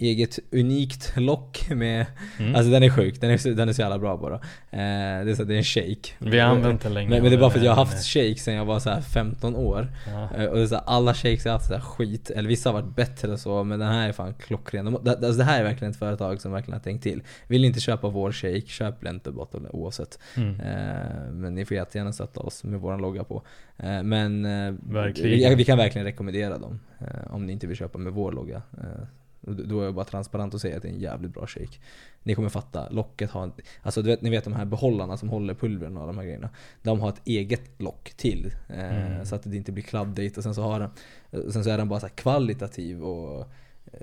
Eget 0.01 0.39
unikt 0.53 1.13
lock 1.17 1.71
med... 1.71 2.07
Mm. 2.39 2.55
Alltså 2.55 2.71
den 2.71 2.83
är 2.83 2.91
sjuk. 2.91 3.21
Den 3.21 3.31
är, 3.31 3.55
den 3.55 3.69
är 3.69 3.73
så 3.73 3.83
jävla 3.83 3.99
bra 3.99 4.17
bara. 4.17 4.35
Eh, 4.35 5.25
det, 5.25 5.31
är 5.31 5.35
så, 5.35 5.45
det 5.45 5.55
är 5.55 5.59
en 5.59 5.65
shake. 5.65 6.15
Vi 6.19 6.39
har 6.39 6.49
använt 6.49 6.83
den 6.83 6.95
länge. 6.95 7.11
Men, 7.11 7.23
men 7.23 7.31
det 7.31 7.37
är 7.37 7.41
bara 7.41 7.51
för 7.51 7.59
att 7.59 7.65
jag 7.65 7.73
har 7.73 7.85
haft 7.85 8.07
shake 8.07 8.35
sen 8.35 8.55
jag 8.55 8.65
var 8.65 8.81
så 8.81 8.91
här 8.91 9.01
15 9.01 9.57
år. 9.57 9.89
Ja. 10.07 10.29
Eh, 10.37 10.45
Och 10.45 10.57
det 10.57 10.63
är 10.63 10.67
så 10.67 10.75
här, 10.75 10.85
alla 10.87 11.15
shakes 11.15 11.45
jag 11.45 11.53
har 11.53 11.59
haft 11.59 11.69
så 11.69 11.81
skit, 11.81 12.31
eller 12.31 12.49
vissa 12.49 12.69
har 12.69 12.83
varit 12.83 12.97
bättre 12.97 13.33
och 13.33 13.41
så 13.41 13.65
men 13.65 13.79
den 13.79 13.89
här 13.89 14.09
är 14.09 14.13
fan 14.13 14.35
klockren. 14.35 14.85
De, 14.85 15.05
det, 15.05 15.11
alltså 15.11 15.33
det 15.33 15.45
här 15.45 15.61
är 15.61 15.65
verkligen 15.65 15.91
ett 15.91 15.99
företag 15.99 16.41
som 16.41 16.53
verkligen 16.53 16.79
har 16.79 16.85
tänkt 16.85 17.03
till. 17.03 17.23
Vill 17.47 17.61
ni 17.61 17.67
inte 17.67 17.81
köpa 17.81 18.09
vår 18.09 18.33
shake, 18.33 18.67
köp 18.67 19.01
Blender 19.01 19.31
Bottle 19.31 19.61
oavsett. 19.71 20.19
Mm. 20.37 20.61
Eh, 20.61 21.31
men 21.33 21.55
ni 21.55 21.65
får 21.65 21.77
jättegärna 21.77 22.13
stötta 22.13 22.41
oss 22.41 22.65
med 22.65 22.81
våran 22.81 23.01
logga 23.01 23.25
på. 23.25 23.43
Eh, 23.77 24.03
men 24.03 24.45
eh. 24.45 24.75
Vi, 25.15 25.55
vi 25.55 25.65
kan 25.65 25.79
verkligen 25.79 26.05
rekommendera 26.05 26.59
dem. 26.59 26.81
Om 27.31 27.47
ni 27.47 27.53
inte 27.53 27.67
vill 27.67 27.77
köpa 27.77 27.99
med 27.99 28.13
vår 28.13 28.33
logga. 28.33 28.63
Eh, 29.47 29.53
då- 29.53 29.81
är 29.81 29.85
jag 29.85 29.95
bara 29.95 30.05
transparent 30.05 30.55
och 30.55 30.61
säger 30.61 30.77
att 30.77 30.83
det 30.83 30.89
är 30.89 30.93
en 30.93 31.01
jävligt 31.01 31.35
bra 31.35 31.47
shake. 31.47 31.79
Ni 32.23 32.35
kommer 32.35 32.49
fatta, 32.49 32.89
locket 32.91 33.31
har 33.31 33.51
Alltså 33.83 34.03
vet, 34.03 34.23
ni 34.23 34.31
vet 34.31 34.45
de 34.45 34.53
här 34.53 34.65
behållarna 34.65 35.17
som 35.17 35.29
håller 35.29 35.55
pulvern 35.55 35.97
och 35.97 36.07
de 36.07 36.19
här 36.19 36.25
grejerna. 36.25 36.49
De 36.83 37.01
har 37.01 37.09
ett 37.09 37.21
eget 37.25 37.81
lock 37.83 38.13
till. 38.17 38.51
Eh, 38.69 39.07
Mm. 39.07 39.25
Så 39.27 39.35
att 39.35 39.43
det 39.43 39.57
inte 39.57 39.73
blir 39.73 39.85
kladdigt 39.85 40.37
och 40.37 40.43
sen 40.43 40.55
så 40.55 40.63
har 40.63 40.81
den 40.81 40.91
Sen 41.53 41.65
så 41.65 41.71
är 41.71 41.79
den 41.79 41.89
bara 41.89 42.01
så 42.01 42.09
kvalitativ 42.09 43.03
och 43.05 43.41
eh, 43.93 43.99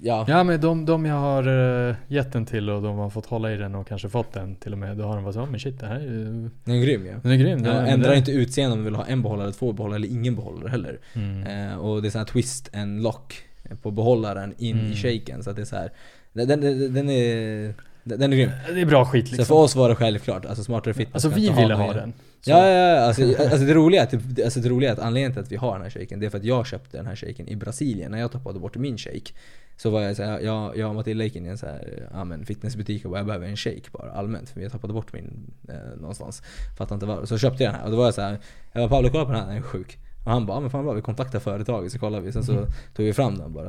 Ja, 0.00 0.24
Ja 0.28 0.44
men 0.44 0.60
de, 0.60 0.84
de 0.86 1.04
jag 1.04 1.14
har 1.16 1.48
uh, 1.48 1.94
gett 2.08 2.32
den 2.32 2.46
till 2.46 2.70
och 2.70 2.82
de 2.82 2.96
har 2.98 3.10
fått 3.10 3.26
hålla 3.26 3.52
i 3.52 3.56
den 3.56 3.74
och 3.74 3.86
kanske 3.88 4.08
fått 4.08 4.32
den 4.32 4.56
till 4.56 4.72
och 4.72 4.78
med. 4.78 4.96
Då 4.96 5.04
har 5.04 5.14
de 5.14 5.24
bara 5.24 5.32
så, 5.32 5.38
"Ja, 5.38 5.46
men 5.46 5.60
shit 5.60 5.80
det 5.80 5.86
här 5.86 5.94
är 5.96 6.00
ju, 6.00 6.50
den 6.64 6.74
är 6.74 6.82
grym 6.82 7.06
ja. 7.06 7.14
den 7.22 7.32
är 7.32 7.36
grym. 7.36 7.64
Ja, 7.64 7.72
Den- 7.72 7.86
ändrar 7.86 8.08
den- 8.08 8.18
inte 8.18 8.32
utseende 8.32 8.72
om 8.72 8.78
du 8.78 8.84
vill 8.84 8.94
ha 8.94 9.06
en 9.06 9.22
behållare, 9.22 9.52
två 9.52 9.72
behållare 9.72 9.96
eller 9.96 10.08
ingen 10.08 10.36
behållare 10.36 10.68
heller. 10.68 10.98
Mm. 11.14 11.70
Eh, 11.70 11.76
och 11.78 12.02
det 12.02 12.08
är 12.08 12.10
sån 12.10 12.18
här 12.18 12.26
twist 12.26 12.74
and 12.76 13.02
lock 13.02 13.34
på 13.76 13.90
behållaren 13.90 14.54
in 14.58 14.78
Mm. 14.78 14.92
i 14.92 14.96
shaken. 14.96 15.42
Så 15.42 15.50
att 15.50 15.56
det 15.56 15.62
är 15.62 15.66
så 15.66 15.76
här. 15.76 15.92
Den, 16.32 16.48
den, 16.48 16.94
den 16.94 17.10
är 17.10 17.74
den 18.04 18.32
är 18.32 18.36
grym. 18.36 18.50
Det 18.74 18.80
är 18.80 18.86
bra 18.86 19.04
skit 19.04 19.26
Så 19.28 19.32
liksom. 19.32 19.46
för 19.46 19.54
oss 19.54 19.76
var 19.76 19.88
det 19.88 19.94
självklart, 19.94 20.44
alltså 20.46 20.64
smartare 20.64 20.94
fitness 20.94 21.14
Alltså 21.24 21.40
vi 21.40 21.48
ville 21.50 21.74
ha 21.74 21.84
igen. 21.84 21.96
den. 21.96 22.12
Så- 22.40 22.50
Ja, 22.50 22.66
ja, 22.68 22.94
ja. 22.94 23.00
Alltså, 23.00 23.22
alltså 23.38 23.58
det 23.66 23.74
roliga 23.74 24.02
är 24.02 24.06
att, 24.06 24.40
alltså 24.44 24.60
det 24.60 24.68
roliga 24.68 24.90
är 24.90 24.92
att 24.92 24.98
anledningen 24.98 25.32
till 25.32 25.42
att 25.42 25.52
vi 25.52 25.56
har 25.56 25.72
den 25.72 25.82
här 25.82 25.90
shaken, 25.90 26.20
det 26.20 26.26
är 26.26 26.30
för 26.30 26.38
att 26.38 26.44
jag 26.44 26.66
köpte 26.66 26.96
den 26.96 27.06
här 27.06 27.16
shaken 27.16 27.48
i 27.48 27.56
Brasilien. 27.56 28.10
När 28.10 28.18
jag 28.18 28.32
tappade 28.32 28.58
bort 28.58 28.76
min 28.76 28.98
shake. 28.98 29.32
Så 29.76 29.90
var 29.90 30.00
jag 30.02 30.16
såhär, 30.16 30.40
jag, 30.40 30.76
jag 30.76 30.88
och 30.88 30.94
Matilda 30.94 31.24
gick 31.24 31.36
in 31.36 31.46
i 31.46 31.48
en 31.48 31.58
så 31.58 31.66
här, 31.66 32.08
ja, 32.12 32.24
men 32.24 32.46
fitnessbutik 32.46 33.04
och 33.04 33.10
bara, 33.10 33.18
jag 33.18 33.26
behöver 33.26 33.46
en 33.46 33.56
shake 33.56 33.82
bara 33.92 34.12
allmänt. 34.12 34.50
För 34.50 34.60
jag 34.60 34.72
tappade 34.72 34.92
bort 34.92 35.12
min 35.12 35.50
eh, 35.68 35.74
någonstans. 36.00 36.42
Fattar 36.78 36.94
inte 36.94 37.06
var. 37.06 37.24
Så 37.24 37.38
köpte 37.38 37.64
jag 37.64 37.72
den 37.72 37.78
här 37.80 37.84
och 37.86 37.90
då 37.90 37.96
var 37.96 38.04
jag 38.04 38.14
så 38.14 38.20
här, 38.22 38.38
jag 38.72 38.82
bara 38.82 38.88
Paolo 38.88 39.08
kolla 39.12 39.24
på 39.24 39.32
den 39.32 39.40
här, 39.40 39.46
den 39.48 39.56
är 39.56 39.62
sjuk. 39.62 39.98
Och 40.28 40.34
han 40.34 40.46
bara, 40.46 40.60
men 40.60 40.70
fan 40.70 40.84
bra 40.84 40.92
vi 40.92 41.02
kontaktar 41.02 41.38
företaget 41.38 41.92
så 41.92 41.98
kollar 41.98 42.20
vi. 42.20 42.32
Sen 42.32 42.42
så 42.44 42.52
Mm. 42.52 42.64
tog 42.96 43.06
vi 43.06 43.12
fram 43.12 43.38
den 43.38 43.52
bara. 43.52 43.66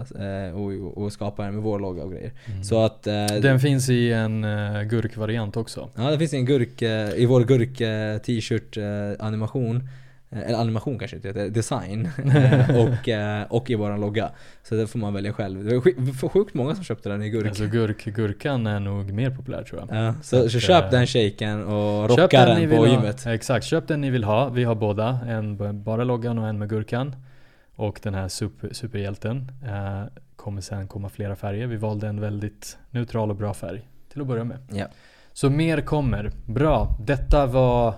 Eh, 0.47 0.62
och, 0.62 0.97
och, 1.03 1.14
skapade 1.14 1.47
den 1.47 1.55
med 1.55 1.64
vår 1.64 1.80
logga 1.80 2.03
och 2.03 2.12
grejer. 2.12 2.32
Mm. 2.45 2.64
Så 2.64 2.84
att... 2.86 3.07
Eh, 3.07 3.26
Den 3.41 3.60
finns 3.60 3.89
i 3.89 4.12
en 4.14 4.43
uh, 4.43 4.84
gurkvariant 4.84 5.57
också. 5.57 5.89
Ja, 5.95 6.12
det 6.12 6.18
finns 6.18 6.34
en 6.34 6.45
gurk, 6.45 6.82
eh, 6.82 7.10
i 7.16 7.26
vår 7.26 7.43
gurk 7.43 7.82
eh, 7.82 8.18
t-shirt 8.18 8.78
animation. 9.20 9.89
Eh, 10.32 10.40
Eller 10.40 10.58
animation 10.58 11.00
kanske 11.00 11.16
inte 11.18 11.28
heter, 11.28 11.50
design. 11.50 12.10
Och, 12.70 13.10
eh, 13.10 13.44
och 13.50 13.70
i 13.70 13.76
våran 13.76 14.02
logga. 14.02 14.32
Så 14.64 14.76
det 14.76 14.88
får 14.88 15.00
man 15.00 15.14
välja 15.14 15.34
själv. 15.34 15.66
Det 15.66 15.76
var 15.76 16.30
sjukt 16.30 16.54
många 16.54 16.76
som 16.76 16.84
köpte 16.84 17.10
den 17.10 17.24
i 17.24 17.30
gurk. 17.30 17.48
Alltså 17.48 17.66
gurk, 17.66 18.06
gurkan 18.06 18.68
är 18.68 18.80
nog 18.80 19.12
mer 19.12 19.30
populär 19.30 19.64
tror 19.64 19.80
jag. 19.88 20.06
Ja, 20.06 20.14
Så 20.22 20.42
så, 20.42 20.50
så 20.50 20.60
köp 20.60 20.84
eh, 20.84 20.90
den 20.90 21.08
shaken 21.08 21.64
och 21.64 22.10
rocka 22.10 22.46
den 22.46 22.60
vill 22.60 22.70
på 22.70 22.86
ha. 22.86 22.88
gymmet. 22.88 23.26
Exakt, 23.26 23.66
köp 23.66 23.88
den 23.88 24.02
ni 24.02 24.10
vill 24.10 24.24
ha. 24.24 24.50
Vi 24.50 24.64
har 24.64 24.76
båda. 24.76 25.20
En 25.28 25.84
bara 25.84 26.04
loggan 26.04 26.40
och 26.40 26.48
en 26.48 26.60
med 26.60 26.70
gurkan. 26.70 27.16
Och 27.76 28.00
den 28.04 28.14
här 28.14 28.28
super, 28.28 28.74
superhjälten. 28.74 29.52
Eh, 29.66 30.04
kommer 30.36 30.62
sen 30.62 30.88
komma 30.88 31.10
flera 31.10 31.36
färger. 31.36 31.68
Vi 31.68 31.76
valde 31.78 32.08
en 32.08 32.22
väldigt 32.22 32.78
neutral 32.92 33.30
och 33.30 33.36
bra 33.36 33.54
färg 33.54 33.88
till 34.12 34.22
att 34.22 34.28
börja 34.28 34.44
med. 34.44 34.58
Ja. 34.72 34.86
Så 35.34 35.50
mer 35.50 35.82
kommer. 35.82 36.32
Bra. 36.46 36.98
Detta 37.00 37.46
var 37.46 37.94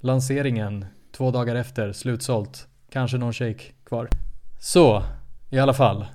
lanseringen. 0.00 0.86
Två 1.16 1.30
dagar 1.30 1.54
efter, 1.54 1.92
slutsålt. 1.92 2.66
Kanske 2.90 3.16
någon 3.18 3.32
shake 3.32 3.62
kvar. 3.84 4.08
Så, 4.60 5.02
i 5.50 5.58
alla 5.58 5.74
fall. 5.74 6.06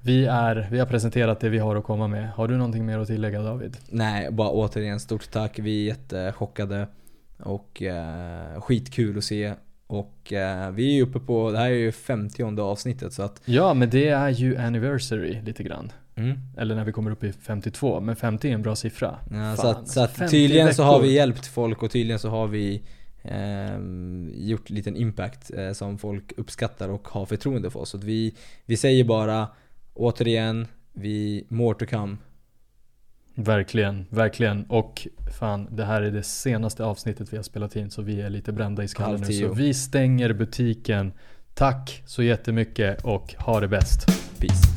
Vi, 0.00 0.26
är, 0.26 0.68
vi 0.70 0.78
har 0.78 0.86
presenterat 0.86 1.40
det 1.40 1.48
vi 1.48 1.58
har 1.58 1.76
att 1.76 1.84
komma 1.84 2.08
med. 2.08 2.30
Har 2.30 2.48
du 2.48 2.56
någonting 2.56 2.86
mer 2.86 2.98
att 2.98 3.06
tillägga 3.06 3.42
David? 3.42 3.76
Nej, 3.88 4.30
bara 4.30 4.48
återigen 4.50 5.00
stort 5.00 5.30
tack. 5.30 5.58
Vi 5.58 5.82
är 5.82 5.86
jättechockade. 5.86 6.88
Och 7.38 7.82
eh, 7.82 8.60
skitkul 8.60 9.18
att 9.18 9.24
se. 9.24 9.54
Och 9.86 10.32
eh, 10.32 10.70
vi 10.70 10.90
är 10.90 10.94
ju 10.94 11.02
uppe 11.02 11.20
på, 11.20 11.50
det 11.50 11.58
här 11.58 11.66
är 11.66 11.70
ju 11.70 11.92
50 11.92 12.60
avsnittet 12.60 13.12
så 13.12 13.22
att 13.22 13.40
Ja, 13.44 13.74
men 13.74 13.90
det 13.90 14.08
är 14.08 14.28
ju 14.28 14.56
anniversary 14.56 15.42
lite 15.42 15.62
grann. 15.62 15.92
mm. 16.14 16.38
Eller 16.58 16.74
när 16.74 16.84
vi 16.84 16.92
kommer 16.92 17.10
upp 17.10 17.24
i 17.24 17.32
52. 17.32 18.00
Men 18.00 18.16
50 18.16 18.48
är 18.48 18.52
en 18.54 18.62
bra 18.62 18.76
siffra. 18.76 19.16
Ja, 19.30 19.56
så 19.56 19.68
att, 19.68 19.88
så 19.88 20.00
att 20.00 20.10
50 20.12 20.30
tydligen 20.30 20.74
så 20.74 20.82
har 20.82 20.92
veckor. 20.92 21.06
vi 21.08 21.14
hjälpt 21.14 21.46
folk 21.46 21.82
och 21.82 21.90
tydligen 21.90 22.18
så 22.18 22.28
har 22.28 22.46
vi 22.46 22.82
ehm, 23.28 24.30
gjort 24.34 24.70
liten 24.70 24.96
impact 24.96 25.50
eh, 25.54 25.72
som 25.72 25.98
folk 25.98 26.32
uppskattar 26.36 26.88
och 26.88 27.08
har 27.08 27.26
förtroende 27.26 27.70
för 27.70 27.80
oss. 27.80 27.90
Så 27.90 27.98
vi, 27.98 28.34
vi 28.66 28.76
säger 28.76 29.04
bara 29.04 29.48
återigen, 29.94 30.66
vi 30.92 31.46
more 31.48 31.78
to 31.78 31.86
come. 31.86 32.16
Verkligen, 33.34 34.06
verkligen. 34.10 34.64
Och 34.64 35.08
fan, 35.38 35.68
det 35.70 35.84
här 35.84 36.02
är 36.02 36.10
det 36.10 36.22
senaste 36.22 36.84
avsnittet 36.84 37.32
vi 37.32 37.36
har 37.36 37.44
spelat 37.44 37.76
in 37.76 37.90
så 37.90 38.02
vi 38.02 38.20
är 38.20 38.30
lite 38.30 38.52
brända 38.52 38.84
i 38.84 38.88
skallen 38.88 39.20
nu. 39.20 39.32
Så 39.32 39.52
vi 39.52 39.74
stänger 39.74 40.32
butiken. 40.32 41.12
Tack 41.54 42.02
så 42.06 42.22
jättemycket 42.22 43.04
och 43.04 43.34
ha 43.38 43.60
det 43.60 43.68
bäst. 43.68 44.06
Peace. 44.40 44.75